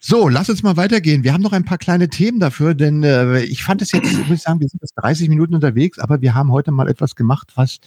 So, 0.00 0.28
lass 0.28 0.50
uns 0.50 0.62
mal 0.62 0.76
weitergehen. 0.76 1.24
Wir 1.24 1.32
haben 1.32 1.42
noch 1.42 1.52
ein 1.52 1.64
paar 1.64 1.78
kleine 1.78 2.08
Themen 2.08 2.40
dafür, 2.40 2.74
denn 2.74 3.02
äh, 3.02 3.40
ich 3.40 3.64
fand 3.64 3.82
es 3.82 3.92
jetzt, 3.92 4.12
muss 4.12 4.30
ich 4.30 4.42
sagen, 4.42 4.61
wir 4.61 4.68
sind 4.68 4.80
jetzt 4.82 4.94
30 4.96 5.28
Minuten 5.28 5.54
unterwegs, 5.54 5.98
aber 5.98 6.20
wir 6.20 6.35
haben 6.35 6.52
heute 6.52 6.70
mal 6.70 6.88
etwas 6.88 7.16
gemacht, 7.16 7.52
was 7.54 7.78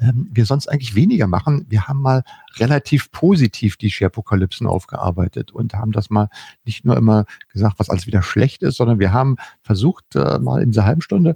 ähm, 0.00 0.28
wir 0.32 0.46
sonst 0.46 0.68
eigentlich 0.68 0.94
weniger 0.94 1.26
machen. 1.26 1.66
Wir 1.68 1.86
haben 1.86 2.00
mal 2.00 2.22
relativ 2.56 3.10
positiv 3.10 3.76
die 3.76 3.90
Sharepokalypsen 3.90 4.66
aufgearbeitet 4.66 5.52
und 5.52 5.74
haben 5.74 5.92
das 5.92 6.10
mal 6.10 6.28
nicht 6.64 6.84
nur 6.84 6.96
immer 6.96 7.26
gesagt, 7.52 7.78
was 7.78 7.90
alles 7.90 8.06
wieder 8.06 8.22
schlecht 8.22 8.62
ist, 8.62 8.76
sondern 8.76 8.98
wir 8.98 9.12
haben 9.12 9.36
versucht, 9.62 10.04
äh, 10.14 10.38
mal 10.38 10.62
in 10.62 10.70
dieser 10.70 10.84
halben 10.84 11.02
Stunde 11.02 11.34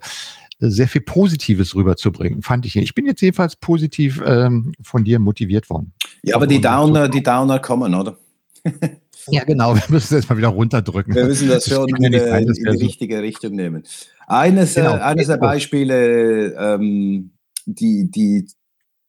äh, 0.60 0.68
sehr 0.68 0.88
viel 0.88 1.02
Positives 1.02 1.74
rüberzubringen, 1.74 2.42
fand 2.42 2.64
ich. 2.66 2.76
Ich 2.76 2.94
bin 2.94 3.06
jetzt 3.06 3.20
jedenfalls 3.20 3.56
positiv 3.56 4.22
ähm, 4.24 4.72
von 4.82 5.04
dir 5.04 5.18
motiviert 5.18 5.68
worden. 5.68 5.92
Ja, 6.22 6.36
aber 6.36 6.46
die 6.46 6.60
Downer, 6.60 7.08
die 7.08 7.22
Downer 7.22 7.58
kommen, 7.58 7.94
oder? 7.94 8.16
Ja, 9.28 9.44
genau. 9.44 9.74
Wir 9.74 9.82
müssen 9.88 10.14
es 10.14 10.22
jetzt 10.22 10.28
mal 10.28 10.36
wieder 10.36 10.48
runterdrücken. 10.48 11.14
Wir 11.14 11.24
müssen 11.24 11.48
das 11.48 11.68
schon 11.68 11.88
in, 11.88 12.12
in, 12.12 12.14
in 12.14 12.52
die 12.52 12.84
richtige 12.84 13.22
Richtung 13.22 13.54
nehmen. 13.54 13.84
Eines, 14.26 14.76
äh, 14.76 14.82
genau. 14.82 14.96
äh, 14.96 15.00
eines 15.00 15.26
der 15.26 15.36
Beispiele, 15.36 16.54
ähm, 16.54 17.30
die, 17.66 18.10
die 18.10 18.46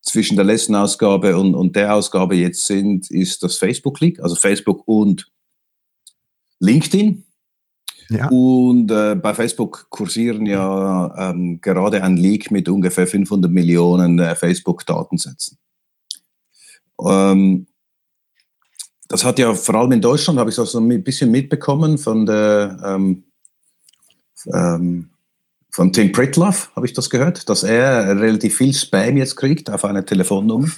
zwischen 0.01 0.35
der 0.35 0.45
letzten 0.45 0.75
Ausgabe 0.75 1.37
und, 1.37 1.55
und 1.55 1.75
der 1.75 1.93
Ausgabe 1.93 2.35
jetzt 2.35 2.65
sind, 2.67 3.09
ist 3.09 3.43
das 3.43 3.57
Facebook-Leak, 3.57 4.19
also 4.21 4.35
Facebook 4.35 4.87
und 4.87 5.31
LinkedIn. 6.59 7.23
Ja. 8.09 8.29
Und 8.29 8.91
äh, 8.91 9.15
bei 9.15 9.33
Facebook 9.33 9.87
kursieren 9.89 10.45
ja 10.45 11.31
ähm, 11.31 11.59
gerade 11.59 12.03
ein 12.03 12.17
Leak 12.17 12.51
mit 12.51 12.69
ungefähr 12.69 13.07
500 13.07 13.51
Millionen 13.51 14.19
äh, 14.19 14.35
Facebook-Datensätzen. 14.35 15.57
Ähm, 17.03 17.67
das 19.07 19.23
hat 19.23 19.39
ja 19.39 19.53
vor 19.53 19.75
allem 19.75 19.91
in 19.93 20.01
Deutschland, 20.01 20.39
habe 20.39 20.49
ich 20.49 20.55
das 20.55 20.71
so 20.71 20.79
ein 20.79 21.03
bisschen 21.03 21.31
mitbekommen 21.31 21.97
von 21.97 22.25
der 22.25 22.77
ähm, 22.83 23.23
ähm, 24.53 25.09
von 25.75 25.91
Tim 25.91 26.13
Pritloff, 26.13 26.71
habe 26.75 26.85
ich 26.85 26.93
das 26.93 27.09
gehört, 27.09 27.49
dass 27.49 27.63
er 27.63 28.07
relativ 28.17 28.57
viel 28.57 28.73
Spam 28.73 29.17
jetzt 29.17 29.35
kriegt 29.35 29.69
auf 29.69 29.83
eine 29.83 30.05
Telefonnummer, 30.05 30.69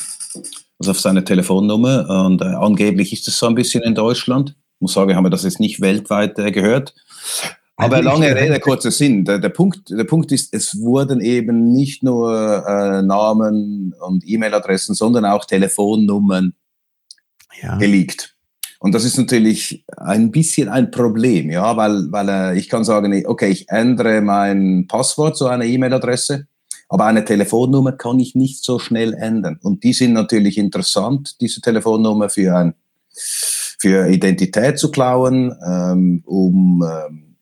also 0.80 0.92
auf 0.92 1.00
seine 1.00 1.24
Telefonnummer. 1.24 2.26
Und 2.26 2.42
äh, 2.42 2.46
angeblich 2.46 3.14
ist 3.14 3.28
es 3.28 3.38
so 3.38 3.46
ein 3.46 3.54
bisschen 3.54 3.84
in 3.84 3.94
Deutschland. 3.94 4.56
Ich 4.58 4.82
muss 4.82 4.94
sagen, 4.94 5.16
haben 5.16 5.26
wir 5.26 5.30
das 5.30 5.44
jetzt 5.44 5.60
nicht 5.60 5.82
weltweit 5.82 6.40
äh, 6.40 6.52
gehört. 6.52 6.96
Aber 7.76 8.02
lange 8.02 8.36
Rede, 8.36 8.60
kurzer 8.60 8.90
Sinn. 8.90 9.24
Der, 9.24 9.38
der, 9.38 9.50
Punkt, 9.50 9.92
der 9.92 10.04
Punkt 10.04 10.32
ist, 10.32 10.52
es 10.52 10.80
wurden 10.80 11.22
eben 11.22 11.72
nicht 11.72 12.02
nur 12.02 12.66
äh, 12.68 13.04
Namen 13.04 13.94
und 14.00 14.24
E-Mail-Adressen, 14.28 14.96
sondern 14.96 15.26
auch 15.26 15.46
Telefonnummern 15.46 16.56
ja. 17.62 17.78
geleakt. 17.78 18.36
Und 18.80 18.94
das 18.94 19.06
ist 19.06 19.18
natürlich 19.18 19.84
ein 19.98 20.32
bisschen 20.32 20.70
ein 20.70 20.92
Problem, 20.92 21.50
ja, 21.50 21.76
weil, 21.76 22.12
weil 22.12 22.30
äh, 22.30 22.58
ich 22.58 22.70
kann 22.70 22.84
sagen, 22.84 23.26
okay, 23.26 23.50
ich 23.50 23.70
ändere 23.70 24.22
mein 24.22 24.86
Passwort 24.88 25.36
zu 25.36 25.48
einer 25.48 25.66
E-Mail-Adresse, 25.66 26.46
aber 26.90 27.06
eine 27.06 27.26
Telefonnummer 27.26 27.94
kann 27.94 28.20
ich 28.20 28.36
nicht 28.36 28.64
so 28.64 28.78
schnell 28.78 29.14
ändern. 29.14 29.60
Und 29.64 29.84
die 29.84 29.94
sind 29.94 30.14
natürlich 30.14 30.58
interessant, 30.58 31.42
diese 31.42 31.60
Telefonnummer 31.60 32.30
für 32.30 32.56
ein, 32.56 32.76
für 33.80 34.08
Identität 34.08 34.78
zu 34.78 34.92
klauen, 34.92 35.56
ähm, 35.66 36.22
um, 36.26 36.84
ähm, 36.84 37.36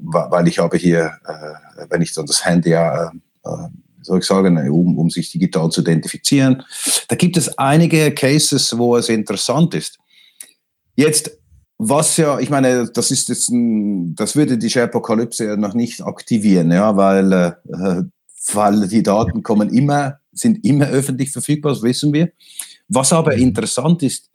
weil 0.00 0.48
ich 0.48 0.58
habe 0.58 0.78
hier, 0.78 1.12
äh, 1.26 1.84
wenn 1.90 2.02
ich 2.02 2.14
dann 2.14 2.26
das 2.26 2.44
Handy 2.44 2.72
äh, 2.72 3.06
äh 3.44 3.68
soll 4.04 4.18
ich 4.20 4.24
sagen, 4.24 4.56
um, 4.70 4.98
um 4.98 5.10
sich 5.10 5.30
digital 5.30 5.70
zu 5.70 5.80
identifizieren. 5.80 6.62
Da 7.08 7.16
gibt 7.16 7.36
es 7.36 7.58
einige 7.58 8.12
Cases, 8.12 8.76
wo 8.76 8.96
es 8.96 9.08
interessant 9.08 9.74
ist. 9.74 9.98
Jetzt, 10.96 11.38
was 11.78 12.16
ja, 12.16 12.38
ich 12.38 12.50
meine, 12.50 12.88
das 12.88 13.10
ist 13.10 13.28
jetzt 13.28 13.50
ein, 13.50 14.14
das 14.14 14.36
würde 14.36 14.58
die 14.58 14.70
Sharepokalypse 14.70 15.44
ja 15.44 15.56
noch 15.56 15.74
nicht 15.74 16.02
aktivieren, 16.02 16.70
ja, 16.70 16.96
weil, 16.96 17.32
äh, 17.32 18.02
weil 18.52 18.88
die 18.88 19.02
Daten 19.02 19.42
kommen 19.42 19.70
immer, 19.70 20.18
sind 20.32 20.64
immer 20.64 20.86
öffentlich 20.86 21.30
verfügbar, 21.30 21.72
das 21.72 21.82
wissen 21.82 22.12
wir. 22.12 22.30
Was 22.88 23.12
aber 23.12 23.34
interessant 23.34 24.02
ist, 24.02 24.30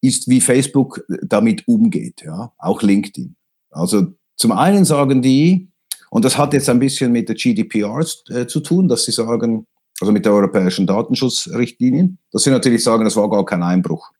ist, 0.00 0.28
wie 0.28 0.40
Facebook 0.40 1.04
damit 1.22 1.66
umgeht, 1.66 2.22
ja, 2.24 2.52
auch 2.58 2.82
LinkedIn. 2.82 3.34
Also 3.70 4.14
zum 4.36 4.52
einen 4.52 4.84
sagen 4.84 5.20
die, 5.20 5.68
Und 6.10 6.24
das 6.24 6.38
hat 6.38 6.54
jetzt 6.54 6.68
ein 6.68 6.78
bisschen 6.78 7.12
mit 7.12 7.28
der 7.28 7.36
GDPR 7.36 8.04
äh, 8.30 8.46
zu 8.46 8.60
tun, 8.60 8.88
dass 8.88 9.04
sie 9.04 9.12
sagen, 9.12 9.66
also 10.00 10.12
mit 10.12 10.24
der 10.24 10.32
europäischen 10.32 10.86
Datenschutzrichtlinien, 10.86 12.18
dass 12.32 12.44
sie 12.44 12.50
natürlich 12.50 12.84
sagen, 12.84 13.04
das 13.04 13.16
war 13.16 13.28
gar 13.28 13.44
kein 13.44 13.62
Einbruch. 13.62 14.10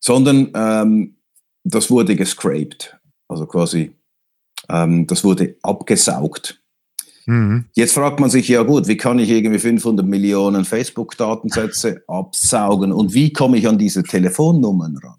Sondern 0.00 0.50
ähm, 0.54 1.16
das 1.64 1.90
wurde 1.90 2.14
gescraped, 2.14 2.98
also 3.28 3.46
quasi 3.46 3.96
ähm, 4.68 5.06
das 5.06 5.24
wurde 5.24 5.56
abgesaugt. 5.62 6.60
Mhm. 7.26 7.66
Jetzt 7.72 7.94
fragt 7.94 8.20
man 8.20 8.30
sich, 8.30 8.48
ja 8.48 8.62
gut, 8.62 8.86
wie 8.86 8.96
kann 8.96 9.18
ich 9.18 9.30
irgendwie 9.30 9.58
500 9.58 10.06
Millionen 10.06 10.64
Facebook-Datensätze 10.64 12.02
absaugen 12.06 12.92
und 12.92 13.14
wie 13.14 13.32
komme 13.32 13.56
ich 13.56 13.66
an 13.66 13.78
diese 13.78 14.02
Telefonnummern 14.02 14.98
ran? 14.98 15.18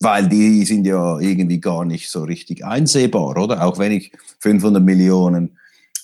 Weil 0.00 0.28
die 0.28 0.64
sind 0.64 0.86
ja 0.86 1.18
irgendwie 1.18 1.58
gar 1.58 1.84
nicht 1.84 2.10
so 2.10 2.24
richtig 2.24 2.64
einsehbar, 2.64 3.36
oder? 3.36 3.64
Auch 3.64 3.78
wenn 3.78 3.92
ich 3.92 4.12
500 4.40 4.82
Millionen 4.82 5.58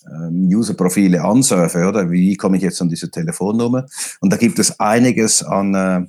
ähm, 0.06 0.48
User-Profile 0.48 1.22
ansurfe, 1.22 1.86
oder? 1.86 2.10
Wie 2.10 2.36
komme 2.36 2.56
ich 2.56 2.62
jetzt 2.62 2.80
an 2.80 2.88
diese 2.88 3.10
Telefonnummer? 3.10 3.86
Und 4.20 4.32
da 4.32 4.36
gibt 4.36 4.58
es 4.58 4.80
einiges 4.80 5.42
an, 5.42 5.74
äh, 5.74 6.06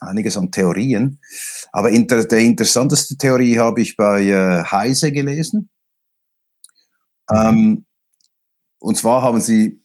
einiges 0.00 0.36
an 0.36 0.50
Theorien. 0.50 1.18
Aber 1.72 1.90
inter 1.90 2.24
der 2.24 2.40
interessanteste 2.40 3.16
Theorie 3.16 3.58
habe 3.58 3.82
ich 3.82 3.96
bei 3.96 4.24
äh, 4.24 4.64
Heise 4.64 5.12
gelesen. 5.12 5.68
Ähm, 7.30 7.84
und 8.78 8.96
zwar 8.96 9.22
haben 9.22 9.40
sie, 9.40 9.80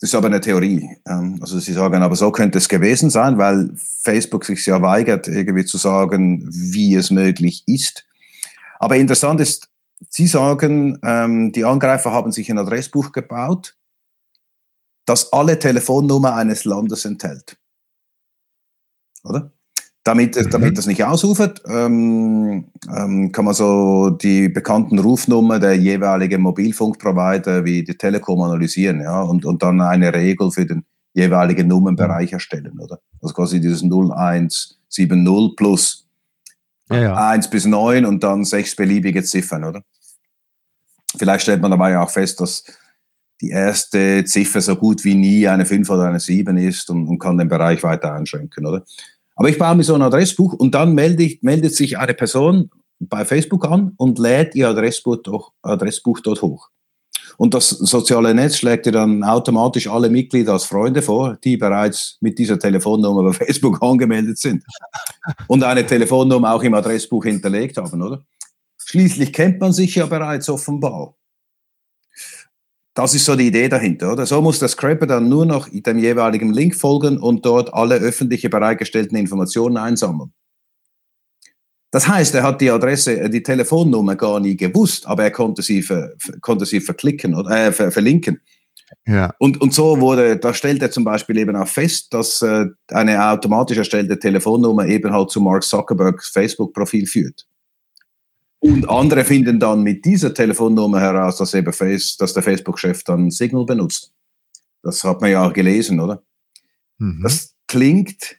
das 0.00 0.10
ist 0.10 0.14
aber 0.14 0.28
eine 0.28 0.40
Theorie, 0.40 0.96
ähm, 1.06 1.38
also 1.42 1.58
sie 1.58 1.74
sagen, 1.74 2.02
aber 2.02 2.16
so 2.16 2.32
könnte 2.32 2.56
es 2.56 2.70
gewesen 2.70 3.10
sein, 3.10 3.36
weil 3.36 3.70
Facebook 3.76 4.46
sich 4.46 4.64
ja 4.64 4.80
weigert, 4.80 5.28
irgendwie 5.28 5.66
zu 5.66 5.76
sagen, 5.76 6.48
wie 6.50 6.94
es 6.94 7.10
möglich 7.10 7.62
ist. 7.66 8.06
Aber 8.78 8.96
interessant 8.96 9.40
ist, 9.40 9.68
sie 10.08 10.26
sagen, 10.26 10.98
ähm, 11.02 11.52
die 11.52 11.66
Angreifer 11.66 12.12
haben 12.12 12.32
sich 12.32 12.50
ein 12.50 12.56
Adressbuch 12.56 13.12
gebaut, 13.12 13.76
das 15.04 15.34
alle 15.34 15.58
Telefonnummer 15.58 16.34
eines 16.34 16.64
Landes 16.64 17.04
enthält. 17.04 17.58
Oder? 19.22 19.52
Damit, 20.02 20.36
mhm. 20.36 20.50
damit 20.50 20.78
das 20.78 20.86
nicht 20.86 21.04
ausufert, 21.04 21.62
ähm, 21.66 22.72
ähm, 22.96 23.32
kann 23.32 23.44
man 23.44 23.52
so 23.52 24.10
die 24.10 24.48
bekannten 24.48 24.98
Rufnummer 24.98 25.58
der 25.58 25.76
jeweiligen 25.76 26.40
Mobilfunkprovider 26.40 27.64
wie 27.66 27.84
die 27.84 27.96
Telekom 27.96 28.40
analysieren 28.40 29.02
ja, 29.02 29.20
und, 29.20 29.44
und 29.44 29.62
dann 29.62 29.80
eine 29.82 30.14
Regel 30.14 30.50
für 30.50 30.64
den 30.64 30.84
jeweiligen 31.12 31.68
Nummernbereich 31.68 32.32
erstellen. 32.32 32.78
Oder? 32.80 33.00
Also 33.20 33.34
quasi 33.34 33.60
dieses 33.60 33.82
0170 33.82 35.56
plus 35.56 36.06
ja, 36.88 37.00
ja. 37.00 37.28
1 37.30 37.50
bis 37.50 37.66
9 37.66 38.06
und 38.06 38.22
dann 38.22 38.44
sechs 38.44 38.74
beliebige 38.74 39.22
Ziffern. 39.22 39.64
Oder? 39.64 39.82
Vielleicht 41.16 41.42
stellt 41.42 41.60
man 41.60 41.70
dabei 41.70 41.98
auch 41.98 42.10
fest, 42.10 42.40
dass 42.40 42.64
die 43.40 43.50
erste 43.50 44.24
Ziffer 44.24 44.60
so 44.60 44.76
gut 44.76 45.04
wie 45.04 45.14
nie 45.14 45.48
eine 45.48 45.64
5 45.64 45.88
oder 45.90 46.08
eine 46.08 46.20
7 46.20 46.56
ist 46.58 46.90
und, 46.90 47.06
und 47.06 47.18
kann 47.18 47.38
den 47.38 47.48
Bereich 47.48 47.82
weiter 47.82 48.12
einschränken. 48.12 48.66
Oder? 48.66 48.84
Aber 49.40 49.48
ich 49.48 49.56
baue 49.56 49.74
mir 49.74 49.84
so 49.84 49.94
ein 49.94 50.02
Adressbuch 50.02 50.52
und 50.52 50.74
dann 50.74 50.92
melde 50.94 51.22
ich, 51.22 51.40
meldet 51.40 51.74
sich 51.74 51.96
eine 51.96 52.12
Person 52.12 52.70
bei 52.98 53.24
Facebook 53.24 53.64
an 53.64 53.94
und 53.96 54.18
lädt 54.18 54.54
ihr 54.54 54.68
Adressbuch, 54.68 55.16
doch, 55.22 55.52
Adressbuch 55.62 56.20
dort 56.20 56.42
hoch. 56.42 56.68
Und 57.38 57.54
das 57.54 57.70
soziale 57.70 58.34
Netz 58.34 58.58
schlägt 58.58 58.84
dir 58.84 58.92
dann 58.92 59.24
automatisch 59.24 59.86
alle 59.86 60.10
Mitglieder 60.10 60.52
als 60.52 60.66
Freunde 60.66 61.00
vor, 61.00 61.38
die 61.42 61.56
bereits 61.56 62.18
mit 62.20 62.38
dieser 62.38 62.58
Telefonnummer 62.58 63.22
bei 63.22 63.32
Facebook 63.46 63.82
angemeldet 63.82 64.36
sind 64.36 64.62
und 65.46 65.64
eine 65.64 65.86
Telefonnummer 65.86 66.52
auch 66.52 66.62
im 66.62 66.74
Adressbuch 66.74 67.24
hinterlegt 67.24 67.78
haben, 67.78 68.02
oder? 68.02 68.22
Schließlich 68.76 69.32
kennt 69.32 69.58
man 69.58 69.72
sich 69.72 69.94
ja 69.94 70.04
bereits 70.04 70.50
offenbar. 70.50 71.14
Das 72.94 73.14
ist 73.14 73.24
so 73.24 73.36
die 73.36 73.46
Idee 73.46 73.68
dahinter, 73.68 74.12
oder? 74.12 74.26
So 74.26 74.42
muss 74.42 74.58
der 74.58 74.68
Scraper 74.68 75.06
dann 75.06 75.28
nur 75.28 75.46
noch 75.46 75.68
dem 75.68 75.98
jeweiligen 75.98 76.52
Link 76.52 76.74
folgen 76.74 77.18
und 77.18 77.46
dort 77.46 77.72
alle 77.72 77.96
öffentliche 77.96 78.50
bereitgestellten 78.50 79.16
Informationen 79.16 79.76
einsammeln. 79.76 80.32
Das 81.92 82.06
heißt, 82.06 82.34
er 82.36 82.44
hat 82.44 82.60
die 82.60 82.70
Adresse, 82.70 83.18
äh, 83.18 83.30
die 83.30 83.42
Telefonnummer 83.42 84.14
gar 84.16 84.38
nie 84.40 84.56
gewusst, 84.56 85.06
aber 85.06 85.24
er 85.24 85.30
konnte 85.30 85.62
sie, 85.62 85.82
ver, 85.82 86.12
konnte 86.40 86.64
sie 86.64 86.80
verklicken 86.80 87.34
oder 87.34 87.68
äh, 87.68 87.72
ver, 87.72 87.90
verlinken. 87.90 88.40
Ja. 89.06 89.32
Und, 89.38 89.60
und 89.60 89.72
so 89.74 90.00
wurde, 90.00 90.36
da 90.36 90.54
stellt 90.54 90.82
er 90.82 90.90
zum 90.90 91.04
Beispiel 91.04 91.38
eben 91.38 91.56
auch 91.56 91.68
fest, 91.68 92.12
dass 92.12 92.42
äh, 92.42 92.66
eine 92.88 93.24
automatisch 93.24 93.78
erstellte 93.78 94.18
Telefonnummer 94.18 94.86
eben 94.86 95.12
halt 95.12 95.30
zu 95.30 95.40
Mark 95.40 95.64
Zuckerbergs 95.64 96.28
Facebook-Profil 96.28 97.06
führt. 97.06 97.46
Und 98.60 98.88
andere 98.88 99.24
finden 99.24 99.58
dann 99.58 99.82
mit 99.82 100.04
dieser 100.04 100.34
Telefonnummer 100.34 101.00
heraus, 101.00 101.38
dass, 101.38 101.54
eben 101.54 101.72
Face, 101.72 102.16
dass 102.18 102.34
der 102.34 102.42
Facebook-Chef 102.42 103.02
dann 103.04 103.30
Signal 103.30 103.64
benutzt. 103.64 104.12
Das 104.82 105.02
hat 105.02 105.20
man 105.22 105.30
ja 105.30 105.46
auch 105.46 105.52
gelesen, 105.52 105.98
oder? 105.98 106.22
Mhm. 106.98 107.22
Das 107.22 107.54
klingt, 107.66 108.38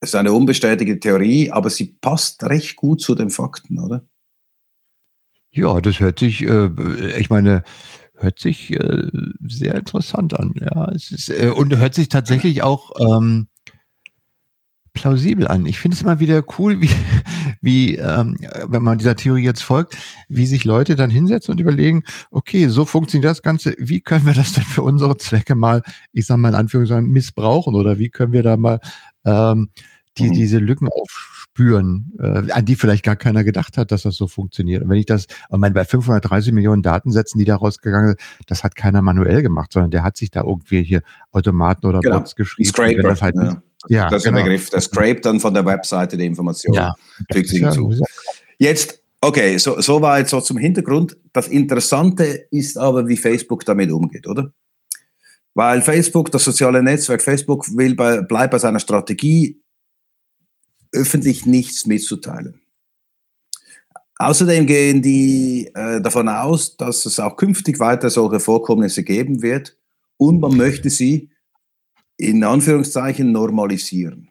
es 0.00 0.10
ist 0.10 0.14
eine 0.14 0.32
unbestätigte 0.32 1.00
Theorie, 1.00 1.50
aber 1.50 1.68
sie 1.68 1.96
passt 2.00 2.42
recht 2.44 2.76
gut 2.76 3.00
zu 3.00 3.16
den 3.16 3.30
Fakten, 3.30 3.80
oder? 3.80 4.06
Ja, 5.50 5.80
das 5.80 5.98
hört 5.98 6.20
sich, 6.20 6.42
äh, 6.42 7.18
ich 7.18 7.28
meine, 7.28 7.64
hört 8.14 8.38
sich 8.38 8.72
äh, 8.72 9.10
sehr 9.46 9.74
interessant 9.74 10.38
an. 10.38 10.54
Ja, 10.60 10.92
es 10.92 11.10
ist, 11.10 11.28
äh, 11.28 11.50
und 11.50 11.76
hört 11.76 11.94
sich 11.94 12.08
tatsächlich 12.08 12.62
auch 12.62 12.92
ähm, 13.00 13.48
plausibel 14.92 15.48
an. 15.48 15.66
Ich 15.66 15.78
finde 15.78 15.96
es 15.96 16.02
immer 16.02 16.20
wieder 16.20 16.44
cool, 16.58 16.80
wie, 16.80 16.90
wie 17.60 17.96
ähm, 17.96 18.36
wenn 18.66 18.82
man 18.82 18.98
dieser 18.98 19.16
Theorie 19.16 19.44
jetzt 19.44 19.62
folgt, 19.62 19.96
wie 20.28 20.46
sich 20.46 20.64
Leute 20.64 20.96
dann 20.96 21.10
hinsetzen 21.10 21.52
und 21.52 21.60
überlegen, 21.60 22.02
okay, 22.30 22.68
so 22.68 22.84
funktioniert 22.84 23.30
das 23.30 23.42
Ganze, 23.42 23.74
wie 23.78 24.00
können 24.00 24.26
wir 24.26 24.34
das 24.34 24.52
denn 24.52 24.64
für 24.64 24.82
unsere 24.82 25.16
Zwecke 25.16 25.54
mal, 25.54 25.82
ich 26.12 26.26
sage 26.26 26.40
mal 26.40 26.50
in 26.50 26.54
Anführungszeichen, 26.54 27.10
missbrauchen 27.10 27.74
oder 27.74 27.98
wie 27.98 28.10
können 28.10 28.32
wir 28.32 28.42
da 28.42 28.56
mal 28.56 28.80
ähm, 29.24 29.70
die, 30.18 30.28
mhm. 30.28 30.32
diese 30.32 30.58
Lücken 30.58 30.88
aufspüren, 30.88 32.12
äh, 32.18 32.50
an 32.50 32.64
die 32.64 32.76
vielleicht 32.76 33.04
gar 33.04 33.16
keiner 33.16 33.44
gedacht 33.44 33.76
hat, 33.76 33.92
dass 33.92 34.02
das 34.02 34.16
so 34.16 34.26
funktioniert. 34.26 34.82
Und 34.82 34.88
wenn 34.88 34.98
ich 34.98 35.06
das, 35.06 35.24
ich 35.24 35.58
meine, 35.58 35.74
bei 35.74 35.84
530 35.84 36.52
Millionen 36.52 36.82
Datensätzen, 36.82 37.38
die 37.38 37.44
da 37.44 37.56
rausgegangen 37.56 38.08
sind, 38.10 38.20
das 38.46 38.64
hat 38.64 38.76
keiner 38.76 39.02
manuell 39.02 39.42
gemacht, 39.42 39.72
sondern 39.72 39.90
der 39.90 40.02
hat 40.02 40.16
sich 40.16 40.30
da 40.30 40.42
irgendwie 40.42 40.82
hier 40.82 41.02
Automaten 41.32 41.86
oder 41.86 42.00
genau. 42.00 42.18
Bots 42.18 42.36
geschrieben. 42.36 42.68
Scraper, 42.68 43.02
das 43.02 43.22
halt 43.22 43.36
ja. 43.36 43.62
Ja, 43.88 44.08
das 44.08 44.18
ist 44.18 44.24
genau. 44.24 44.38
der 44.38 44.44
Begriff. 44.44 44.70
Der 44.70 44.80
scrape 44.80 45.20
dann 45.20 45.40
von 45.40 45.54
der 45.54 45.64
Webseite 45.64 46.16
die 46.16 46.26
Information. 46.26 46.74
Ja, 46.74 46.94
fügt 47.32 47.50
ja, 47.52 47.72
hinzu. 47.72 47.94
Jetzt, 48.58 49.02
okay, 49.20 49.58
so, 49.58 49.80
so 49.80 50.00
war 50.00 50.18
jetzt 50.18 50.30
so 50.30 50.40
zum 50.40 50.56
Hintergrund. 50.56 51.16
Das 51.32 51.48
Interessante 51.48 52.46
ist 52.50 52.78
aber, 52.78 53.06
wie 53.06 53.16
Facebook 53.16 53.64
damit 53.64 53.90
umgeht, 53.90 54.26
oder? 54.26 54.52
Weil 55.54 55.80
Facebook, 55.82 56.30
das 56.30 56.44
soziale 56.44 56.82
Netzwerk 56.82 57.22
Facebook, 57.22 57.66
will 57.76 57.94
bei, 57.94 58.20
bleibt 58.20 58.52
bei 58.52 58.58
seiner 58.58 58.80
Strategie, 58.80 59.60
öffentlich 60.92 61.46
nichts 61.46 61.86
mitzuteilen. 61.86 62.60
Außerdem 64.18 64.66
gehen 64.66 65.02
die 65.02 65.70
äh, 65.74 66.00
davon 66.00 66.28
aus, 66.28 66.76
dass 66.76 67.04
es 67.04 67.20
auch 67.20 67.36
künftig 67.36 67.78
weiter 67.78 68.08
solche 68.08 68.40
Vorkommnisse 68.40 69.02
geben 69.02 69.42
wird 69.42 69.76
und 70.16 70.40
man 70.40 70.56
möchte 70.56 70.88
sie 70.88 71.30
in 72.16 72.44
Anführungszeichen 72.44 73.32
normalisieren. 73.32 74.30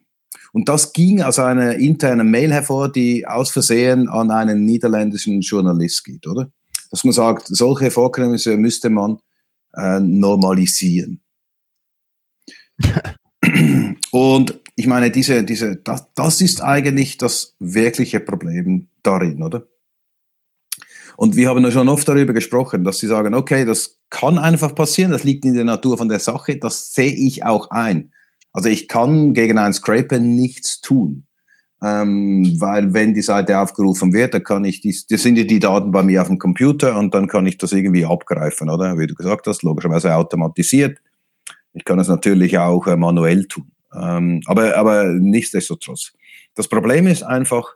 Und 0.53 0.69
das 0.69 0.93
ging 0.93 1.21
aus 1.21 1.37
einer 1.37 1.75
internen 1.75 2.31
Mail 2.31 2.53
hervor, 2.53 2.91
die 2.91 3.27
aus 3.27 3.51
Versehen 3.51 4.07
an 4.07 4.31
einen 4.31 4.63
niederländischen 4.65 5.41
Journalist 5.41 6.05
geht, 6.05 6.25
oder? 6.27 6.49
Dass 6.91 7.03
man 7.03 7.13
sagt, 7.13 7.47
solche 7.47 7.91
Vorkommnisse 7.91 8.55
müsste 8.55 8.89
man 8.89 9.17
äh, 9.73 9.99
normalisieren. 9.99 11.21
Und 14.11 14.59
ich 14.75 14.87
meine, 14.87 15.11
diese, 15.11 15.43
diese, 15.43 15.75
das, 15.77 16.07
das 16.15 16.41
ist 16.41 16.63
eigentlich 16.63 17.17
das 17.17 17.55
wirkliche 17.59 18.19
Problem 18.19 18.87
darin, 19.03 19.43
oder? 19.43 19.67
Und 21.17 21.35
wir 21.35 21.49
haben 21.49 21.69
schon 21.71 21.89
oft 21.89 22.07
darüber 22.07 22.33
gesprochen, 22.33 22.83
dass 22.83 22.99
sie 22.99 23.07
sagen, 23.07 23.33
okay, 23.33 23.65
das 23.65 23.99
kann 24.09 24.37
einfach 24.37 24.75
passieren, 24.75 25.11
das 25.11 25.23
liegt 25.23 25.45
in 25.45 25.55
der 25.55 25.63
Natur 25.63 25.97
von 25.97 26.09
der 26.09 26.19
Sache, 26.19 26.57
das 26.57 26.93
sehe 26.93 27.13
ich 27.13 27.43
auch 27.43 27.69
ein. 27.71 28.11
Also 28.51 28.69
ich 28.69 28.87
kann 28.87 29.33
gegen 29.33 29.57
einen 29.57 29.73
Scraper 29.73 30.19
nichts 30.19 30.81
tun. 30.81 31.25
Ähm, 31.83 32.55
weil 32.59 32.93
wenn 32.93 33.13
die 33.13 33.21
Seite 33.21 33.59
aufgerufen 33.59 34.13
wird, 34.13 34.33
dann 34.33 34.43
kann 34.43 34.63
ich 34.63 34.81
die, 34.81 34.97
das 35.09 35.21
sind 35.21 35.37
ja 35.37 35.43
die 35.43 35.59
Daten 35.59 35.91
bei 35.91 36.03
mir 36.03 36.21
auf 36.21 36.29
dem 36.29 36.39
Computer 36.39 36.97
und 36.97 37.13
dann 37.13 37.27
kann 37.27 37.45
ich 37.45 37.57
das 37.57 37.73
irgendwie 37.73 38.05
abgreifen, 38.05 38.69
oder? 38.69 38.97
Wie 38.97 39.07
du 39.07 39.13
gesagt 39.13 39.45
hast, 39.45 39.61
logischerweise 39.61 40.15
automatisiert. 40.15 40.97
Ich 41.73 41.83
kann 41.83 41.99
es 41.99 42.07
natürlich 42.07 42.57
auch 42.57 42.87
äh, 42.87 42.95
manuell 42.95 43.45
tun. 43.45 43.71
Ähm, 43.93 44.41
aber, 44.45 44.77
aber 44.77 45.05
nichtsdestotrotz. 45.13 46.13
Das 46.55 46.69
Problem 46.69 47.07
ist 47.07 47.23
einfach, 47.23 47.75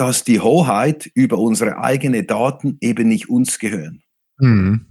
dass 0.00 0.24
die 0.24 0.40
Hoheit 0.40 1.10
über 1.14 1.36
unsere 1.36 1.78
eigenen 1.78 2.26
Daten 2.26 2.78
eben 2.80 3.08
nicht 3.08 3.28
uns 3.28 3.58
gehören. 3.58 4.02
Mhm. 4.38 4.86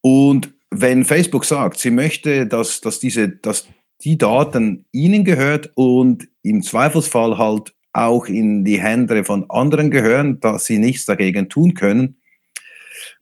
Und 0.00 0.54
wenn 0.70 1.04
Facebook 1.04 1.44
sagt, 1.44 1.78
sie 1.78 1.90
möchte, 1.90 2.46
dass, 2.46 2.80
dass, 2.80 3.00
diese, 3.00 3.28
dass 3.28 3.68
die 4.00 4.16
Daten 4.16 4.86
ihnen 4.92 5.24
gehört 5.24 5.70
und 5.74 6.26
im 6.42 6.62
Zweifelsfall 6.62 7.36
halt 7.36 7.74
auch 7.92 8.26
in 8.26 8.64
die 8.64 8.80
Hände 8.80 9.24
von 9.24 9.48
anderen 9.50 9.90
gehören, 9.90 10.40
dass 10.40 10.64
sie 10.64 10.78
nichts 10.78 11.04
dagegen 11.04 11.50
tun 11.50 11.74
können, 11.74 12.16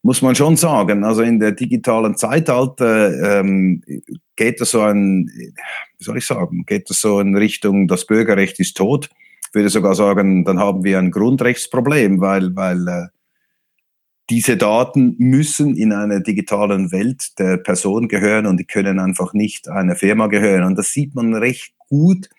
muss 0.02 0.22
man 0.22 0.36
schon 0.36 0.56
sagen. 0.56 1.02
Also 1.02 1.22
in 1.22 1.40
der 1.40 1.52
digitalen 1.52 2.16
Zeitalter 2.16 3.40
ähm, 3.40 3.82
geht 4.36 4.60
es 4.60 4.70
so 4.70 4.82
ein, 4.82 5.28
wie 5.98 6.04
soll 6.04 6.18
ich 6.18 6.26
sagen, 6.26 6.64
geht 6.64 6.88
es 6.90 7.00
so 7.00 7.18
in 7.18 7.36
Richtung, 7.36 7.88
das 7.88 8.06
Bürgerrecht 8.06 8.60
ist 8.60 8.76
tot. 8.76 9.10
Ich 9.53 9.55
würde 9.55 9.68
sogar 9.68 9.94
sagen, 9.94 10.46
dann 10.46 10.59
haben 10.59 10.82
wir 10.82 10.98
ein 10.98 11.11
Grundrechtsproblem, 11.11 12.22
weil, 12.22 12.57
weil 12.57 12.88
äh, 12.88 13.07
diese 14.30 14.57
Daten 14.57 15.14
müssen 15.18 15.76
in 15.76 15.92
einer 15.92 16.20
digitalen 16.20 16.90
Welt 16.90 17.38
der 17.38 17.59
Person 17.59 18.09
gehören 18.09 18.46
und 18.46 18.57
die 18.57 18.64
können 18.64 18.98
einfach 18.98 19.34
nicht 19.34 19.68
einer 19.68 19.94
Firma 19.94 20.28
gehören. 20.28 20.64
Und 20.64 20.76
das 20.76 20.92
sieht 20.92 21.14
man 21.14 21.34
recht 21.34 21.74
gut. 21.90 22.30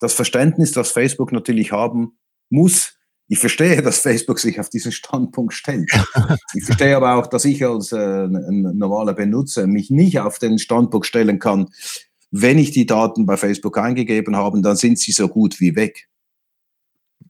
Das 0.00 0.14
Verständnis, 0.14 0.72
das 0.72 0.92
Facebook 0.92 1.30
natürlich 1.30 1.72
haben 1.72 2.16
muss, 2.48 2.96
ich 3.28 3.38
verstehe, 3.38 3.82
dass 3.82 3.98
Facebook 3.98 4.38
sich 4.38 4.58
auf 4.58 4.70
diesen 4.70 4.92
Standpunkt 4.92 5.52
stellt. 5.52 5.90
Ich 6.54 6.64
verstehe 6.64 6.96
aber 6.96 7.16
auch, 7.16 7.26
dass 7.26 7.44
ich 7.44 7.64
als 7.66 7.92
äh, 7.92 8.24
ein 8.24 8.76
normaler 8.78 9.12
Benutzer 9.12 9.66
mich 9.66 9.90
nicht 9.90 10.20
auf 10.20 10.38
den 10.38 10.58
Standpunkt 10.58 11.06
stellen 11.06 11.38
kann, 11.38 11.68
wenn 12.30 12.56
ich 12.56 12.70
die 12.70 12.86
Daten 12.86 13.26
bei 13.26 13.36
Facebook 13.36 13.76
eingegeben 13.76 14.36
habe, 14.36 14.60
dann 14.62 14.76
sind 14.76 14.98
sie 14.98 15.12
so 15.12 15.28
gut 15.28 15.60
wie 15.60 15.76
weg. 15.76 16.08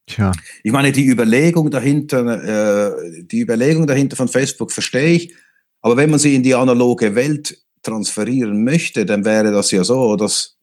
Tja. 0.07 0.33
Ich 0.63 0.73
meine, 0.73 0.93
die 0.93 1.07
Überlegung 1.07 1.71
dahinter, 1.71 2.91
äh, 2.91 3.23
die 3.23 3.41
Überlegung 3.41 3.87
dahinter 3.87 4.17
von 4.17 4.29
Facebook 4.29 4.73
verstehe 4.73 5.15
ich, 5.15 5.35
aber 5.81 5.97
wenn 5.97 6.11
man 6.11 6.19
sie 6.19 6.35
in 6.35 6.43
die 6.43 6.55
analoge 6.55 7.15
Welt 7.15 7.63
transferieren 7.83 8.65
möchte, 8.65 9.07
dann 9.07 9.25
wäre 9.25 9.53
das 9.53 9.71
ja 9.71 9.85
so, 9.85 10.17
dass 10.17 10.57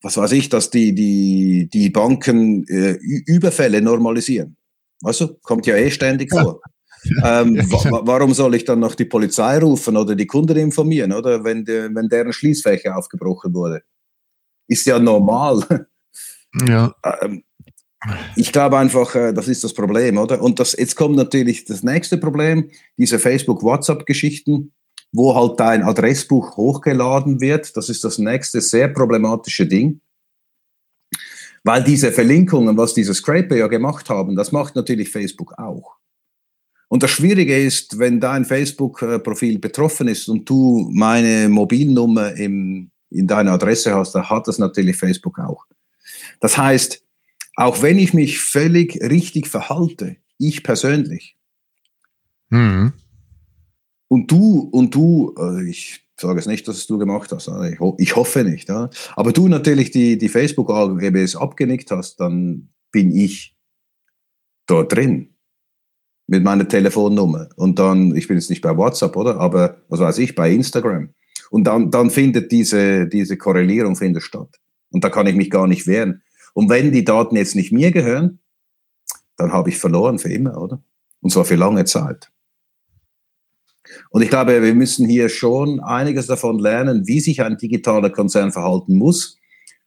was 0.00 0.16
weiß 0.16 0.32
ich, 0.32 0.48
dass 0.48 0.70
die, 0.70 0.94
die, 0.94 1.68
die 1.72 1.90
Banken 1.90 2.64
äh, 2.68 2.92
Überfälle 3.26 3.82
normalisieren. 3.82 4.56
Weißt 5.00 5.20
du, 5.20 5.34
kommt 5.42 5.66
ja 5.66 5.76
eh 5.76 5.90
ständig 5.90 6.30
vor. 6.30 6.60
Ähm, 7.24 7.56
wa 7.70 8.00
warum 8.04 8.34
soll 8.34 8.54
ich 8.54 8.64
dann 8.64 8.80
noch 8.80 8.94
die 8.94 9.04
Polizei 9.04 9.58
rufen 9.58 9.96
oder 9.96 10.14
die 10.14 10.26
Kunden 10.26 10.56
informieren, 10.56 11.12
oder 11.12 11.42
wenn, 11.44 11.64
de, 11.64 11.88
wenn 11.94 12.08
deren 12.08 12.32
Schließfächer 12.32 12.96
aufgebrochen 12.96 13.54
wurde? 13.54 13.82
Ist 14.66 14.86
ja 14.86 14.98
normal. 14.98 15.86
Ja. 16.66 16.94
Ähm, 17.22 17.44
ich 18.36 18.52
glaube 18.52 18.78
einfach, 18.78 19.14
äh, 19.14 19.32
das 19.32 19.48
ist 19.48 19.64
das 19.64 19.74
Problem, 19.74 20.18
oder? 20.18 20.40
Und 20.40 20.60
das, 20.60 20.76
jetzt 20.78 20.94
kommt 20.94 21.16
natürlich 21.16 21.64
das 21.64 21.82
nächste 21.82 22.16
Problem, 22.16 22.70
diese 22.96 23.18
Facebook-WhatsApp-Geschichten 23.18 24.72
wo 25.12 25.34
halt 25.34 25.58
dein 25.58 25.82
Adressbuch 25.82 26.56
hochgeladen 26.56 27.40
wird. 27.40 27.76
Das 27.76 27.88
ist 27.88 28.04
das 28.04 28.18
nächste 28.18 28.60
sehr 28.60 28.88
problematische 28.88 29.66
Ding. 29.66 30.00
Weil 31.64 31.82
diese 31.82 32.12
Verlinkungen, 32.12 32.76
was 32.76 32.94
diese 32.94 33.14
Scraper 33.14 33.56
ja 33.56 33.66
gemacht 33.66 34.08
haben, 34.10 34.36
das 34.36 34.52
macht 34.52 34.76
natürlich 34.76 35.10
Facebook 35.10 35.58
auch. 35.58 35.96
Und 36.88 37.02
das 37.02 37.10
Schwierige 37.10 37.58
ist, 37.58 37.98
wenn 37.98 38.20
dein 38.20 38.44
Facebook-Profil 38.44 39.58
betroffen 39.58 40.08
ist 40.08 40.28
und 40.28 40.48
du 40.48 40.88
meine 40.92 41.48
Mobilnummer 41.48 42.32
im, 42.34 42.90
in 43.10 43.26
deiner 43.26 43.52
Adresse 43.52 43.94
hast, 43.94 44.14
dann 44.14 44.28
hat 44.30 44.48
das 44.48 44.58
natürlich 44.58 44.96
Facebook 44.96 45.38
auch. 45.38 45.66
Das 46.40 46.56
heißt, 46.56 47.02
auch 47.58 47.82
wenn 47.82 47.98
ich 47.98 48.14
mich 48.14 48.38
völlig 48.38 49.00
richtig 49.02 49.48
verhalte, 49.48 50.16
ich 50.38 50.62
persönlich, 50.62 51.36
mhm. 52.50 52.92
Und 54.10 54.30
du, 54.30 54.60
und 54.72 54.94
du, 54.94 55.34
also 55.36 55.58
ich 55.58 56.00
sage 56.18 56.38
es 56.38 56.46
nicht, 56.46 56.66
dass 56.66 56.78
es 56.78 56.86
du 56.86 56.96
gemacht 56.96 57.30
hast, 57.30 57.48
ich, 57.70 57.78
ho 57.78 57.94
ich 57.98 58.16
hoffe 58.16 58.42
nicht, 58.42 58.68
ja. 58.68 58.88
aber 59.16 59.32
du 59.32 59.48
natürlich 59.48 59.90
die, 59.90 60.16
die 60.16 60.30
Facebook-AGBs 60.30 61.36
abgenickt 61.36 61.90
hast, 61.90 62.18
dann 62.18 62.70
bin 62.90 63.14
ich 63.14 63.54
dort 64.66 64.92
drin 64.94 65.34
mit 66.26 66.42
meiner 66.42 66.66
Telefonnummer. 66.66 67.48
Und 67.56 67.78
dann, 67.78 68.16
ich 68.16 68.28
bin 68.28 68.38
jetzt 68.38 68.50
nicht 68.50 68.62
bei 68.62 68.76
WhatsApp, 68.76 69.16
oder? 69.16 69.38
Aber 69.38 69.78
was 69.88 70.00
weiß 70.00 70.18
ich, 70.18 70.34
bei 70.34 70.50
Instagram. 70.52 71.10
Und 71.50 71.64
dann, 71.64 71.90
dann 71.90 72.10
findet 72.10 72.50
diese, 72.50 73.06
diese 73.06 73.36
Korrelierung 73.36 73.96
findet 73.96 74.22
statt. 74.22 74.58
Und 74.90 75.04
da 75.04 75.10
kann 75.10 75.26
ich 75.26 75.34
mich 75.34 75.50
gar 75.50 75.66
nicht 75.66 75.86
wehren. 75.86 76.22
Und 76.58 76.70
wenn 76.70 76.90
die 76.90 77.04
Daten 77.04 77.36
jetzt 77.36 77.54
nicht 77.54 77.70
mir 77.70 77.92
gehören, 77.92 78.40
dann 79.36 79.52
habe 79.52 79.68
ich 79.68 79.78
verloren 79.78 80.18
für 80.18 80.32
immer, 80.32 80.60
oder? 80.60 80.82
Und 81.20 81.30
zwar 81.30 81.44
für 81.44 81.54
lange 81.54 81.84
Zeit. 81.84 82.32
Und 84.10 84.22
ich 84.22 84.28
glaube, 84.28 84.60
wir 84.60 84.74
müssen 84.74 85.08
hier 85.08 85.28
schon 85.28 85.78
einiges 85.78 86.26
davon 86.26 86.58
lernen, 86.58 87.06
wie 87.06 87.20
sich 87.20 87.42
ein 87.42 87.58
digitaler 87.58 88.10
Konzern 88.10 88.50
verhalten 88.50 88.96
muss 88.96 89.38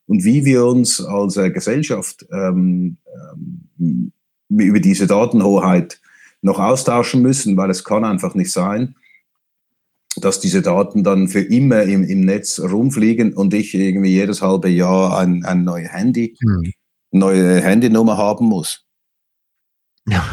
und 0.06 0.24
wie 0.24 0.46
wir 0.46 0.64
uns 0.64 0.98
als 1.04 1.36
äh, 1.36 1.50
Gesellschaft 1.50 2.24
ähm, 2.32 2.96
ähm, 3.78 4.12
über 4.48 4.80
diese 4.80 5.06
Datenhoheit 5.06 6.00
noch 6.40 6.58
austauschen 6.58 7.20
müssen, 7.20 7.54
weil 7.58 7.68
es 7.68 7.84
kann 7.84 8.02
einfach 8.02 8.34
nicht 8.34 8.50
sein, 8.50 8.94
dass 10.16 10.40
diese 10.40 10.62
Daten 10.62 11.04
dann 11.04 11.28
für 11.28 11.40
immer 11.40 11.82
im, 11.82 12.04
im 12.04 12.20
Netz 12.20 12.60
rumfliegen 12.60 13.32
und 13.32 13.54
ich 13.54 13.74
irgendwie 13.74 14.10
jedes 14.10 14.42
halbe 14.42 14.68
Jahr 14.68 15.18
ein, 15.18 15.44
ein 15.44 15.64
neues 15.64 15.90
Handy, 15.90 16.36
mhm. 16.40 16.72
neue 17.10 17.60
Handynummer 17.62 18.16
haben 18.16 18.46
muss. 18.46 18.84
Ja. 20.06 20.24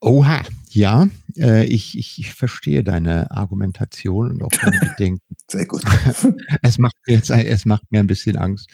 Oha, 0.00 0.42
ja, 0.70 1.08
äh, 1.36 1.64
ich, 1.64 1.98
ich, 1.98 2.18
ich 2.18 2.34
verstehe 2.34 2.84
deine 2.84 3.30
Argumentation 3.30 4.30
und 4.30 4.42
auch 4.42 4.50
deine 4.50 4.78
Bedenken. 4.96 5.36
Sehr 5.50 5.66
gut. 5.66 5.82
es 6.62 6.78
macht 6.78 6.96
mir 7.06 7.14
jetzt, 7.14 7.30
es 7.30 7.64
macht 7.64 7.90
mir 7.90 8.00
ein 8.00 8.06
bisschen 8.06 8.36
Angst. 8.36 8.68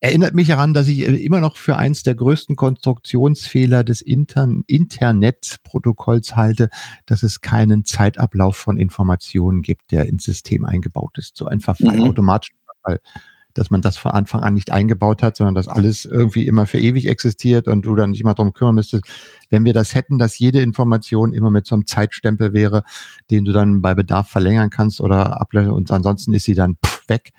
Erinnert 0.00 0.34
mich 0.34 0.48
daran, 0.48 0.74
dass 0.74 0.88
ich 0.88 1.00
äh, 1.00 1.16
immer 1.16 1.40
noch 1.40 1.56
für 1.56 1.76
eins 1.76 2.02
der 2.02 2.14
größten 2.14 2.56
Konstruktionsfehler 2.56 3.84
des 3.84 4.02
Inter 4.02 4.48
Internetprotokolls 4.66 6.36
halte, 6.36 6.70
dass 7.06 7.22
es 7.22 7.40
keinen 7.40 7.84
Zeitablauf 7.84 8.56
von 8.56 8.76
Informationen 8.76 9.62
gibt, 9.62 9.92
der 9.92 10.06
ins 10.06 10.24
System 10.24 10.64
eingebaut 10.64 11.18
ist. 11.18 11.36
So 11.36 11.46
einfach 11.46 11.78
mhm. 11.80 12.02
automatisch 12.02 12.50
dass 13.54 13.70
man 13.70 13.80
das 13.80 13.96
von 13.96 14.10
Anfang 14.10 14.42
an 14.42 14.54
nicht 14.54 14.72
eingebaut 14.72 15.22
hat, 15.22 15.36
sondern 15.36 15.54
dass 15.54 15.68
alles 15.68 16.04
irgendwie 16.04 16.46
immer 16.46 16.66
für 16.66 16.78
ewig 16.78 17.06
existiert 17.06 17.68
und 17.68 17.82
du 17.82 17.94
dann 17.94 18.10
nicht 18.10 18.24
mal 18.24 18.34
drum 18.34 18.52
kümmern 18.52 18.74
müsstest. 18.74 19.04
Wenn 19.48 19.64
wir 19.64 19.72
das 19.72 19.94
hätten, 19.94 20.18
dass 20.18 20.38
jede 20.38 20.60
Information 20.60 21.32
immer 21.32 21.50
mit 21.50 21.66
so 21.66 21.76
einem 21.76 21.86
Zeitstempel 21.86 22.52
wäre, 22.52 22.82
den 23.30 23.44
du 23.44 23.52
dann 23.52 23.80
bei 23.80 23.94
Bedarf 23.94 24.28
verlängern 24.28 24.70
kannst 24.70 25.00
oder 25.00 25.40
ablösen 25.40 25.70
und 25.70 25.90
ansonsten 25.90 26.34
ist 26.34 26.44
sie 26.44 26.54
dann 26.54 26.76
weg. 27.06 27.32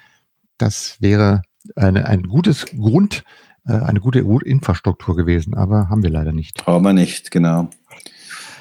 Das 0.58 0.98
wäre 1.02 1.42
eine, 1.76 2.08
ein 2.08 2.24
gutes 2.24 2.66
Grund, 2.66 3.24
äh, 3.68 3.74
eine 3.74 4.00
gute 4.00 4.20
Infrastruktur 4.20 5.16
gewesen, 5.16 5.54
aber 5.54 5.90
haben 5.90 6.04
wir 6.04 6.10
leider 6.10 6.32
nicht. 6.32 6.66
Haben 6.66 6.84
wir 6.84 6.94
nicht, 6.94 7.32
genau. 7.32 7.70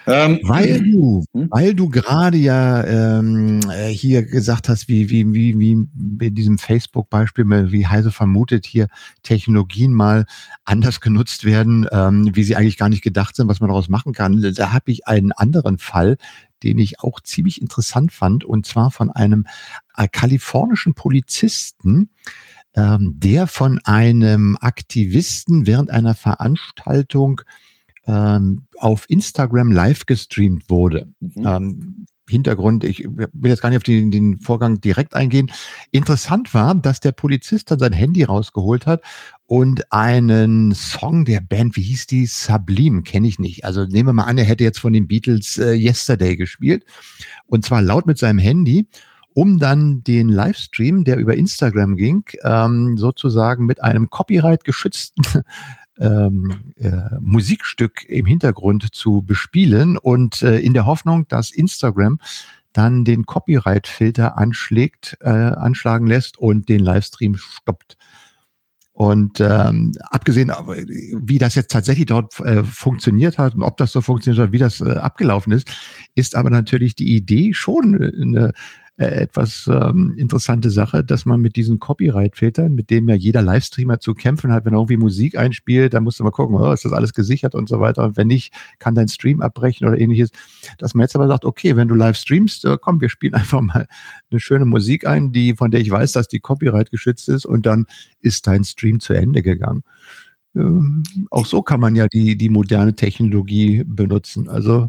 Ähm, 0.06 0.40
weil 0.42 0.82
du, 0.82 1.24
hm? 1.32 1.48
weil 1.50 1.74
du 1.74 1.88
gerade 1.88 2.36
ja 2.36 2.84
ähm, 2.84 3.60
äh, 3.70 3.88
hier 3.88 4.22
gesagt 4.22 4.68
hast, 4.68 4.88
wie, 4.88 5.08
wie, 5.08 5.32
wie, 5.32 5.58
wie 5.58 6.26
in 6.26 6.34
diesem 6.34 6.58
Facebook-Beispiel, 6.58 7.72
wie 7.72 7.86
Heise 7.86 8.10
vermutet, 8.10 8.66
hier 8.66 8.88
Technologien 9.22 9.94
mal 9.94 10.26
anders 10.64 11.00
genutzt 11.00 11.44
werden, 11.44 11.86
ähm, 11.90 12.30
wie 12.34 12.44
sie 12.44 12.54
eigentlich 12.54 12.76
gar 12.76 12.90
nicht 12.90 13.02
gedacht 13.02 13.34
sind, 13.34 13.48
was 13.48 13.60
man 13.60 13.68
daraus 13.68 13.88
machen 13.88 14.12
kann. 14.12 14.42
Da 14.54 14.72
habe 14.72 14.90
ich 14.90 15.06
einen 15.06 15.32
anderen 15.32 15.78
Fall, 15.78 16.18
den 16.62 16.78
ich 16.78 17.00
auch 17.00 17.20
ziemlich 17.20 17.62
interessant 17.62 18.12
fand, 18.12 18.44
und 18.44 18.66
zwar 18.66 18.90
von 18.90 19.10
einem 19.10 19.46
äh, 19.96 20.06
kalifornischen 20.06 20.94
Polizisten, 20.94 22.10
ähm, 22.76 23.14
der 23.16 23.46
von 23.46 23.80
einem 23.84 24.56
Aktivisten 24.60 25.66
während 25.66 25.90
einer 25.90 26.14
Veranstaltung 26.14 27.40
ähm, 28.06 28.66
auf 28.78 29.08
Instagram 29.08 29.72
live 29.72 30.06
gestreamt 30.06 30.68
wurde. 30.68 31.08
Mhm. 31.20 31.46
Ähm, 31.46 32.06
Hintergrund, 32.28 32.84
ich 32.84 33.04
will 33.04 33.50
jetzt 33.50 33.60
gar 33.60 33.68
nicht 33.68 33.76
auf 33.76 33.82
den, 33.82 34.10
den 34.10 34.38
Vorgang 34.38 34.80
direkt 34.80 35.14
eingehen. 35.14 35.52
Interessant 35.90 36.54
war, 36.54 36.74
dass 36.74 37.00
der 37.00 37.12
Polizist 37.12 37.70
dann 37.70 37.78
sein 37.78 37.92
Handy 37.92 38.22
rausgeholt 38.22 38.86
hat 38.86 39.02
und 39.46 39.92
einen 39.92 40.72
Song 40.72 41.26
der 41.26 41.40
Band, 41.40 41.76
wie 41.76 41.82
hieß 41.82 42.06
die? 42.06 42.24
Sublime, 42.24 43.02
kenne 43.02 43.28
ich 43.28 43.38
nicht. 43.38 43.66
Also 43.66 43.84
nehmen 43.84 44.08
wir 44.08 44.12
mal 44.14 44.24
an, 44.24 44.38
er 44.38 44.44
hätte 44.44 44.64
jetzt 44.64 44.78
von 44.78 44.94
den 44.94 45.06
Beatles 45.06 45.58
äh, 45.58 45.74
Yesterday 45.74 46.36
gespielt 46.36 46.86
und 47.46 47.64
zwar 47.64 47.82
laut 47.82 48.06
mit 48.06 48.16
seinem 48.16 48.38
Handy 48.38 48.88
um 49.34 49.58
dann 49.58 50.02
den 50.04 50.28
Livestream, 50.28 51.04
der 51.04 51.18
über 51.18 51.34
Instagram 51.34 51.96
ging, 51.96 52.24
ähm, 52.42 52.96
sozusagen 52.96 53.66
mit 53.66 53.82
einem 53.82 54.08
Copyright 54.08 54.64
geschützten 54.64 55.24
ähm, 55.98 56.72
äh, 56.76 57.18
Musikstück 57.20 58.08
im 58.08 58.26
Hintergrund 58.26 58.94
zu 58.94 59.22
bespielen 59.22 59.98
und 59.98 60.42
äh, 60.42 60.58
in 60.60 60.72
der 60.72 60.86
Hoffnung, 60.86 61.26
dass 61.28 61.50
Instagram 61.50 62.18
dann 62.72 63.04
den 63.04 63.26
Copyright-Filter 63.26 64.38
anschlägt, 64.38 65.16
äh, 65.20 65.28
anschlagen 65.28 66.06
lässt 66.06 66.38
und 66.38 66.68
den 66.68 66.80
Livestream 66.80 67.36
stoppt. 67.36 67.96
Und 68.92 69.40
ähm, 69.40 69.92
abgesehen, 70.10 70.52
wie 70.52 71.38
das 71.38 71.56
jetzt 71.56 71.72
tatsächlich 71.72 72.06
dort 72.06 72.38
äh, 72.38 72.62
funktioniert 72.62 73.38
hat 73.38 73.56
und 73.56 73.64
ob 73.64 73.76
das 73.76 73.90
so 73.90 74.00
funktioniert 74.00 74.46
hat, 74.46 74.52
wie 74.52 74.58
das 74.58 74.80
äh, 74.80 74.92
abgelaufen 74.92 75.52
ist, 75.52 75.68
ist 76.14 76.36
aber 76.36 76.48
natürlich 76.48 76.94
die 76.94 77.16
Idee 77.16 77.54
schon 77.54 77.96
eine 78.00 78.52
äh, 78.96 79.06
etwas 79.06 79.68
ähm, 79.68 80.14
interessante 80.16 80.70
Sache, 80.70 81.02
dass 81.02 81.26
man 81.26 81.40
mit 81.40 81.56
diesen 81.56 81.80
Copyright-Filtern, 81.80 82.74
mit 82.74 82.90
denen 82.90 83.08
ja 83.08 83.16
jeder 83.16 83.42
Livestreamer 83.42 83.98
zu 83.98 84.14
kämpfen 84.14 84.52
hat, 84.52 84.64
wenn 84.64 84.72
er 84.72 84.78
irgendwie 84.78 84.96
Musik 84.96 85.36
einspielt, 85.36 85.94
dann 85.94 86.04
musst 86.04 86.20
du 86.20 86.24
mal 86.24 86.30
gucken, 86.30 86.56
oh, 86.56 86.72
ist 86.72 86.84
das 86.84 86.92
alles 86.92 87.12
gesichert 87.12 87.56
und 87.56 87.68
so 87.68 87.80
weiter. 87.80 88.04
Und 88.04 88.16
wenn 88.16 88.28
nicht, 88.28 88.54
kann 88.78 88.94
dein 88.94 89.08
Stream 89.08 89.40
abbrechen 89.40 89.88
oder 89.88 89.98
ähnliches. 89.98 90.30
Dass 90.78 90.94
man 90.94 91.02
jetzt 91.02 91.16
aber 91.16 91.26
sagt, 91.26 91.44
okay, 91.44 91.74
wenn 91.74 91.88
du 91.88 91.96
live 91.96 92.16
streamst, 92.16 92.64
äh, 92.66 92.78
komm, 92.80 93.00
wir 93.00 93.08
spielen 93.08 93.34
einfach 93.34 93.60
mal 93.60 93.88
eine 94.30 94.38
schöne 94.40 94.64
Musik 94.64 95.06
ein, 95.06 95.32
die, 95.32 95.54
von 95.54 95.72
der 95.72 95.80
ich 95.80 95.90
weiß, 95.90 96.12
dass 96.12 96.28
die 96.28 96.40
Copyright 96.40 96.92
geschützt 96.92 97.28
ist 97.28 97.46
und 97.46 97.66
dann 97.66 97.86
ist 98.20 98.46
dein 98.46 98.62
Stream 98.62 99.00
zu 99.00 99.12
Ende 99.12 99.42
gegangen. 99.42 99.82
Ähm, 100.54 101.02
auch 101.30 101.46
so 101.46 101.62
kann 101.62 101.80
man 101.80 101.96
ja 101.96 102.06
die, 102.06 102.36
die 102.36 102.48
moderne 102.48 102.94
Technologie 102.94 103.82
benutzen. 103.84 104.48
Also 104.48 104.88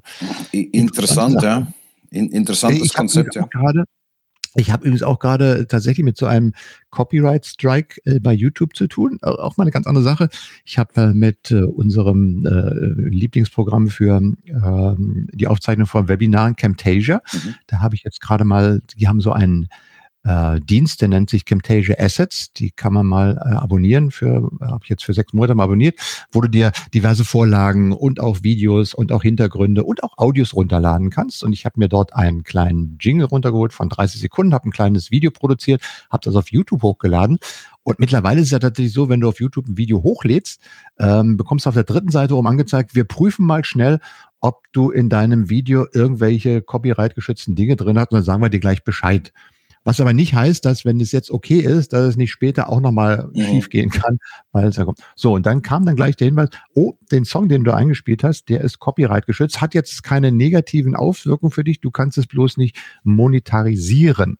interessant, 0.51 1.41
ja. 1.41 1.67
In, 2.11 2.29
interessantes 2.29 2.93
Konzept, 2.93 3.35
ja. 3.35 3.47
Gerade, 3.47 3.85
ich 4.55 4.71
habe 4.71 4.83
übrigens 4.83 5.03
auch 5.03 5.19
gerade 5.19 5.67
tatsächlich 5.67 6.03
mit 6.03 6.17
so 6.17 6.25
einem 6.25 6.53
Copyright 6.89 7.45
Strike 7.45 7.99
äh, 8.05 8.19
bei 8.19 8.33
YouTube 8.33 8.75
zu 8.75 8.87
tun. 8.87 9.19
Auch 9.21 9.57
mal 9.57 9.63
eine 9.63 9.71
ganz 9.71 9.85
andere 9.85 10.03
Sache. 10.03 10.29
Ich 10.63 10.77
habe 10.77 11.01
äh, 11.01 11.13
mit 11.13 11.51
äh, 11.51 11.63
unserem 11.63 12.45
äh, 12.45 13.09
Lieblingsprogramm 13.09 13.89
für 13.89 14.17
ähm, 14.17 15.27
die 15.33 15.47
Aufzeichnung 15.47 15.87
von 15.87 16.07
Webinaren 16.07 16.55
Camtasia, 16.55 17.21
mhm. 17.33 17.55
da 17.67 17.79
habe 17.81 17.95
ich 17.95 18.03
jetzt 18.03 18.21
gerade 18.21 18.45
mal, 18.45 18.81
die 18.97 19.07
haben 19.07 19.21
so 19.21 19.31
einen 19.31 19.67
äh, 20.25 20.59
Dienst, 20.59 21.01
der 21.01 21.07
nennt 21.07 21.29
sich 21.29 21.45
Camtasia 21.45 21.95
Assets. 21.99 22.51
Die 22.53 22.71
kann 22.71 22.93
man 22.93 23.05
mal 23.05 23.37
äh, 23.37 23.55
abonnieren 23.55 24.11
für, 24.11 24.49
äh, 24.61 24.65
habe 24.65 24.81
ich 24.83 24.89
jetzt 24.89 25.05
für 25.05 25.13
sechs 25.13 25.33
Monate 25.33 25.55
mal 25.55 25.63
abonniert, 25.63 25.99
wo 26.31 26.41
du 26.41 26.49
dir 26.49 26.71
diverse 26.93 27.23
Vorlagen 27.23 27.93
und 27.93 28.19
auch 28.19 28.43
Videos 28.43 28.93
und 28.93 29.11
auch 29.11 29.23
Hintergründe 29.23 29.83
und 29.83 30.03
auch 30.03 30.17
Audios 30.17 30.53
runterladen 30.53 31.09
kannst. 31.09 31.43
Und 31.43 31.53
ich 31.53 31.65
habe 31.65 31.79
mir 31.79 31.87
dort 31.87 32.13
einen 32.13 32.43
kleinen 32.43 32.97
Jingle 32.99 33.27
runtergeholt 33.27 33.71
von 33.71 33.89
30 33.89 34.19
Sekunden, 34.19 34.53
habe 34.53 34.69
ein 34.69 34.71
kleines 34.71 35.11
Video 35.11 35.31
produziert, 35.31 35.81
habe 36.09 36.21
das 36.23 36.35
auf 36.35 36.51
YouTube 36.51 36.81
hochgeladen 36.81 37.39
und 37.85 37.99
mittlerweile 37.99 38.41
ist 38.41 38.47
es 38.47 38.51
ja 38.51 38.57
tatsächlich 38.57 38.93
so, 38.93 39.09
wenn 39.09 39.21
du 39.21 39.29
auf 39.29 39.39
YouTube 39.39 39.67
ein 39.67 39.77
Video 39.77 40.01
hochlädst, 40.01 40.59
ähm, 40.97 41.37
bekommst 41.37 41.65
du 41.65 41.69
auf 41.69 41.75
der 41.75 41.83
dritten 41.83 42.09
Seite 42.09 42.33
rum 42.33 42.47
angezeigt, 42.47 42.95
wir 42.95 43.03
prüfen 43.03 43.45
mal 43.45 43.63
schnell, 43.63 43.99
ob 44.39 44.63
du 44.73 44.89
in 44.89 45.07
deinem 45.07 45.51
Video 45.51 45.85
irgendwelche 45.93 46.63
copyright-geschützten 46.63 47.53
Dinge 47.53 47.75
drin 47.75 47.99
hast 47.99 48.11
und 48.11 48.15
dann 48.15 48.23
sagen 48.23 48.41
wir 48.41 48.49
dir 48.49 48.59
gleich 48.59 48.83
Bescheid. 48.83 49.31
Was 49.85 50.01
aber 50.01 50.13
nicht 50.13 50.33
heißt, 50.33 50.65
dass 50.65 50.83
wenn 50.83 50.99
es 50.99 51.11
jetzt 51.11 51.29
okay 51.29 51.59
ist, 51.59 51.93
dass 51.93 52.05
es 52.05 52.17
nicht 52.17 52.31
später 52.31 52.69
auch 52.69 52.81
nochmal 52.81 53.29
mhm. 53.33 53.41
schief 53.41 53.69
gehen 53.69 53.91
kann, 53.91 54.17
weil 54.51 54.67
es 54.67 54.77
ja 54.77 54.83
kommt. 54.83 54.99
So, 55.15 55.33
und 55.33 55.45
dann 55.45 55.61
kam 55.61 55.85
dann 55.85 55.95
gleich 55.95 56.15
der 56.15 56.25
Hinweis, 56.25 56.49
oh, 56.73 56.95
den 57.11 57.23
Song, 57.23 57.47
den 57.49 57.63
du 57.63 57.73
eingespielt 57.73 58.23
hast, 58.23 58.49
der 58.49 58.61
ist 58.61 58.79
copyright 58.79 59.27
geschützt, 59.27 59.61
hat 59.61 59.75
jetzt 59.75 60.01
keine 60.03 60.31
negativen 60.31 60.95
Auswirkungen 60.95 61.51
für 61.51 61.63
dich, 61.63 61.81
du 61.81 61.91
kannst 61.91 62.17
es 62.17 62.25
bloß 62.25 62.57
nicht 62.57 62.77
monetarisieren. 63.03 64.39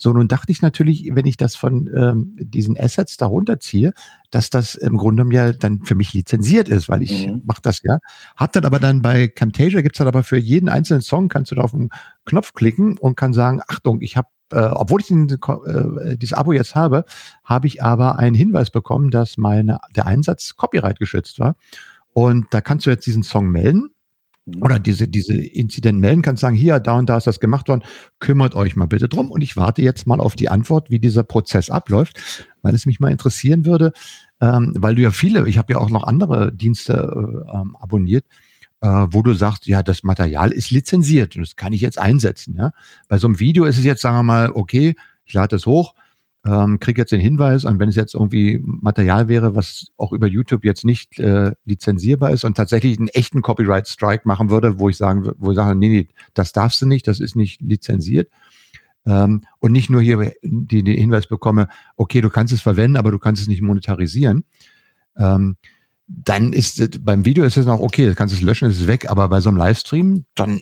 So, 0.00 0.12
nun 0.12 0.28
dachte 0.28 0.52
ich 0.52 0.62
natürlich, 0.62 1.10
wenn 1.12 1.26
ich 1.26 1.36
das 1.36 1.56
von 1.56 1.90
ähm, 1.92 2.36
diesen 2.38 2.78
Assets 2.78 3.16
darunter 3.16 3.58
ziehe, 3.58 3.92
dass 4.30 4.48
das 4.48 4.76
im 4.76 4.96
Grunde 4.96 5.26
ja 5.34 5.52
dann 5.52 5.82
für 5.82 5.96
mich 5.96 6.12
lizenziert 6.14 6.68
ist, 6.68 6.88
weil 6.88 7.02
ich 7.02 7.26
mhm. 7.26 7.42
mache 7.44 7.62
das 7.62 7.82
ja. 7.82 7.98
Hab 8.36 8.52
dann 8.52 8.64
aber 8.64 8.78
dann 8.78 9.02
bei 9.02 9.26
Camtasia 9.26 9.80
gibt's 9.80 9.98
dann 9.98 10.06
aber 10.06 10.22
für 10.22 10.38
jeden 10.38 10.68
einzelnen 10.68 11.02
Song, 11.02 11.28
kannst 11.28 11.50
du 11.50 11.56
da 11.56 11.62
auf 11.62 11.72
den 11.72 11.88
Knopf 12.26 12.54
klicken 12.54 12.96
und 12.96 13.16
kann 13.16 13.32
sagen, 13.32 13.60
Achtung, 13.66 14.00
ich 14.00 14.16
habe 14.16 14.28
äh, 14.52 14.60
obwohl 14.60 15.00
ich 15.00 15.08
den, 15.08 15.28
äh, 15.28 16.16
dieses 16.16 16.36
Abo 16.36 16.52
jetzt 16.52 16.74
habe, 16.74 17.04
habe 17.44 17.66
ich 17.66 17.82
aber 17.82 18.18
einen 18.18 18.34
Hinweis 18.34 18.70
bekommen, 18.70 19.10
dass 19.10 19.36
meine, 19.36 19.78
der 19.94 20.06
Einsatz 20.06 20.56
Copyright 20.56 20.98
geschützt 20.98 21.38
war. 21.38 21.56
Und 22.12 22.46
da 22.50 22.60
kannst 22.60 22.86
du 22.86 22.90
jetzt 22.90 23.06
diesen 23.06 23.22
Song 23.22 23.50
melden 23.50 23.90
mhm. 24.46 24.62
oder 24.62 24.78
diese, 24.78 25.06
diese 25.08 25.34
Inzident 25.34 26.00
melden, 26.00 26.22
kannst 26.22 26.40
sagen, 26.40 26.56
hier, 26.56 26.80
da 26.80 26.98
und 26.98 27.08
da 27.08 27.18
ist 27.18 27.26
das 27.26 27.40
gemacht 27.40 27.68
worden, 27.68 27.84
kümmert 28.18 28.54
euch 28.54 28.76
mal 28.76 28.86
bitte 28.86 29.08
drum. 29.08 29.30
Und 29.30 29.42
ich 29.42 29.56
warte 29.56 29.82
jetzt 29.82 30.06
mal 30.06 30.20
auf 30.20 30.34
die 30.34 30.48
Antwort, 30.48 30.90
wie 30.90 30.98
dieser 30.98 31.24
Prozess 31.24 31.70
abläuft, 31.70 32.46
weil 32.62 32.74
es 32.74 32.86
mich 32.86 33.00
mal 33.00 33.10
interessieren 33.10 33.66
würde, 33.66 33.92
ähm, 34.40 34.74
weil 34.78 34.94
du 34.94 35.02
ja 35.02 35.10
viele, 35.10 35.48
ich 35.48 35.58
habe 35.58 35.72
ja 35.72 35.78
auch 35.78 35.90
noch 35.90 36.04
andere 36.04 36.52
Dienste 36.52 36.94
äh, 36.94 37.56
ähm, 37.56 37.76
abonniert, 37.76 38.24
wo 38.80 39.22
du 39.22 39.34
sagst, 39.34 39.66
ja, 39.66 39.82
das 39.82 40.04
Material 40.04 40.52
ist 40.52 40.70
lizenziert 40.70 41.34
und 41.34 41.42
das 41.42 41.56
kann 41.56 41.72
ich 41.72 41.80
jetzt 41.80 41.98
einsetzen. 41.98 42.56
Ja? 42.56 42.72
Bei 43.08 43.18
so 43.18 43.26
einem 43.26 43.40
Video 43.40 43.64
ist 43.64 43.78
es 43.78 43.84
jetzt, 43.84 44.02
sagen 44.02 44.16
wir 44.16 44.22
mal, 44.22 44.52
okay, 44.52 44.94
ich 45.24 45.34
lade 45.34 45.56
es 45.56 45.66
hoch, 45.66 45.94
ähm, 46.46 46.78
kriege 46.78 47.00
jetzt 47.02 47.12
den 47.12 47.20
Hinweis 47.20 47.64
und 47.64 47.78
wenn 47.78 47.88
es 47.88 47.96
jetzt 47.96 48.14
irgendwie 48.14 48.60
Material 48.64 49.28
wäre, 49.28 49.54
was 49.54 49.88
auch 49.96 50.12
über 50.12 50.26
YouTube 50.26 50.64
jetzt 50.64 50.84
nicht 50.84 51.18
äh, 51.18 51.52
lizenzierbar 51.64 52.30
ist 52.30 52.44
und 52.44 52.56
tatsächlich 52.56 52.98
einen 52.98 53.08
echten 53.08 53.42
Copyright 53.42 53.88
Strike 53.88 54.22
machen 54.26 54.50
würde, 54.50 54.78
wo 54.78 54.88
ich 54.88 54.96
sagen, 54.96 55.32
wo 55.38 55.50
ich 55.50 55.56
sage, 55.56 55.76
nee, 55.76 55.88
nee, 55.88 56.08
das 56.34 56.52
darfst 56.52 56.80
du 56.80 56.86
nicht, 56.86 57.06
das 57.08 57.20
ist 57.20 57.36
nicht 57.36 57.60
lizenziert. 57.60 58.30
Ähm, 59.06 59.42
und 59.58 59.72
nicht 59.72 59.90
nur 59.90 60.00
hier 60.00 60.32
den 60.42 60.86
Hinweis 60.86 61.26
bekomme, 61.26 61.68
okay, 61.96 62.20
du 62.20 62.30
kannst 62.30 62.52
es 62.52 62.60
verwenden, 62.60 62.96
aber 62.96 63.10
du 63.10 63.18
kannst 63.18 63.42
es 63.42 63.48
nicht 63.48 63.62
monetarisieren. 63.62 64.44
Ähm, 65.16 65.56
dann 66.08 66.52
ist 66.52 67.04
beim 67.04 67.24
Video 67.24 67.44
ist 67.44 67.56
es 67.56 67.66
noch 67.66 67.80
okay, 67.80 68.06
das 68.06 68.16
kannst 68.16 68.34
du 68.34 68.38
es 68.38 68.42
löschen, 68.42 68.70
ist 68.70 68.80
es 68.80 68.86
weg, 68.86 69.10
aber 69.10 69.28
bei 69.28 69.40
so 69.40 69.50
einem 69.50 69.58
Livestream, 69.58 70.24
dann 70.34 70.60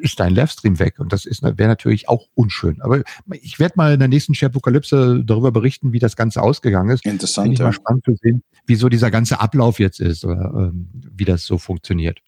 ist 0.00 0.18
dein 0.18 0.34
Livestream 0.34 0.78
weg 0.78 0.98
und 0.98 1.12
das 1.12 1.26
ist 1.26 1.42
wäre 1.42 1.68
natürlich 1.68 2.08
auch 2.08 2.26
unschön. 2.34 2.80
Aber 2.80 3.02
ich 3.32 3.58
werde 3.58 3.74
mal 3.76 3.92
in 3.92 3.98
der 3.98 4.08
nächsten 4.08 4.34
Sharepokalypse 4.34 5.22
darüber 5.24 5.52
berichten, 5.52 5.92
wie 5.92 5.98
das 5.98 6.16
Ganze 6.16 6.42
ausgegangen 6.42 6.90
ist. 6.90 7.04
Interessant. 7.04 7.52
Ich 7.52 7.58
mal 7.58 7.72
spannend 7.72 8.04
zu 8.04 8.14
sehen, 8.22 8.42
wieso 8.66 8.88
dieser 8.88 9.10
ganze 9.10 9.40
Ablauf 9.40 9.78
jetzt 9.80 10.00
ist 10.00 10.24
oder 10.24 10.52
ähm, 10.56 10.88
wie 10.92 11.24
das 11.24 11.44
so 11.44 11.58
funktioniert. 11.58 12.20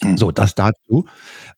Hm. 0.00 0.16
So, 0.16 0.32
das 0.32 0.54
dazu. 0.54 1.06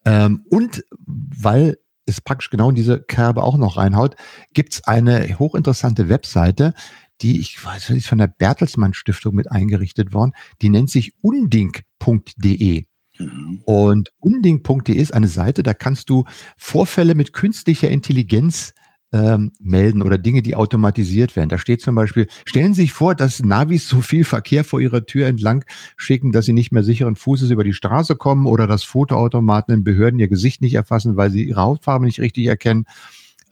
Ähm, 0.05 0.45
und 0.51 0.85
weil 1.07 1.79
es 2.07 2.21
praktisch 2.21 2.51
genau 2.51 2.71
in 2.71 2.75
diese 2.75 3.01
Kerbe 3.01 3.43
auch 3.43 3.57
noch 3.57 3.77
reinhaut, 3.77 4.17
gibt's 4.53 4.85
eine 4.85 5.39
hochinteressante 5.39 6.09
Webseite, 6.09 6.75
die, 7.23 7.41
ich 7.41 7.65
weiß, 7.65 7.91
ist 7.91 8.09
von 8.09 8.19
der 8.19 8.29
Bertelsmann 8.29 8.95
Stiftung 8.95 9.35
mit 9.35 9.51
eingerichtet 9.51 10.13
worden. 10.13 10.33
Die 10.63 10.69
nennt 10.69 10.91
sich 10.91 11.15
unding.de. 11.21 12.85
Mhm. 13.19 13.61
Und 13.65 14.13
unding.de 14.19 14.95
ist 14.95 15.13
eine 15.13 15.29
Seite, 15.29 15.63
da 15.63 15.75
kannst 15.75 16.11
du 16.11 16.25
Vorfälle 16.57 17.15
mit 17.15 17.33
künstlicher 17.33 17.91
Intelligenz 17.91 18.75
ähm, 19.13 19.51
melden 19.59 20.03
oder 20.03 20.19
Dinge, 20.19 20.41
die 20.41 20.55
automatisiert 20.55 21.35
werden. 21.35 21.49
Da 21.49 21.59
steht 21.59 21.81
zum 21.81 21.95
Beispiel, 21.95 22.29
stellen 22.45 22.75
Sie 22.75 22.83
sich 22.83 22.93
vor, 22.93 23.15
dass 23.15 23.43
Navis 23.43 23.89
so 23.89 24.01
viel 24.03 24.25
Verkehr 24.25 24.63
vor 24.65 24.81
Ihrer 24.81 25.05
Tür 25.05 25.27
entlang 25.27 25.65
schicken, 25.97 26.33
dass 26.33 26.47
Sie 26.47 26.53
nicht 26.53 26.71
mehr 26.71 26.85
sicheren 26.85 27.17
Fußes 27.17 27.51
über 27.51 27.65
die 27.65 27.73
Straße 27.73 28.17
kommen 28.17 28.47
oder 28.47 28.67
dass 28.67 28.85
Fotoautomaten 28.85 29.75
in 29.75 29.85
Behörden 29.85 30.21
Ihr 30.21 30.29
Gesicht 30.29 30.63
nicht 30.63 30.75
erfassen, 30.75 31.17
weil 31.17 31.31
sie 31.31 31.45
Ihre 31.45 31.61
Hautfarbe 31.61 32.05
nicht 32.05 32.21
richtig 32.21 32.47
erkennen 32.47 32.87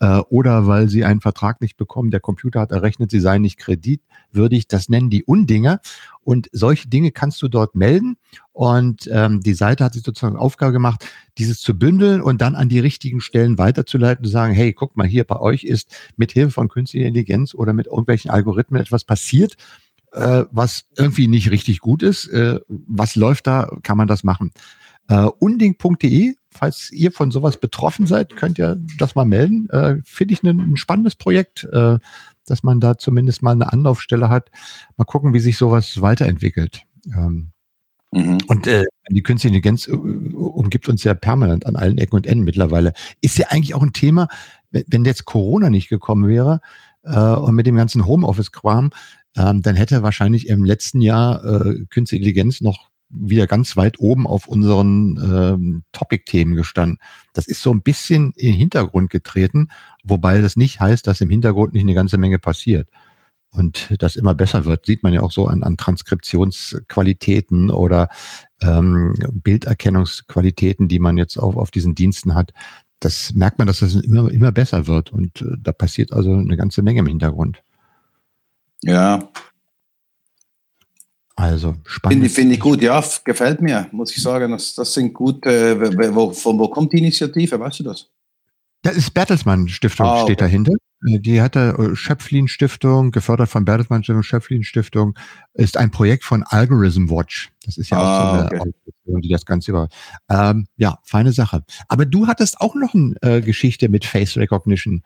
äh, 0.01 0.18
oder 0.28 0.66
weil 0.66 0.88
sie 0.88 1.05
einen 1.05 1.20
Vertrag 1.20 1.61
nicht 1.61 1.76
bekommen, 1.76 2.11
der 2.11 2.20
Computer 2.20 2.61
hat 2.61 2.72
errechnet, 2.72 3.11
sie 3.11 3.20
seien 3.20 3.42
nicht 3.42 3.59
kreditwürdig. 3.59 4.68
Das 4.68 4.88
nennen 4.88 5.11
die 5.11 5.24
Undinger. 5.24 5.80
Und 6.22 6.49
solche 6.53 6.88
Dinge 6.88 7.11
kannst 7.11 7.40
du 7.42 7.49
dort 7.49 7.74
melden. 7.74 8.16
Und 8.53 9.09
ähm, 9.12 9.40
die 9.40 9.55
Seite 9.55 9.84
hat 9.84 9.94
sich 9.94 10.03
sozusagen 10.03 10.36
Aufgabe 10.36 10.72
gemacht, 10.72 11.07
dieses 11.38 11.61
zu 11.61 11.78
bündeln 11.78 12.20
und 12.20 12.40
dann 12.40 12.55
an 12.55 12.68
die 12.68 12.80
richtigen 12.80 13.20
Stellen 13.20 13.59
weiterzuleiten 13.59 14.24
und 14.24 14.26
zu 14.26 14.32
sagen, 14.32 14.55
hey, 14.55 14.72
guck 14.72 14.96
mal, 14.96 15.07
hier 15.07 15.24
bei 15.24 15.38
euch 15.40 15.64
ist 15.64 15.94
mit 16.16 16.32
Hilfe 16.32 16.53
von 16.53 16.68
künstlicher 16.68 17.07
Intelligenz 17.07 17.55
oder 17.55 17.72
mit 17.72 17.86
irgendwelchen 17.86 18.30
Algorithmen 18.30 18.80
etwas 18.80 19.05
passiert, 19.05 19.57
äh, 20.12 20.44
was 20.51 20.84
irgendwie 20.96 21.28
nicht 21.28 21.51
richtig 21.51 21.80
gut 21.80 22.03
ist. 22.03 22.26
Äh, 22.28 22.61
was 22.68 23.16
läuft 23.16 23.46
da? 23.46 23.76
Kann 23.82 23.96
man 23.96 24.09
das 24.09 24.24
machen? 24.24 24.53
Äh, 25.09 25.24
unding.de 25.38 26.34
falls 26.50 26.90
ihr 26.90 27.12
von 27.12 27.30
sowas 27.30 27.59
betroffen 27.59 28.06
seid, 28.06 28.36
könnt 28.36 28.59
ihr 28.59 28.76
das 28.98 29.14
mal 29.14 29.24
melden. 29.24 29.68
Äh, 29.70 29.96
Finde 30.04 30.34
ich 30.34 30.42
ein, 30.42 30.59
ein, 30.61 30.76
spannendes 30.76 31.14
Projekt, 31.14 31.64
äh, 31.72 31.98
dass 32.46 32.62
man 32.62 32.80
da 32.80 32.98
zumindest 32.98 33.42
mal 33.42 33.52
eine 33.52 33.72
Anlaufstelle 33.72 34.28
hat. 34.28 34.50
Mal 34.96 35.04
gucken, 35.04 35.34
wie 35.34 35.40
sich 35.40 35.56
sowas 35.56 36.00
weiterentwickelt. 36.00 36.82
Ähm, 37.06 37.52
mhm. 38.12 38.38
Und 38.48 38.66
äh, 38.66 38.84
die 39.11 39.22
künstliche 39.22 39.54
Intelligenz 39.54 39.86
umgibt 39.86 40.88
uns 40.88 41.04
ja 41.04 41.14
permanent 41.14 41.66
an 41.66 41.76
allen 41.76 41.98
Ecken 41.98 42.16
und 42.16 42.26
Enden 42.26 42.44
mittlerweile. 42.44 42.92
Ist 43.20 43.38
ja 43.38 43.46
eigentlich 43.50 43.74
auch 43.74 43.82
ein 43.82 43.92
Thema, 43.92 44.28
wenn 44.70 45.04
jetzt 45.04 45.24
Corona 45.24 45.70
nicht 45.70 45.88
gekommen 45.88 46.28
wäre 46.28 46.61
und 47.02 47.54
mit 47.54 47.66
dem 47.66 47.76
ganzen 47.76 48.04
Homeoffice-Kram, 48.04 48.90
ähm, 49.34 49.62
dann 49.62 49.76
hätte 49.76 50.02
wahrscheinlich 50.02 50.48
im 50.48 50.62
letzten 50.62 51.00
Jahr 51.00 51.42
äh, 51.42 51.86
künstliche 51.88 52.20
Intelligenz 52.22 52.61
noch 52.61 52.90
wieder 53.11 53.46
ganz 53.46 53.76
weit 53.76 53.98
oben 53.98 54.26
auf 54.26 54.48
unseren 54.48 55.16
ähm, 55.16 55.82
Topic-Themen 55.92 56.54
gestanden. 56.54 56.98
Das 57.32 57.46
ist 57.46 57.62
so 57.62 57.70
ein 57.72 57.82
bisschen 57.82 58.32
in 58.36 58.52
den 58.52 58.59
Hintergrund 58.59 59.11
getreten, 59.11 59.68
wobei 60.04 60.40
das 60.40 60.56
nicht 60.56 60.80
heißt, 60.80 61.06
dass 61.06 61.20
im 61.20 61.30
Hintergrund 61.30 61.72
nicht 61.72 61.82
eine 61.82 61.94
ganze 61.94 62.18
Menge 62.18 62.38
passiert. 62.38 62.88
Und 63.50 63.94
das 63.98 64.16
immer 64.16 64.34
besser 64.34 64.66
wird, 64.66 64.84
sieht 64.84 65.02
man 65.02 65.14
ja 65.14 65.22
auch 65.22 65.32
so 65.32 65.46
an, 65.46 65.62
an 65.62 65.78
Transkriptionsqualitäten 65.78 67.70
oder 67.70 68.11
ähm, 68.61 69.14
Bilderkennungsqualitäten, 69.32 70.88
die 70.88 70.98
man 70.98 71.16
jetzt 71.16 71.38
auf, 71.38 71.56
auf 71.56 71.70
diesen 71.70 71.94
Diensten 71.94 72.34
hat. 72.34 72.52
Das 73.00 73.32
merkt 73.32 73.59
man, 73.59 73.66
dass 73.66 73.80
das 73.80 73.94
immer, 73.94 74.30
immer 74.30 74.52
besser 74.52 74.86
wird. 74.86 75.12
Und 75.12 75.40
äh, 75.40 75.56
da 75.59 75.72
passiert 75.72 76.12
also 76.12 76.34
eine 76.34 76.56
ganze 76.56 76.82
Menge 76.82 77.00
im 77.00 77.06
Hintergrund. 77.06 77.62
Ja, 78.82 79.30
also 81.39 81.76
spannend. 81.84 82.24
Finde 82.24 82.28
find 82.28 82.53
ich 82.53 82.61
gut, 82.61 82.82
ja, 82.82 83.03
gefällt 83.24 83.61
mir, 83.61 83.86
muss 83.93 84.14
ich 84.14 84.20
sagen. 84.20 84.51
Das, 84.51 84.74
das 84.74 84.93
sind 84.93 85.14
gute. 85.14 86.14
Wo, 86.14 86.32
von 86.32 86.59
wo 86.59 86.68
kommt 86.68 86.93
die 86.93 86.99
Initiative, 86.99 87.61
weißt 87.61 87.78
du 87.80 87.84
das? 87.84 88.09
Das 88.82 88.97
ist 88.97 89.14
Bertelsmann 89.14 89.68
Stiftung 89.68 90.07
ah, 90.07 90.14
okay. 90.14 90.22
steht 90.24 90.41
dahinter. 90.41 90.72
Äh, 91.07 91.20
die 91.20 91.41
hatte 91.41 91.76
äh, 91.78 91.97
Schöpflin 91.97 92.49
Stiftung, 92.49 93.12
gefördert 93.12 93.49
von 93.49 93.64
Bertelsmann 93.64 94.03
Stiftung, 94.03 94.24
Schöpflin 94.24 94.64
Stiftung, 94.64 95.16
ist 95.55 95.76
ein 95.76 95.93
Projekt 95.93 96.24
von 96.24 96.43
Algorithm 96.43 97.09
Watch. 97.09 97.51
Das 97.64 97.76
ist 97.76 97.91
ja 97.91 97.99
ah, 97.99 98.03
auch 98.03 98.24
so 98.24 98.32
eine 98.32 98.47
okay. 98.47 98.59
Organisation, 98.59 99.20
die 99.20 99.28
das 99.28 99.47
Ganze 99.47 99.70
über. 99.70 99.89
Ähm, 100.28 100.66
ja, 100.76 100.99
feine 101.05 101.32
Sache. 101.32 101.62
Aber 101.86 102.05
du 102.05 102.26
hattest 102.26 102.61
auch 102.61 102.74
noch 102.74 102.95
eine 102.95 103.14
äh, 103.22 103.41
Geschichte 103.43 103.89
mit 103.89 104.05
Face 104.05 104.36
Recognition 104.36 105.03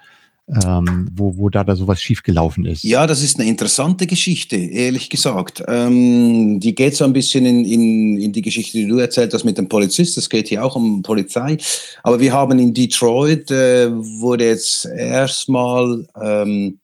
ähm, 0.48 1.08
wo, 1.14 1.36
wo 1.36 1.48
da, 1.48 1.64
da 1.64 1.76
sowas 1.76 2.00
schiefgelaufen 2.00 2.64
ist. 2.66 2.82
Ja, 2.82 3.06
das 3.06 3.22
ist 3.22 3.38
eine 3.38 3.48
interessante 3.48 4.06
Geschichte, 4.06 4.56
ehrlich 4.56 5.08
gesagt. 5.08 5.62
Ähm, 5.68 6.60
die 6.60 6.74
geht 6.74 6.96
so 6.96 7.04
ein 7.04 7.12
bisschen 7.12 7.46
in, 7.46 7.64
in, 7.64 8.20
in 8.20 8.32
die 8.32 8.42
Geschichte, 8.42 8.78
die 8.78 8.88
du 8.88 8.98
erzählt 8.98 9.32
hast 9.32 9.44
mit 9.44 9.56
dem 9.56 9.68
Polizist. 9.68 10.18
Es 10.18 10.28
geht 10.28 10.48
hier 10.48 10.64
auch 10.64 10.76
um 10.76 11.02
Polizei. 11.02 11.56
Aber 12.02 12.20
wir 12.20 12.32
haben 12.32 12.58
in 12.58 12.74
Detroit, 12.74 13.50
äh, 13.50 13.90
wurde 13.92 14.46
jetzt 14.46 14.84
erstmal 14.84 16.06
ähm, 16.20 16.80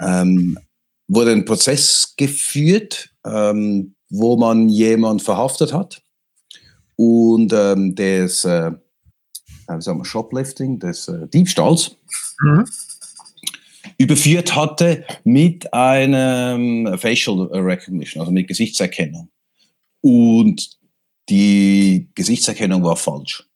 ähm, 0.00 0.58
wurde 1.08 1.32
ein 1.32 1.44
Prozess 1.44 2.14
geführt, 2.16 3.10
ähm, 3.24 3.94
wo 4.10 4.36
man 4.36 4.68
jemand 4.68 5.22
verhaftet 5.22 5.72
hat 5.72 6.02
und 6.96 7.52
ähm, 7.52 7.94
des 7.94 8.44
äh, 8.44 8.72
Shoplifting, 10.02 10.78
des 10.78 11.08
äh, 11.08 11.26
Diebstahls 11.28 11.96
mhm. 12.40 12.64
überführt 13.98 14.54
hatte 14.54 15.04
mit 15.24 15.72
einem 15.72 16.98
Facial 16.98 17.42
Recognition, 17.52 18.20
also 18.20 18.32
mit 18.32 18.48
Gesichtserkennung. 18.48 19.28
Und 20.02 20.78
die 21.28 22.08
Gesichtserkennung 22.14 22.84
war 22.84 22.96
falsch. 22.96 23.48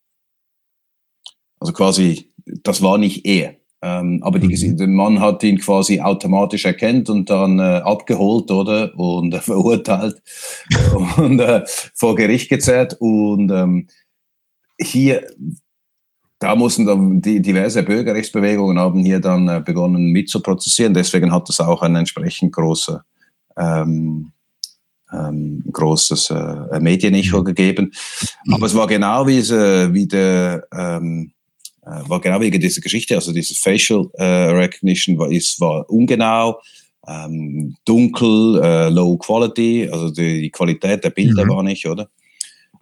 Also 1.60 1.72
quasi, 1.72 2.32
das 2.44 2.82
war 2.82 2.98
nicht 2.98 3.24
er. 3.26 3.56
Ähm, 3.82 4.22
aber 4.22 4.38
die, 4.38 4.48
mhm. 4.48 4.76
der 4.76 4.88
Mann 4.88 5.20
hat 5.20 5.42
ihn 5.42 5.58
quasi 5.58 6.00
automatisch 6.00 6.66
erkennt 6.66 7.08
und 7.08 7.30
dann 7.30 7.58
äh, 7.58 7.80
abgeholt, 7.84 8.50
oder? 8.50 8.94
Und 8.98 9.32
äh, 9.32 9.40
verurteilt 9.40 10.20
und 11.16 11.40
äh, 11.40 11.62
vor 11.94 12.14
Gericht 12.14 12.50
gezerrt. 12.50 12.96
Und 13.00 13.50
ähm, 13.50 13.88
hier 14.78 15.26
da 16.40 16.56
mussten 16.56 16.86
dann 16.86 17.20
die 17.20 17.40
diverse 17.40 17.82
Bürgerrechtsbewegungen 17.82 18.78
haben 18.78 19.04
hier 19.04 19.20
dann 19.20 19.46
äh, 19.46 19.62
begonnen 19.64 20.06
mitzuprozessieren. 20.06 20.94
Deswegen 20.94 21.30
hat 21.30 21.48
es 21.50 21.60
auch 21.60 21.82
ein 21.82 21.94
entsprechend 21.94 22.52
große, 22.52 23.02
ähm, 23.58 24.32
ähm, 25.12 25.62
großes 25.70 26.30
äh, 26.30 26.80
Medienecho 26.80 27.40
mhm. 27.40 27.44
gegeben. 27.44 27.92
Aber 28.50 28.66
es 28.66 28.74
war 28.74 28.86
genau 28.86 29.26
wie, 29.26 29.36
diese, 29.36 29.92
wie 29.92 30.08
der, 30.08 30.66
ähm, 30.72 31.32
äh, 31.82 32.08
war 32.08 32.20
genau 32.20 32.40
wegen 32.40 32.58
dieser 32.58 32.80
Geschichte, 32.80 33.16
also 33.16 33.34
dieses 33.34 33.58
Facial 33.58 34.08
äh, 34.14 34.24
Recognition 34.24 35.18
war, 35.18 35.30
ist, 35.30 35.60
war 35.60 35.88
ungenau, 35.90 36.58
ähm, 37.06 37.76
dunkel, 37.84 38.62
äh, 38.62 38.88
low 38.88 39.18
quality, 39.18 39.90
also 39.92 40.10
die, 40.10 40.40
die 40.40 40.50
Qualität 40.50 41.04
der 41.04 41.10
Bilder 41.10 41.44
mhm. 41.44 41.50
war 41.50 41.62
nicht, 41.62 41.86
oder? 41.86 42.08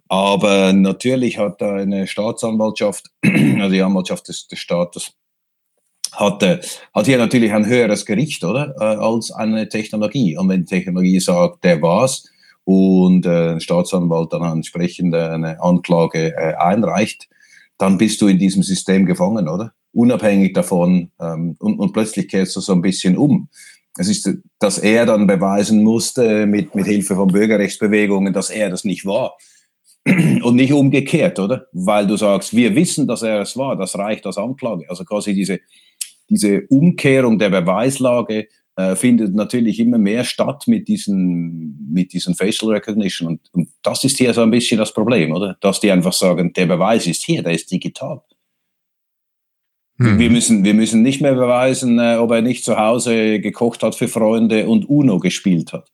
Aber 0.09 0.73
natürlich 0.73 1.37
hat 1.37 1.61
eine 1.61 2.07
Staatsanwaltschaft, 2.07 3.09
also 3.23 3.69
die 3.69 3.81
Anwaltschaft 3.81 4.27
des, 4.27 4.47
des 4.47 4.59
Staates, 4.59 5.13
hat, 6.11 6.43
hat 6.43 7.05
hier 7.05 7.17
natürlich 7.17 7.53
ein 7.53 7.67
höheres 7.67 8.05
Gericht, 8.05 8.43
oder? 8.43 8.75
Äh, 8.79 8.97
als 8.97 9.31
eine 9.31 9.69
Technologie. 9.69 10.37
Und 10.37 10.49
wenn 10.49 10.65
die 10.65 10.75
Technologie 10.75 11.19
sagt, 11.19 11.63
der 11.63 11.81
war's, 11.81 12.25
und 12.69 13.25
äh, 13.25 13.53
ein 13.53 13.61
Staatsanwalt 13.61 14.31
dann 14.31 14.43
entsprechend 14.43 15.15
eine 15.15 15.59
Anklage 15.59 16.35
äh, 16.35 16.53
einreicht, 16.53 17.27
dann 17.79 17.97
bist 17.97 18.21
du 18.21 18.27
in 18.27 18.37
diesem 18.37 18.61
System 18.61 19.07
gefangen, 19.07 19.49
oder? 19.49 19.73
Unabhängig 19.91 20.53
davon. 20.53 21.09
Ähm, 21.19 21.55
und, 21.57 21.79
und 21.79 21.93
plötzlich 21.93 22.27
kehrst 22.27 22.55
du 22.55 22.59
so 22.59 22.73
ein 22.73 22.83
bisschen 22.83 23.17
um. 23.17 23.49
Es 23.97 24.07
ist, 24.07 24.29
dass 24.59 24.77
er 24.77 25.07
dann 25.07 25.25
beweisen 25.25 25.83
musste 25.83 26.45
mit, 26.45 26.75
mit 26.75 26.85
Hilfe 26.85 27.15
von 27.15 27.29
Bürgerrechtsbewegungen, 27.29 28.33
dass 28.33 28.51
er 28.51 28.69
das 28.69 28.83
nicht 28.83 29.03
war. 29.03 29.35
Und 30.43 30.55
nicht 30.55 30.73
umgekehrt, 30.73 31.39
oder? 31.39 31.67
Weil 31.71 32.07
du 32.07 32.17
sagst, 32.17 32.55
wir 32.55 32.75
wissen, 32.75 33.07
dass 33.07 33.21
er 33.21 33.41
es 33.41 33.55
war, 33.57 33.75
das 33.75 33.97
reicht 33.97 34.25
als 34.25 34.37
Anklage. 34.37 34.89
Also 34.89 35.03
quasi 35.05 35.33
diese, 35.33 35.59
diese 36.29 36.61
Umkehrung 36.69 37.37
der 37.37 37.49
Beweislage 37.49 38.47
äh, 38.75 38.95
findet 38.95 39.35
natürlich 39.35 39.79
immer 39.79 39.97
mehr 39.97 40.23
statt 40.23 40.63
mit 40.67 40.87
diesen, 40.87 41.91
mit 41.91 42.13
diesen 42.13 42.35
Facial 42.35 42.71
Recognition. 42.71 43.27
Und, 43.27 43.41
und 43.51 43.69
das 43.83 44.03
ist 44.03 44.17
hier 44.17 44.33
so 44.33 44.41
ein 44.41 44.51
bisschen 44.51 44.77
das 44.77 44.93
Problem, 44.93 45.33
oder? 45.33 45.57
Dass 45.59 45.79
die 45.79 45.91
einfach 45.91 46.13
sagen, 46.13 46.53
der 46.53 46.65
Beweis 46.65 47.05
ist 47.05 47.23
hier, 47.23 47.43
der 47.43 47.53
ist 47.53 47.69
digital. 47.71 48.21
Hm. 49.97 50.17
Wir, 50.17 50.29
müssen, 50.29 50.63
wir 50.63 50.73
müssen 50.73 51.01
nicht 51.01 51.21
mehr 51.21 51.33
beweisen, 51.33 51.99
äh, 51.99 52.15
ob 52.15 52.31
er 52.31 52.41
nicht 52.41 52.63
zu 52.63 52.77
Hause 52.77 53.41
gekocht 53.41 53.83
hat 53.83 53.95
für 53.95 54.07
Freunde 54.07 54.67
und 54.67 54.87
Uno 54.87 55.19
gespielt 55.19 55.73
hat, 55.73 55.91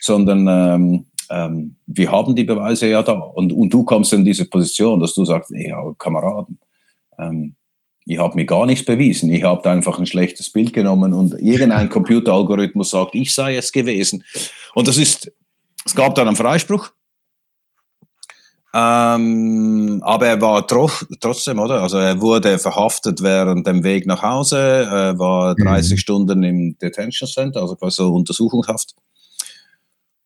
sondern 0.00 0.46
ähm, 0.48 1.06
ähm, 1.30 1.76
wir 1.86 2.10
haben 2.10 2.34
die 2.34 2.44
Beweise 2.44 2.88
ja 2.88 3.02
da. 3.02 3.12
Und, 3.12 3.52
und 3.52 3.70
du 3.70 3.84
kommst 3.84 4.12
in 4.12 4.24
diese 4.24 4.46
Position, 4.46 5.00
dass 5.00 5.14
du 5.14 5.24
sagst, 5.24 5.50
ja, 5.50 5.82
Kameraden, 5.98 6.58
ähm, 7.18 7.56
ich 8.06 8.18
habe 8.18 8.34
mir 8.34 8.44
gar 8.44 8.66
nichts 8.66 8.84
bewiesen. 8.84 9.30
Ich 9.30 9.44
habe 9.44 9.68
einfach 9.70 9.98
ein 9.98 10.06
schlechtes 10.06 10.50
Bild 10.50 10.72
genommen 10.72 11.14
und 11.14 11.40
irgendein 11.40 11.88
Computeralgorithmus 11.88 12.90
sagt, 12.90 13.14
ich 13.14 13.32
sei 13.32 13.56
es 13.56 13.72
gewesen. 13.72 14.24
Und 14.74 14.88
das 14.88 14.98
ist, 14.98 15.32
es 15.84 15.94
gab 15.94 16.14
dann 16.14 16.28
einen 16.28 16.36
Freispruch. 16.36 16.90
Ähm, 18.76 20.02
aber 20.04 20.26
er 20.26 20.40
war 20.40 20.66
tro 20.66 20.90
trotzdem, 21.20 21.60
oder? 21.60 21.80
Also 21.80 21.98
er 21.98 22.20
wurde 22.20 22.58
verhaftet 22.58 23.22
während 23.22 23.66
dem 23.68 23.84
Weg 23.84 24.04
nach 24.04 24.22
Hause, 24.22 24.58
er 24.58 25.16
war 25.16 25.54
30 25.54 25.92
mhm. 25.92 25.96
Stunden 25.96 26.42
im 26.42 26.76
Detention 26.78 27.28
Center, 27.28 27.60
also 27.60 27.76
quasi 27.76 28.02
so 28.02 28.12
Untersuchungshaft. 28.12 28.96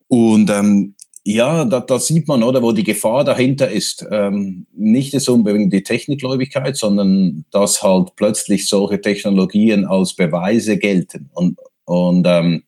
Und 0.09 0.51
ähm, 0.51 0.95
ja, 1.31 1.67
da, 1.67 1.81
da 1.81 1.99
sieht 1.99 2.27
man, 2.27 2.43
oder, 2.43 2.63
wo 2.63 2.73
die 2.73 2.85
Gefahr 2.85 3.23
dahinter 3.23 3.71
ist. 3.71 4.07
Ähm, 4.11 4.67
nicht 4.75 5.19
so 5.21 5.35
unbedingt 5.35 5.73
die 5.73 5.83
Technikgläubigkeit, 5.83 6.75
sondern 6.77 7.45
dass 7.51 7.83
halt 7.83 8.17
plötzlich 8.17 8.67
solche 8.67 9.01
Technologien 9.01 9.85
als 9.85 10.15
Beweise 10.15 10.79
gelten. 10.79 11.29
Und, 11.35 11.59
und 11.85 12.27
ähm, 12.27 12.63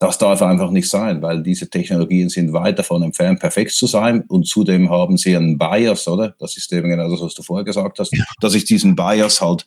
das 0.00 0.18
darf 0.18 0.42
einfach 0.42 0.72
nicht 0.72 0.90
sein, 0.90 1.22
weil 1.22 1.44
diese 1.44 1.70
Technologien 1.70 2.28
sind 2.28 2.52
weit 2.52 2.78
davon 2.78 3.02
entfernt, 3.02 3.38
perfekt 3.38 3.70
zu 3.70 3.86
sein. 3.86 4.24
Und 4.26 4.48
zudem 4.48 4.90
haben 4.90 5.16
sie 5.16 5.36
einen 5.36 5.56
Bias, 5.56 6.08
oder? 6.08 6.34
Das 6.40 6.56
ist 6.56 6.72
eben 6.72 6.90
genau 6.90 7.08
das, 7.08 7.20
was 7.20 7.34
du 7.34 7.42
vorher 7.42 7.64
gesagt 7.64 8.00
hast, 8.00 8.12
dass 8.40 8.54
ich 8.54 8.64
diesen 8.64 8.96
Bias 8.96 9.40
halt, 9.40 9.64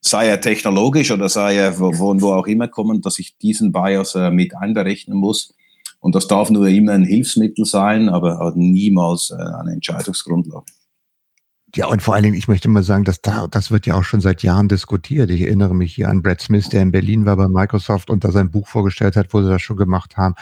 sei 0.00 0.26
er 0.26 0.40
technologisch 0.40 1.10
oder 1.10 1.28
sei 1.28 1.56
er 1.56 1.74
von 1.74 2.22
wo 2.22 2.32
auch 2.32 2.46
immer 2.46 2.66
kommen, 2.66 3.02
dass 3.02 3.18
ich 3.18 3.36
diesen 3.36 3.72
Bias 3.72 4.14
äh, 4.14 4.30
mit 4.30 4.56
einberechnen 4.56 5.18
muss 5.18 5.54
und 6.02 6.16
das 6.16 6.26
darf 6.26 6.50
nur 6.50 6.66
immer 6.66 6.92
ein 6.92 7.04
Hilfsmittel 7.04 7.64
sein, 7.64 8.08
aber 8.08 8.52
niemals 8.56 9.30
äh, 9.30 9.40
eine 9.40 9.72
Entscheidungsgrundlage. 9.72 10.66
Ja, 11.74 11.86
und 11.86 12.02
vor 12.02 12.14
allen 12.14 12.24
Dingen, 12.24 12.36
ich 12.36 12.48
möchte 12.48 12.68
mal 12.68 12.82
sagen, 12.82 13.04
dass 13.04 13.22
da, 13.22 13.46
das 13.46 13.70
wird 13.70 13.86
ja 13.86 13.94
auch 13.94 14.02
schon 14.02 14.20
seit 14.20 14.42
Jahren 14.42 14.68
diskutiert. 14.68 15.30
Ich 15.30 15.40
erinnere 15.40 15.74
mich 15.74 15.94
hier 15.94 16.10
an 16.10 16.20
Brad 16.20 16.42
Smith, 16.42 16.68
der 16.68 16.82
in 16.82 16.92
Berlin 16.92 17.24
war 17.24 17.36
bei 17.36 17.48
Microsoft 17.48 18.10
und 18.10 18.24
da 18.24 18.32
sein 18.32 18.50
Buch 18.50 18.68
vorgestellt 18.68 19.16
hat, 19.16 19.32
wo 19.32 19.40
sie 19.40 19.48
das 19.48 19.62
schon 19.62 19.78
gemacht 19.78 20.18
haben, 20.18 20.34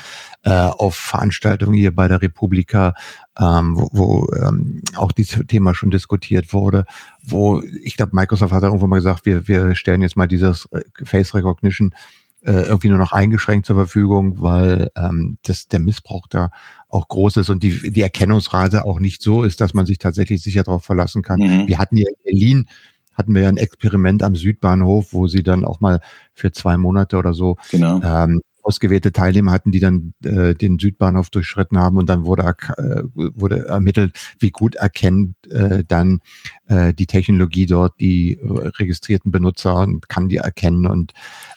äh, 0.43 0.51
auf 0.51 0.97
Veranstaltungen 0.97 1.75
hier 1.75 1.95
bei 1.95 2.09
der 2.09 2.21
Republika, 2.21 2.95
ähm, 3.39 3.77
wo, 3.77 3.89
wo 3.93 4.33
ähm, 4.43 4.83
auch 4.97 5.13
dieses 5.13 5.47
Thema 5.47 5.73
schon 5.73 5.93
diskutiert 5.93 6.53
wurde, 6.53 6.85
wo 7.23 7.63
ich 7.85 7.97
glaube, 7.97 8.17
Microsoft 8.17 8.53
hat 8.53 8.65
irgendwo 8.65 8.89
mal 8.89 8.97
gesagt, 8.97 9.25
wir, 9.25 9.47
wir 9.47 9.77
stellen 9.77 10.03
jetzt 10.03 10.17
mal 10.17 10.27
dieses 10.27 10.67
äh, 10.73 10.81
Face 11.05 11.33
Recognition 11.33 11.95
äh, 12.43 12.53
irgendwie 12.53 12.88
nur 12.88 12.99
noch 12.99 13.12
eingeschränkt 13.12 13.66
zur 13.66 13.76
Verfügung, 13.76 14.41
weil 14.41 14.91
ähm, 14.97 15.38
das, 15.43 15.68
der 15.68 15.80
Missbrauch 15.80 16.26
da 16.28 16.51
auch 16.88 17.09
groß 17.09 17.36
ist 17.38 17.51
und 17.51 17.62
die, 17.62 17.91
die 17.91 18.03
Erkennungsrate 18.03 18.84
auch 18.84 18.99
nicht 18.99 19.22
so 19.22 19.43
ist, 19.43 19.61
dass 19.61 19.74
man 19.74 19.86
sich 19.86 19.99
tatsächlich 19.99 20.43
sicher 20.43 20.62
darauf 20.62 20.84
verlassen 20.84 21.22
kann. 21.22 21.41
Mhm. 21.41 21.68
Wir 21.68 21.78
hatten 21.78 21.97
ja 21.97 22.09
in 22.09 22.22
Berlin, 22.24 22.68
hatten 23.14 23.34
wir 23.34 23.43
ja 23.43 23.49
ein 23.49 23.59
Experiment 23.59 24.22
am 24.22 24.34
Südbahnhof, 24.34 25.12
wo 25.12 25.26
sie 25.26 25.43
dann 25.43 25.64
auch 25.64 25.80
mal 25.80 26.01
für 26.32 26.53
zwei 26.53 26.76
Monate 26.76 27.18
oder 27.18 27.34
so 27.34 27.57
genau. 27.70 28.01
ähm, 28.03 28.41
ausgewählte 28.71 29.11
Teilnehmer 29.11 29.51
hatten, 29.51 29.73
die 29.73 29.81
dann 29.81 30.14
äh, 30.23 30.55
den 30.55 30.79
Südbahnhof 30.79 31.29
durchschritten 31.31 31.77
haben 31.77 31.99
und 31.99 32.09
dann 32.09 32.25
wurde, 32.25 32.45
äh, 32.45 33.03
wurde 33.14 33.66
ermittelt, 33.66 34.16
wie 34.39 34.53
gut 34.53 34.77
erkennt 34.77 35.35
äh, 35.49 35.83
dann 35.87 36.21
äh, 36.68 36.95
die 36.95 37.07
Technologie 37.07 37.66
dort 37.66 37.99
die 37.99 38.39
äh, 38.39 38.68
registrierten 38.79 39.33
Benutzer 39.33 39.75
und 39.79 40.09
kann 40.09 40.29
die 40.29 40.37
erkennen 40.37 40.87
und 40.87 41.14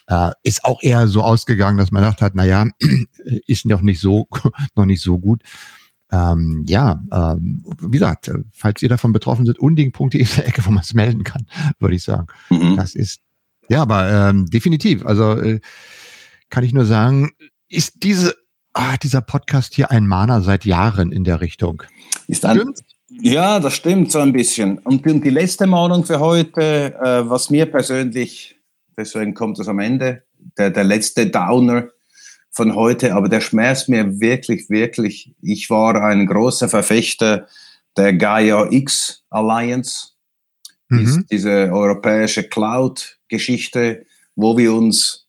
äh, 0.08 0.32
ist 0.42 0.64
auch 0.64 0.82
eher 0.82 1.06
so 1.06 1.22
ausgegangen, 1.22 1.78
dass 1.78 1.92
man 1.92 2.02
gedacht 2.02 2.20
hat, 2.20 2.32
na 2.34 2.44
ja, 2.44 2.66
ist 3.46 3.64
noch 3.64 3.80
nicht 3.80 4.00
so 4.00 4.26
noch 4.74 4.86
nicht 4.86 5.02
so 5.02 5.20
gut. 5.20 5.42
Ähm, 6.10 6.64
ja, 6.66 7.00
ähm, 7.12 7.64
wie 7.80 7.98
gesagt, 7.98 8.32
falls 8.50 8.82
ihr 8.82 8.88
davon 8.88 9.12
betroffen 9.12 9.46
seid, 9.46 9.60
unding.de 9.60 10.20
ist 10.20 10.36
der 10.36 10.48
Ecke, 10.48 10.66
wo 10.66 10.70
man 10.72 10.82
es 10.82 10.94
melden 10.94 11.22
kann, 11.22 11.46
würde 11.78 11.94
ich 11.94 12.02
sagen. 12.02 12.26
Mhm. 12.50 12.74
Das 12.76 12.96
ist 12.96 13.20
ja, 13.68 13.82
aber 13.82 14.10
ähm, 14.10 14.46
definitiv. 14.46 15.06
Also 15.06 15.38
äh, 15.40 15.60
kann 16.54 16.62
ich 16.62 16.72
nur 16.72 16.86
sagen, 16.86 17.32
ist 17.68 18.04
diese, 18.04 18.36
ah, 18.74 18.96
dieser 19.02 19.20
Podcast 19.22 19.74
hier 19.74 19.90
ein 19.90 20.06
Mahner 20.06 20.40
seit 20.40 20.64
Jahren 20.64 21.10
in 21.10 21.24
der 21.24 21.40
Richtung. 21.40 21.82
Ist 22.28 22.44
ein, 22.44 22.72
Ja, 23.08 23.58
das 23.58 23.74
stimmt 23.74 24.12
so 24.12 24.20
ein 24.20 24.32
bisschen. 24.32 24.78
Und 24.78 25.04
die 25.04 25.30
letzte 25.30 25.66
Mahnung 25.66 26.04
für 26.04 26.20
heute, 26.20 26.94
äh, 26.94 27.28
was 27.28 27.50
mir 27.50 27.66
persönlich, 27.66 28.56
deswegen 28.96 29.34
kommt 29.34 29.58
es 29.58 29.66
am 29.66 29.80
Ende, 29.80 30.22
der, 30.56 30.70
der 30.70 30.84
letzte 30.84 31.26
Downer 31.26 31.88
von 32.52 32.76
heute, 32.76 33.16
aber 33.16 33.28
der 33.28 33.40
schmerzt 33.40 33.88
mir 33.88 34.20
wirklich, 34.20 34.70
wirklich. 34.70 35.34
Ich 35.42 35.68
war 35.70 36.00
ein 36.00 36.24
großer 36.24 36.68
Verfechter 36.68 37.48
der 37.96 38.12
Gaia 38.12 38.70
X 38.70 39.24
Alliance, 39.28 40.10
mhm. 40.88 41.26
diese 41.28 41.72
europäische 41.72 42.44
Cloud-Geschichte, 42.44 44.06
wo 44.36 44.56
wir 44.56 44.72
uns 44.72 45.23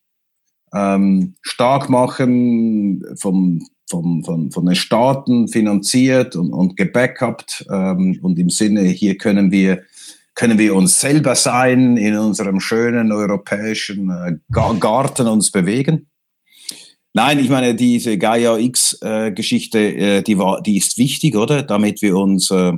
ähm, 0.76 1.36
stark 1.42 1.90
machen 1.90 3.04
vom 3.18 3.66
vom, 3.88 4.24
von, 4.24 4.52
von 4.52 4.66
den 4.66 4.76
Staaten 4.76 5.48
finanziert 5.48 6.36
und, 6.36 6.52
und 6.52 6.76
gebackupt 6.76 7.66
ähm, 7.72 8.20
und 8.22 8.40
im 8.40 8.50
Sinne, 8.50 8.82
hier 8.82 9.18
können 9.18 9.52
wir, 9.52 9.84
können 10.34 10.58
wir 10.58 10.76
uns 10.76 11.00
selber 11.00 11.36
sein, 11.36 11.98
in 11.98 12.18
unserem 12.18 12.60
schönen 12.60 13.12
europäischen 13.12 14.10
äh, 14.10 14.38
Garten 14.52 15.28
uns 15.28 15.52
bewegen. 15.52 16.08
Nein, 17.14 17.40
ich 17.40 17.50
meine, 17.50 17.76
diese 17.76 18.18
Gaia 18.18 18.58
X-Geschichte, 18.58 19.80
äh, 19.80 20.22
die, 20.22 20.38
war, 20.38 20.62
die 20.62 20.78
ist 20.78 20.98
wichtig, 20.98 21.36
oder? 21.36 21.64
Damit 21.64 22.02
wir 22.02 22.18
uns 22.18 22.52
äh, 22.52 22.74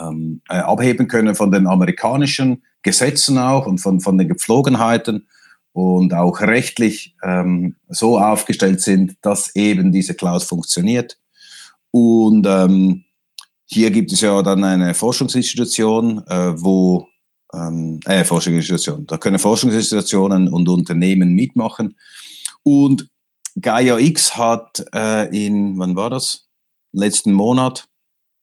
ähm, 0.00 0.40
äh, 0.48 0.54
abheben 0.54 1.06
können 1.06 1.36
von 1.36 1.52
den 1.52 1.68
amerikanischen 1.68 2.64
Gesetzen 2.82 3.38
auch 3.38 3.66
und 3.66 3.78
von, 3.78 4.00
von 4.00 4.18
den 4.18 4.28
Gepflogenheiten 4.28 5.28
und 5.78 6.12
auch 6.12 6.40
rechtlich 6.40 7.14
ähm, 7.22 7.76
so 7.88 8.18
aufgestellt 8.18 8.80
sind, 8.80 9.16
dass 9.22 9.54
eben 9.54 9.92
diese 9.92 10.14
Cloud 10.14 10.42
funktioniert. 10.42 11.20
Und 11.92 12.44
ähm, 12.48 13.04
hier 13.64 13.92
gibt 13.92 14.10
es 14.10 14.20
ja 14.20 14.42
dann 14.42 14.64
eine 14.64 14.92
Forschungsinstitution, 14.92 16.26
äh, 16.26 16.60
wo 16.60 17.06
ähm, 17.54 18.00
äh, 18.06 18.24
Forschungsinstitution, 18.24 19.06
da 19.06 19.18
können 19.18 19.38
Forschungsinstitutionen 19.38 20.48
und 20.48 20.68
Unternehmen 20.68 21.32
mitmachen. 21.32 21.96
Und 22.64 23.08
Gaia 23.60 23.98
X 23.98 24.36
hat 24.36 24.84
äh, 24.92 25.28
in, 25.46 25.78
wann 25.78 25.94
war 25.94 26.10
das? 26.10 26.48
Letzten 26.90 27.32
Monat, 27.32 27.86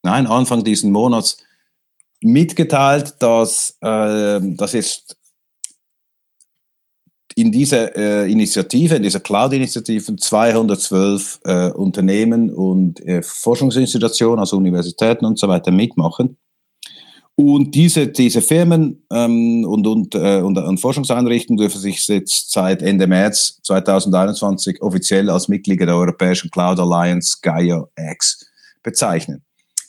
nein, 0.03 0.25
Anfang 0.25 0.63
diesen 0.63 0.89
Monats 0.89 1.35
mitgeteilt, 2.21 3.15
dass 3.19 3.77
äh, 3.81 4.39
das 4.41 4.71
jetzt 4.71 5.17
in 7.35 7.51
dieser 7.51 7.95
äh, 7.95 8.31
Initiative, 8.31 8.95
in 8.95 9.03
dieser 9.03 9.19
Cloud-Initiative 9.19 10.15
212 10.15 11.39
äh, 11.43 11.69
Unternehmen 11.71 12.49
und 12.49 13.05
äh, 13.05 13.21
Forschungsinstitutionen, 13.21 14.39
also 14.39 14.55
Universitäten 14.57 15.25
und 15.25 15.37
so 15.37 15.47
weiter 15.49 15.71
mitmachen. 15.71 16.37
Und 17.37 17.75
diese, 17.75 18.07
diese 18.07 18.41
Firmen 18.41 19.05
ähm, 19.11 19.65
und, 19.65 19.85
und, 19.85 20.15
äh, 20.15 20.39
und, 20.39 20.57
und 20.57 20.77
Forschungseinrichtungen 20.79 21.57
dürfen 21.57 21.81
sich 21.81 22.07
jetzt 22.07 22.53
seit 22.53 22.81
Ende 22.81 23.07
März 23.07 23.59
2021 23.63 24.81
offiziell 24.81 25.29
als 25.29 25.49
Mitglieder 25.49 25.85
der 25.85 25.95
Europäischen 25.97 26.49
Cloud 26.49 26.79
Alliance 26.79 27.37
Gaia 27.41 27.85
X 27.97 28.49
bezeichnen. 28.81 29.43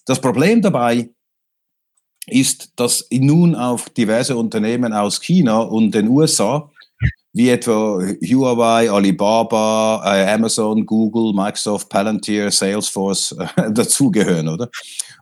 Das 0.07 0.21
Problem 0.21 0.61
dabei 0.61 1.11
ist, 2.27 2.73
dass 2.75 3.07
nun 3.13 3.55
auf 3.55 3.89
diverse 3.91 4.37
Unternehmen 4.37 4.93
aus 4.93 5.21
China 5.21 5.61
und 5.61 5.95
den 5.95 6.09
USA 6.09 6.69
wie 7.37 7.51
etwa 7.51 8.01
Huawei, 8.23 8.91
Alibaba, 8.91 10.01
äh, 10.07 10.27
Amazon, 10.33 10.87
Google, 10.87 11.35
Microsoft, 11.35 11.91
Palantir, 11.91 12.51
Salesforce 12.51 13.37
äh, 13.57 13.71
dazugehören, 13.73 14.49
oder? 14.49 14.71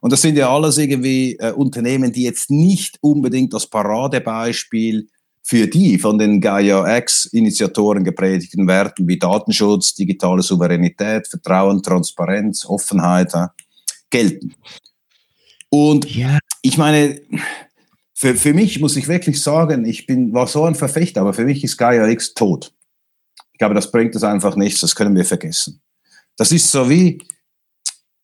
Und 0.00 0.12
das 0.12 0.22
sind 0.22 0.36
ja 0.36 0.48
alles 0.48 0.78
irgendwie 0.78 1.34
äh, 1.40 1.50
Unternehmen, 1.50 2.12
die 2.12 2.22
jetzt 2.22 2.52
nicht 2.52 2.98
unbedingt 3.00 3.52
das 3.52 3.66
Paradebeispiel 3.66 5.08
für 5.42 5.66
die 5.66 5.98
von 5.98 6.16
den 6.16 6.40
Gaia 6.40 6.98
X-Initiatoren 6.98 8.04
gepredigten 8.04 8.68
Werten 8.68 9.08
wie 9.08 9.18
Datenschutz, 9.18 9.94
digitale 9.94 10.42
Souveränität, 10.42 11.26
Vertrauen, 11.26 11.82
Transparenz, 11.82 12.64
Offenheit 12.64 13.32
gelten. 14.08 14.54
Und 15.68 16.14
ja. 16.14 16.38
ich 16.62 16.78
meine, 16.78 17.20
für, 18.14 18.34
für 18.36 18.54
mich 18.54 18.80
muss 18.80 18.96
ich 18.96 19.08
wirklich 19.08 19.42
sagen, 19.42 19.84
ich 19.84 20.06
bin, 20.06 20.32
war 20.32 20.46
so 20.46 20.64
ein 20.64 20.76
Verfechter, 20.76 21.20
aber 21.20 21.34
für 21.34 21.44
mich 21.44 21.64
ist 21.64 21.76
Gaia 21.76 22.06
X 22.08 22.34
tot. 22.34 22.72
Ich 23.52 23.58
glaube, 23.58 23.74
das 23.74 23.90
bringt 23.90 24.14
es 24.14 24.22
einfach 24.22 24.56
nichts, 24.56 24.80
das 24.80 24.94
können 24.94 25.16
wir 25.16 25.24
vergessen. 25.24 25.80
Das 26.36 26.52
ist 26.52 26.70
so 26.70 26.88
wie, 26.88 27.18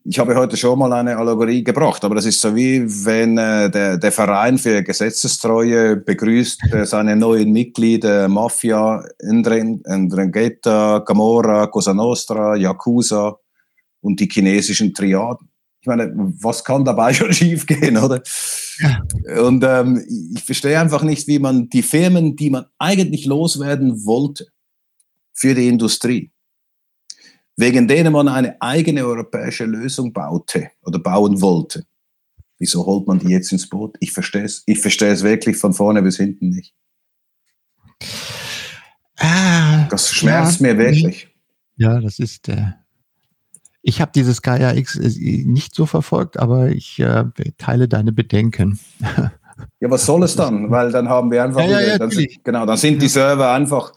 ich 0.04 0.18
habe 0.18 0.36
heute 0.36 0.56
schon 0.56 0.78
mal 0.78 0.92
eine 0.92 1.16
Allegorie 1.16 1.64
gebracht, 1.64 2.04
aber 2.04 2.14
das 2.14 2.24
ist 2.24 2.40
so 2.40 2.54
wie, 2.54 2.82
wenn 3.04 3.36
äh, 3.36 3.68
der, 3.68 3.98
der 3.98 4.12
Verein 4.12 4.58
für 4.58 4.82
Gesetzestreue 4.82 5.96
begrüßt 5.96 6.72
äh, 6.72 6.86
seine 6.86 7.16
neuen 7.16 7.52
Mitglieder 7.52 8.28
Mafia, 8.28 9.04
Ndrangheta, 9.22 11.00
Gamora, 11.00 11.66
Cosa 11.66 11.94
Nostra, 11.94 12.54
Yakuza 12.56 13.36
und 14.00 14.20
die 14.20 14.28
chinesischen 14.30 14.94
Triaden 14.94 15.49
ich 15.80 15.86
meine, 15.86 16.12
was 16.14 16.64
kann 16.64 16.84
dabei 16.84 17.12
schon 17.14 17.32
schiefgehen, 17.32 17.96
oder? 17.96 18.22
Ja. 18.78 19.02
Und 19.42 19.64
ähm, 19.64 20.04
ich 20.34 20.44
verstehe 20.44 20.78
einfach 20.78 21.02
nicht, 21.02 21.26
wie 21.26 21.38
man 21.38 21.68
die 21.68 21.82
Firmen, 21.82 22.36
die 22.36 22.50
man 22.50 22.66
eigentlich 22.78 23.26
loswerden 23.26 24.04
wollte 24.04 24.46
für 25.32 25.54
die 25.54 25.68
Industrie, 25.68 26.30
wegen 27.56 27.88
denen 27.88 28.12
man 28.12 28.28
eine 28.28 28.60
eigene 28.60 29.06
europäische 29.06 29.64
Lösung 29.64 30.12
baute 30.12 30.70
oder 30.82 30.98
bauen 30.98 31.40
wollte, 31.40 31.86
wieso 32.58 32.84
holt 32.84 33.06
man 33.06 33.18
die 33.18 33.28
jetzt 33.28 33.52
ins 33.52 33.68
Boot? 33.68 33.96
Ich 34.00 34.12
verstehe 34.12 34.44
es. 34.44 34.62
Ich 34.66 34.80
verstehe 34.80 35.12
es 35.12 35.22
wirklich 35.22 35.56
von 35.56 35.72
vorne 35.72 36.02
bis 36.02 36.18
hinten 36.18 36.50
nicht. 36.50 36.74
Ah, 39.16 39.86
das 39.88 40.12
schmerzt 40.12 40.60
ja, 40.60 40.66
mir 40.66 40.78
wirklich. 40.78 41.28
Ja, 41.76 42.00
das 42.00 42.18
ist. 42.18 42.48
Äh 42.48 42.79
ich 43.82 44.00
habe 44.00 44.12
dieses 44.14 44.42
Gaia 44.42 44.74
X 44.74 44.96
äh, 44.96 45.44
nicht 45.44 45.74
so 45.74 45.86
verfolgt, 45.86 46.38
aber 46.38 46.68
ich 46.68 46.98
äh, 46.98 47.24
teile 47.58 47.88
deine 47.88 48.12
Bedenken. 48.12 48.78
Ja, 49.80 49.90
was 49.90 50.06
soll 50.06 50.22
es 50.22 50.36
dann? 50.36 50.70
Weil 50.70 50.90
dann 50.90 51.08
haben 51.08 51.30
wir 51.30 51.44
einfach, 51.44 51.60
ja, 51.62 51.80
ja, 51.80 51.88
ja, 51.88 51.98
dann, 51.98 52.10
genau, 52.44 52.66
dann 52.66 52.76
sind 52.76 53.00
die 53.00 53.08
Server 53.08 53.52
einfach, 53.52 53.92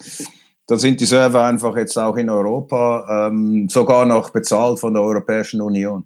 dann 0.67 0.79
sind 0.79 0.99
die 0.99 1.05
Server 1.05 1.43
einfach 1.43 1.75
jetzt 1.77 1.97
auch 1.97 2.17
in 2.17 2.29
Europa 2.29 3.27
ähm, 3.27 3.67
sogar 3.69 4.05
noch 4.05 4.29
bezahlt 4.29 4.79
von 4.79 4.93
der 4.93 5.03
Europäischen 5.03 5.61
Union. 5.61 6.05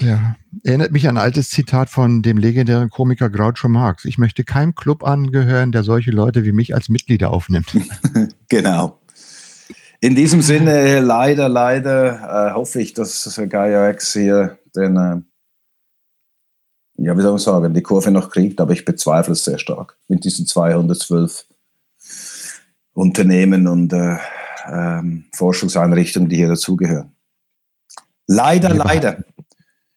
Ja, 0.00 0.36
erinnert 0.62 0.92
mich 0.92 1.08
an 1.08 1.16
ein 1.16 1.22
altes 1.22 1.48
Zitat 1.48 1.88
von 1.88 2.22
dem 2.22 2.36
legendären 2.36 2.90
Komiker 2.90 3.30
Groucho 3.30 3.68
Marx. 3.68 4.04
Ich 4.04 4.18
möchte 4.18 4.44
keinem 4.44 4.74
Club 4.74 5.02
angehören, 5.04 5.72
der 5.72 5.84
solche 5.84 6.10
Leute 6.10 6.44
wie 6.44 6.52
mich 6.52 6.74
als 6.74 6.88
Mitglieder 6.88 7.30
aufnimmt. 7.30 7.74
genau. 8.48 8.98
In 10.00 10.14
diesem 10.14 10.42
Sinne, 10.42 11.00
leider, 11.00 11.48
leider 11.48 12.50
äh, 12.50 12.54
hoffe 12.54 12.80
ich, 12.80 12.92
dass 12.92 13.40
Gaia 13.48 13.90
X 13.90 14.12
hier 14.12 14.58
den, 14.74 14.96
äh, 14.96 15.20
ja, 17.02 17.16
wie 17.16 17.22
soll 17.22 17.32
man 17.32 17.38
sagen, 17.38 17.74
die 17.74 17.82
Kurve 17.82 18.10
noch 18.10 18.30
kriegt, 18.30 18.60
aber 18.60 18.72
ich 18.72 18.84
bezweifle 18.84 19.32
es 19.32 19.44
sehr 19.44 19.58
stark 19.58 19.96
mit 20.08 20.24
diesen 20.24 20.46
212 20.46 21.46
Unternehmen 22.92 23.66
und 23.66 23.92
äh, 23.92 24.16
ähm, 24.70 25.26
Forschungseinrichtungen, 25.34 26.28
die 26.28 26.36
hier 26.36 26.48
dazugehören. 26.48 27.12
Leider, 28.26 28.70
wir 28.70 28.76
leider. 28.76 29.24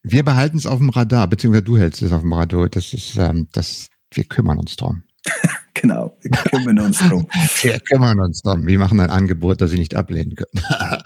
Wir 0.03 0.23
behalten 0.23 0.57
es 0.57 0.65
auf 0.65 0.79
dem 0.79 0.89
Radar, 0.89 1.27
beziehungsweise 1.27 1.63
du 1.63 1.77
hältst 1.77 2.01
es 2.01 2.11
auf 2.11 2.21
dem 2.21 2.33
Radar. 2.33 2.69
Das 2.69 2.93
ist, 2.93 3.17
ähm, 3.17 3.47
das, 3.51 3.89
wir 4.11 4.23
kümmern 4.23 4.59
uns 4.59 4.75
drum. 4.75 5.03
Genau, 5.81 6.17
wir 6.21 6.31
kümmern 6.31 6.79
uns 6.79 6.99
drum. 6.99 7.27
Wir 7.61 7.79
kümmern 7.79 8.19
uns 8.19 8.41
drum. 8.41 8.67
Wir 8.67 8.77
machen 8.79 8.99
ein 8.99 9.09
Angebot, 9.09 9.61
das 9.61 9.71
Sie 9.71 9.77
nicht 9.77 9.95
ablehnen 9.95 10.35
können. 10.35 10.65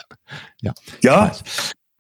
ja. 0.61 0.73
Ja. 1.01 1.31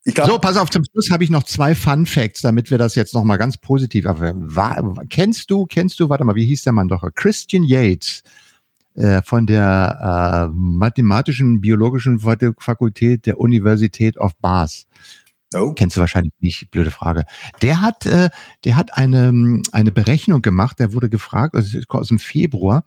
Ich 0.05 0.15
glaub, 0.15 0.27
so, 0.27 0.39
pass 0.39 0.57
auf, 0.57 0.69
zum 0.69 0.83
Schluss 0.83 1.11
habe 1.11 1.23
ich 1.23 1.29
noch 1.29 1.43
zwei 1.43 1.75
Fun 1.75 2.05
Facts, 2.05 2.41
damit 2.41 2.71
wir 2.71 2.77
das 2.77 2.95
jetzt 2.95 3.13
nochmal 3.13 3.37
ganz 3.37 3.57
positiv 3.57 4.05
war, 4.05 4.95
Kennst 5.09 5.49
du, 5.49 5.65
kennst 5.65 5.99
du, 5.99 6.09
warte 6.09 6.25
mal, 6.25 6.35
wie 6.35 6.45
hieß 6.45 6.63
der 6.63 6.73
Mann 6.73 6.89
doch? 6.89 7.03
Christian 7.15 7.63
Yates 7.63 8.23
äh, 8.95 9.21
von 9.21 9.45
der 9.45 10.49
äh, 10.49 10.53
Mathematischen 10.53 11.61
Biologischen 11.61 12.19
Fakultät 12.19 13.25
der 13.25 13.39
Universität 13.39 14.17
of 14.17 14.35
Bath. 14.37 14.85
Oh. 15.55 15.73
Kennst 15.73 15.97
du 15.97 16.01
wahrscheinlich 16.01 16.33
nicht, 16.39 16.71
blöde 16.71 16.91
Frage. 16.91 17.25
Der 17.61 17.81
hat, 17.81 18.05
äh, 18.05 18.29
der 18.63 18.75
hat 18.75 18.97
eine, 18.97 19.61
eine 19.71 19.91
Berechnung 19.91 20.41
gemacht, 20.41 20.79
der 20.79 20.93
wurde 20.93 21.09
gefragt, 21.09 21.55
also 21.55 21.79
aus 21.89 22.07
dem 22.07 22.19
Februar, 22.19 22.85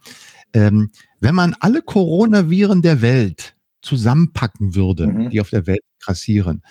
ähm, 0.53 0.91
wenn 1.21 1.35
man 1.35 1.55
alle 1.61 1.83
Coronaviren 1.83 2.83
der 2.83 3.03
Welt 3.03 3.57
zusammenpacken 3.83 4.75
würde, 4.75 5.07
mhm. 5.07 5.31
die 5.31 5.41
auf 5.41 5.51
der 5.51 5.67
Welt 5.67 5.83
grassieren, 6.01 6.63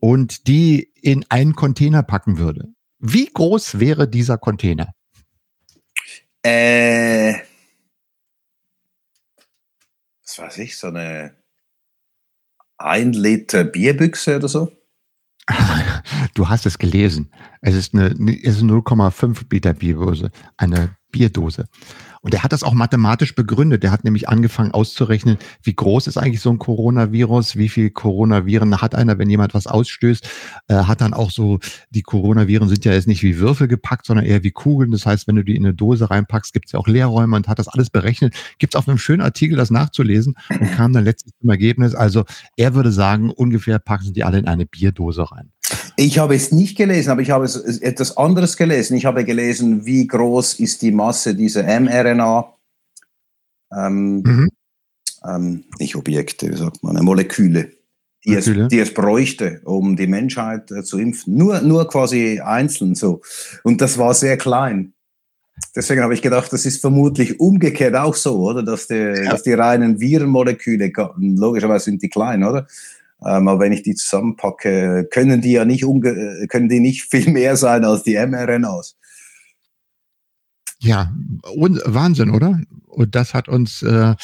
und 0.00 0.46
die 0.46 0.92
in 1.00 1.24
einen 1.28 1.54
Container 1.54 2.02
packen 2.02 2.38
würde, 2.38 2.68
wie 2.98 3.26
groß 3.26 3.80
wäre 3.80 4.08
dieser 4.08 4.38
Container? 4.38 4.92
Äh, 6.42 7.34
was 10.24 10.38
weiß 10.38 10.58
ich, 10.58 10.76
so 10.76 10.88
eine 10.88 11.36
ein 12.78 13.12
Liter 13.12 13.64
Bierbüchse 13.64 14.36
oder 14.36 14.48
so? 14.48 14.77
Du 16.34 16.48
hast 16.48 16.66
es 16.66 16.78
gelesen. 16.78 17.30
Es 17.60 17.74
ist 17.74 17.94
eine, 17.94 18.08
es 18.42 18.56
ist 18.56 18.62
0,5 18.62 19.46
Liter 19.50 19.74
Bierdose, 19.74 20.30
eine 20.56 20.96
Bierdose. 21.10 21.66
Und 22.20 22.34
er 22.34 22.42
hat 22.42 22.52
das 22.52 22.62
auch 22.62 22.74
mathematisch 22.74 23.34
begründet. 23.34 23.84
Er 23.84 23.90
hat 23.90 24.04
nämlich 24.04 24.28
angefangen 24.28 24.72
auszurechnen, 24.72 25.38
wie 25.62 25.74
groß 25.74 26.06
ist 26.06 26.16
eigentlich 26.16 26.40
so 26.40 26.50
ein 26.50 26.58
Coronavirus, 26.58 27.56
wie 27.56 27.68
viel 27.68 27.90
Coronaviren 27.90 28.80
hat 28.80 28.94
einer, 28.94 29.18
wenn 29.18 29.30
jemand 29.30 29.54
was 29.54 29.66
ausstößt. 29.66 30.28
Äh, 30.68 30.74
hat 30.74 31.00
dann 31.00 31.14
auch 31.14 31.30
so, 31.30 31.58
die 31.90 32.02
Coronaviren 32.02 32.68
sind 32.68 32.84
ja 32.84 32.92
jetzt 32.92 33.08
nicht 33.08 33.22
wie 33.22 33.38
Würfel 33.38 33.68
gepackt, 33.68 34.06
sondern 34.06 34.26
eher 34.26 34.42
wie 34.42 34.50
Kugeln. 34.50 34.90
Das 34.90 35.06
heißt, 35.06 35.28
wenn 35.28 35.36
du 35.36 35.44
die 35.44 35.56
in 35.56 35.64
eine 35.64 35.74
Dose 35.74 36.10
reinpackst, 36.10 36.52
gibt 36.52 36.66
es 36.66 36.72
ja 36.72 36.78
auch 36.78 36.88
Leerräume 36.88 37.36
und 37.36 37.48
hat 37.48 37.58
das 37.58 37.68
alles 37.68 37.90
berechnet. 37.90 38.34
Gibt 38.58 38.74
es 38.74 38.78
auf 38.78 38.88
einem 38.88 38.98
schönen 38.98 39.22
Artikel, 39.22 39.56
das 39.56 39.70
nachzulesen 39.70 40.34
und 40.48 40.72
kam 40.72 40.92
dann 40.92 41.04
letztlich 41.04 41.34
zum 41.40 41.50
Ergebnis. 41.50 41.94
Also 41.94 42.24
er 42.56 42.74
würde 42.74 42.92
sagen, 42.92 43.30
ungefähr 43.30 43.78
packen 43.78 44.12
die 44.12 44.24
alle 44.24 44.38
in 44.38 44.46
eine 44.46 44.66
Bierdose 44.66 45.30
rein. 45.30 45.52
Ich 46.00 46.20
habe 46.20 46.36
es 46.36 46.52
nicht 46.52 46.78
gelesen, 46.78 47.10
aber 47.10 47.22
ich 47.22 47.32
habe 47.32 47.44
es 47.44 47.56
etwas 47.56 48.16
anderes 48.16 48.56
gelesen. 48.56 48.96
Ich 48.96 49.04
habe 49.04 49.24
gelesen, 49.24 49.84
wie 49.84 50.06
groß 50.06 50.60
ist 50.60 50.80
die 50.82 50.92
Masse 50.92 51.34
dieser 51.34 51.64
mRNA, 51.64 52.54
ähm, 53.76 54.22
mhm. 54.22 54.48
ähm, 55.28 55.64
nicht 55.80 55.96
Objekte, 55.96 56.52
wie 56.52 56.56
sagt 56.56 56.84
man, 56.84 57.04
Moleküle, 57.04 57.72
die. 58.24 58.34
Es, 58.34 58.44
die 58.44 58.78
es 58.78 58.94
bräuchte, 58.94 59.60
um 59.64 59.96
die 59.96 60.06
Menschheit 60.06 60.70
äh, 60.70 60.84
zu 60.84 60.98
impfen. 60.98 61.36
Nur, 61.36 61.62
nur 61.62 61.88
quasi 61.88 62.38
einzeln 62.38 62.94
so. 62.94 63.20
Und 63.64 63.80
das 63.80 63.98
war 63.98 64.14
sehr 64.14 64.36
klein. 64.36 64.92
Deswegen 65.74 66.02
habe 66.02 66.14
ich 66.14 66.22
gedacht, 66.22 66.52
das 66.52 66.64
ist 66.64 66.80
vermutlich 66.80 67.40
umgekehrt 67.40 67.96
auch 67.96 68.14
so, 68.14 68.38
oder? 68.38 68.62
Dass 68.62 68.86
die, 68.86 68.94
ja. 68.94 69.30
dass 69.32 69.42
die 69.42 69.52
reinen 69.52 69.98
Virenmoleküle, 69.98 70.92
logischerweise 71.16 71.86
sind 71.86 72.02
die 72.04 72.08
klein, 72.08 72.44
oder? 72.44 72.68
Ähm, 73.24 73.48
aber 73.48 73.60
wenn 73.60 73.72
ich 73.72 73.82
die 73.82 73.94
zusammenpacke, 73.94 75.08
können 75.10 75.40
die 75.40 75.52
ja 75.52 75.64
nicht, 75.64 75.82
können 75.82 76.68
die 76.68 76.80
nicht 76.80 77.10
viel 77.10 77.30
mehr 77.30 77.56
sein 77.56 77.84
als 77.84 78.02
die 78.02 78.14
mRNAs. 78.14 78.96
Ja, 80.80 81.12
und 81.56 81.80
Wahnsinn, 81.84 82.30
oder? 82.30 82.60
Und 82.86 83.14
das 83.14 83.34
hat 83.34 83.48
uns, 83.48 83.82
äh, 83.82 84.14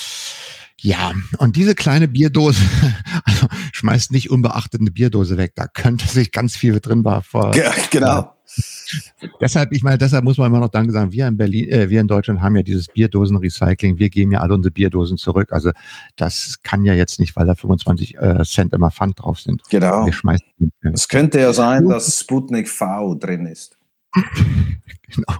ja, 0.80 1.12
und 1.38 1.56
diese 1.56 1.74
kleine 1.74 2.06
Bierdose, 2.06 2.60
also 3.24 3.48
schmeißt 3.72 4.12
nicht 4.12 4.30
unbeachtet 4.30 4.80
eine 4.80 4.92
Bierdose 4.92 5.36
weg, 5.36 5.52
da 5.56 5.66
könnte 5.66 6.06
sich 6.06 6.30
ganz 6.30 6.56
viel 6.56 6.78
drin 6.80 7.04
war 7.04 7.22
vor. 7.22 7.56
Ja, 7.56 7.72
genau 7.90 8.33
deshalb, 9.40 9.72
ich 9.72 9.82
meine, 9.82 9.98
deshalb 9.98 10.24
muss 10.24 10.38
man 10.38 10.48
immer 10.48 10.60
noch 10.60 10.68
Danke 10.68 10.92
sagen. 10.92 11.12
Wir 11.12 11.26
in 11.28 11.36
Berlin, 11.36 11.68
äh, 11.70 11.90
wir 11.90 12.00
in 12.00 12.08
Deutschland 12.08 12.40
haben 12.40 12.56
ja 12.56 12.62
dieses 12.62 12.88
Bierdosenrecycling. 12.88 13.98
Wir 13.98 14.10
geben 14.10 14.32
ja 14.32 14.40
alle 14.40 14.54
unsere 14.54 14.72
Bierdosen 14.72 15.16
zurück. 15.16 15.52
Also 15.52 15.72
das 16.16 16.60
kann 16.62 16.84
ja 16.84 16.94
jetzt 16.94 17.20
nicht, 17.20 17.36
weil 17.36 17.46
da 17.46 17.54
25 17.54 18.16
äh, 18.16 18.44
Cent 18.44 18.72
immer 18.72 18.90
Pfand 18.90 19.20
drauf 19.20 19.40
sind. 19.40 19.62
Genau. 19.70 20.06
Wir 20.06 20.12
schmeißen 20.12 20.44
es 20.92 21.08
könnte 21.08 21.40
ja 21.40 21.52
sein, 21.52 21.88
dass 21.88 22.20
Sputnik 22.20 22.68
V 22.68 23.14
drin 23.14 23.46
ist. 23.46 23.78
genau. 24.14 25.34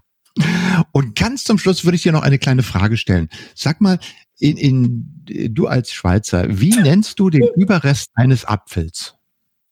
Und 0.93 1.15
ganz 1.15 1.45
zum 1.45 1.59
Schluss 1.59 1.85
würde 1.85 1.97
ich 1.97 2.03
dir 2.03 2.13
noch 2.13 2.23
eine 2.23 2.39
kleine 2.39 2.63
Frage 2.63 2.97
stellen. 2.97 3.29
Sag 3.55 3.81
mal, 3.81 3.99
in, 4.39 4.57
in, 4.57 5.53
du 5.55 5.69
als 5.69 5.93
Schweizer, 5.93 6.47
wie 6.49 6.75
nennst 6.75 7.21
du 7.21 7.31
den 7.31 7.47
Überrest 7.57 8.11
eines 8.15 8.45
Apfels? 8.45 9.15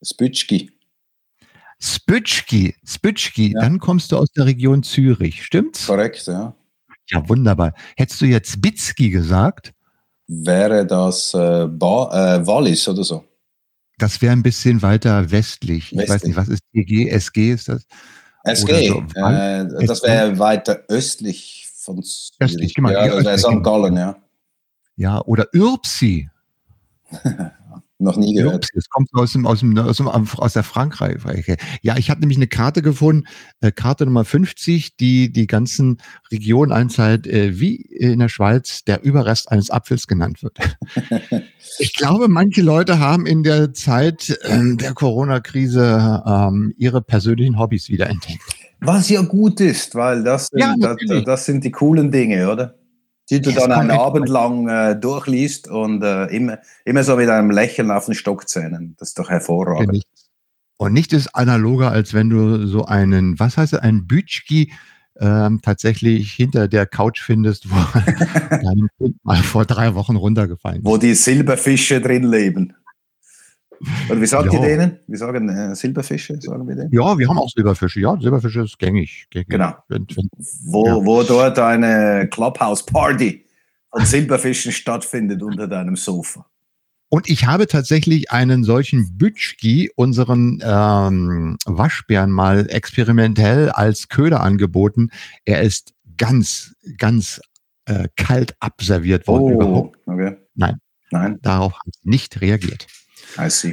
Spütschki. 0.03 0.71
Spütschki, 1.83 2.77
Spütschki, 2.85 3.55
ja. 3.55 3.61
dann 3.61 3.81
kommst 3.81 4.13
du 4.13 4.17
aus 4.17 4.29
der 4.37 4.47
Region 4.47 4.85
Zürich, 4.85 5.45
stimmt's? 5.45 5.87
Korrekt, 5.87 6.25
ja. 6.29 6.55
Ja, 7.09 7.29
wunderbar. 7.29 7.75
Hättest 7.97 8.21
du 8.21 8.27
jetzt 8.27 8.63
Bitzki 8.63 9.11
gesagt? 9.11 9.75
Wäre 10.29 10.87
das 10.87 11.35
äh, 11.35 11.67
ba 11.67 12.37
äh, 12.37 12.47
Wallis 12.47 12.87
oder 12.87 13.03
so? 13.03 13.25
Das 13.99 14.23
wäre 14.23 14.33
ein 14.33 14.45
bisschen 14.45 14.81
weiter 14.83 15.31
westlich. 15.33 15.87
westlich. 15.87 16.03
Ich 16.05 16.09
weiß 16.09 16.25
nicht, 16.25 16.37
was 16.37 16.49
ist 16.49 16.63
TG? 16.73 17.09
SG 17.09 17.53
ist 17.53 17.69
das? 17.69 17.85
SG, 18.45 18.89
so. 18.89 19.05
äh, 19.21 19.87
das 19.87 20.03
wäre 20.05 20.39
weiter 20.39 20.85
östlich 20.89 21.69
von 21.75 22.03
Zürich. 22.03 22.31
Östlich, 22.39 22.75
genau. 22.75 22.91
Ja, 22.91 23.09
das 23.09 23.25
wäre 23.25 23.39
St. 23.39 23.65
Gallen, 23.65 23.97
ja. 23.97 24.17
Ja, 24.97 25.21
oder 25.23 25.49
Urbsi. 25.53 26.31
Noch 28.03 28.17
nie 28.17 28.35
gehört. 28.35 28.69
Es 28.75 28.89
kommt 28.89 29.11
aus, 29.15 29.33
dem, 29.33 29.47
aus, 29.47 29.61
dem, 29.61 29.79
aus, 29.79 29.99
dem, 29.99 30.09
aus 30.09 30.53
der 30.53 30.65
Frankreich. 30.65 31.19
Ja, 31.83 31.97
ich 31.97 32.11
habe 32.11 32.21
nämlich 32.21 32.37
eine 32.37 32.49
Karte 32.49 32.83
gefunden, 32.83 33.29
äh, 33.61 33.71
Karte 33.71 34.07
Nummer 34.07 34.25
50, 34.25 34.97
die 34.97 35.33
die 35.33 35.47
ganzen 35.47 35.99
Regionen 36.33 36.73
anzeigt, 36.73 37.29
äh, 37.29 37.61
wie 37.61 37.77
in 37.77 38.19
der 38.19 38.29
Schweiz 38.29 38.83
der 38.83 39.05
Überrest 39.05 39.53
eines 39.53 39.71
Apfels 39.71 40.09
genannt 40.09 40.43
wird. 40.43 40.57
ich 41.79 41.95
glaube, 41.95 42.27
manche 42.27 42.61
Leute 42.63 42.99
haben 42.99 43.25
in 43.25 43.45
der 43.45 43.73
Zeit 43.73 44.37
äh, 44.43 44.77
der 44.77 44.95
Corona-Krise 44.95 46.25
ähm, 46.27 46.75
ihre 46.77 47.03
persönlichen 47.03 47.57
Hobbys 47.57 47.89
wiederentdeckt. 47.89 48.41
Was 48.81 49.09
ja 49.11 49.23
gut 49.23 49.61
ist, 49.61 49.95
weil 49.95 50.25
das, 50.25 50.49
ja, 50.53 50.75
das, 50.77 50.97
das 51.25 51.45
sind 51.45 51.63
die 51.63 51.71
coolen 51.71 52.11
Dinge, 52.11 52.51
oder? 52.51 52.75
Die 53.31 53.41
du 53.41 53.53
dann 53.53 53.73
einen 53.73 53.91
Abend 53.91 54.29
lang 54.29 54.69
äh, 54.69 54.99
durchliest 54.99 55.69
und 55.69 56.03
äh, 56.03 56.27
immer, 56.27 56.59
immer 56.85 57.05
so 57.05 57.17
mit 57.17 57.29
einem 57.29 57.51
Lächeln 57.51 57.91
auf 57.91 58.07
den 58.07 58.15
Stockzähnen. 58.15 58.95
Das 58.99 59.11
ist 59.11 59.19
doch 59.19 59.31
hervorragend. 59.31 60.05
Und 60.77 60.93
nicht 60.93 61.13
ist 61.13 61.29
analoger, 61.35 61.93
als 61.93 62.13
wenn 62.13 62.29
du 62.29 62.67
so 62.67 62.85
einen, 62.85 63.39
was 63.39 63.57
heißt 63.57 63.75
es, 63.75 63.79
einen 63.79 64.07
Bütschki 64.07 64.73
ähm, 65.21 65.61
tatsächlich 65.63 66.33
hinter 66.33 66.67
der 66.67 66.87
Couch 66.87 67.21
findest, 67.21 67.71
wo 67.71 67.77
dein 68.51 68.89
Kind 68.99 69.17
mal 69.23 69.43
vor 69.43 69.65
drei 69.65 69.95
Wochen 69.95 70.17
runtergefallen 70.17 70.79
ist. 70.79 70.85
Wo 70.85 70.97
die 70.97 71.15
Silberfische 71.15 72.01
drin 72.01 72.25
leben. 72.25 72.75
Oder 74.09 74.21
wie 74.21 74.27
sagt 74.27 74.53
ja. 74.53 74.61
ihr 74.61 74.67
denen? 74.67 74.99
Wir 75.07 75.19
sagen 75.19 75.49
äh, 75.49 75.75
Silberfische, 75.75 76.41
sagen 76.41 76.67
wir 76.67 76.77
denen? 76.77 76.93
Ja, 76.93 77.17
wir 77.19 77.29
haben 77.29 77.39
auch 77.39 77.49
Silberfische. 77.49 78.01
Ja, 78.01 78.17
Silberfische 78.21 78.63
ist 78.63 78.79
gängig. 78.79 79.27
gängig. 79.31 79.49
Genau. 79.49 79.75
Wenn, 79.89 80.07
wenn, 80.15 80.29
wo, 80.65 80.87
ja. 80.87 81.05
wo 81.05 81.23
dort 81.23 81.59
eine 81.59 82.29
Clubhouse-Party 82.31 83.45
von 83.91 84.05
Silberfischen 84.05 84.73
stattfindet 84.73 85.43
unter 85.43 85.69
deinem 85.69 85.97
Sofa. 85.97 86.47
Und 87.09 87.29
ich 87.29 87.45
habe 87.47 87.67
tatsächlich 87.67 88.31
einen 88.31 88.65
solchen 88.65 89.19
Bütschki, 89.19 89.91
unseren 89.97 90.63
ähm, 90.65 91.59
Waschbären, 91.67 92.31
mal 92.31 92.71
experimentell 92.71 93.69
als 93.69 94.09
Köder 94.09 94.41
angeboten. 94.41 95.11
Er 95.45 95.61
ist 95.61 95.93
ganz, 96.17 96.75
ganz 96.97 97.39
äh, 97.85 98.09
kalt 98.17 98.57
abserviert 98.61 99.27
worden. 99.27 99.43
Oh, 99.43 99.51
überhaupt. 99.51 99.99
Okay. 100.07 100.37
Nein. 100.55 100.79
Nein. 101.11 101.39
Darauf 101.43 101.75
hat 101.75 101.95
nicht 102.03 102.41
reagiert. 102.41 102.87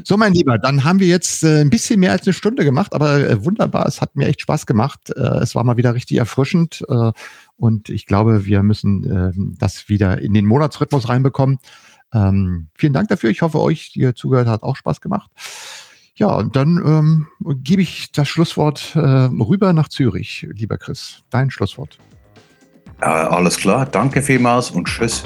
So, 0.05 0.18
mein 0.18 0.34
Lieber, 0.34 0.57
dann 0.57 0.84
haben 0.84 0.99
wir 0.99 1.07
jetzt 1.07 1.43
äh, 1.43 1.62
ein 1.62 1.70
bisschen 1.70 1.99
mehr 1.99 2.12
als 2.12 2.26
eine 2.26 2.34
Stunde 2.34 2.64
gemacht, 2.64 2.93
aber 2.93 3.20
äh, 3.20 3.43
wunderbar. 3.43 3.86
Es 3.88 4.01
hat 4.01 4.16
mir 4.16 4.28
echt 4.28 4.41
Spaß 4.41 4.66
gemacht. 4.66 5.12
Äh, 5.16 5.22
es 5.41 5.55
war 5.55 5.64
mal 5.64 5.78
wieder 5.78 5.93
richtig 5.93 6.18
erfrischend 6.18 6.86
äh, 6.89 7.12
und 7.57 7.89
ich 7.89 8.05
glaube, 8.05 8.45
wir 8.45 8.64
müssen 8.64 9.03
äh, 9.03 9.32
das 9.57 9.89
wieder 9.89 10.20
in 10.22 10.34
den 10.34 10.45
Monatsrhythmus 10.45 11.10
reinbekommen. 11.10 11.60
Ähm, 12.14 12.68
vielen 12.76 12.93
Dank 12.93 13.10
dafür. 13.10 13.30
Ich 13.30 13.41
hoffe, 13.41 13.60
euch, 13.60 13.91
die 13.93 13.99
ihr 13.99 14.16
zugehört 14.16 14.47
habt, 14.47 14.64
auch 14.64 14.76
Spaß 14.76 15.01
gemacht. 15.01 15.30
Ja, 16.16 16.36
und 16.36 16.55
dann 16.55 16.82
ähm, 16.86 17.28
gebe 17.64 17.82
ich 17.82 18.12
das 18.12 18.28
Schlusswort 18.28 18.95
äh, 18.95 18.99
rüber 18.99 19.72
nach 19.74 19.88
Zürich, 19.88 20.47
lieber 20.51 20.78
Chris. 20.78 21.24
Dein 21.30 21.49
Schlusswort. 21.49 21.97
alles 22.99 23.57
klar. 23.57 23.86
Danke 23.86 24.22
vielmals 24.22 24.72
und 24.72 24.88
tschüss. 24.88 25.24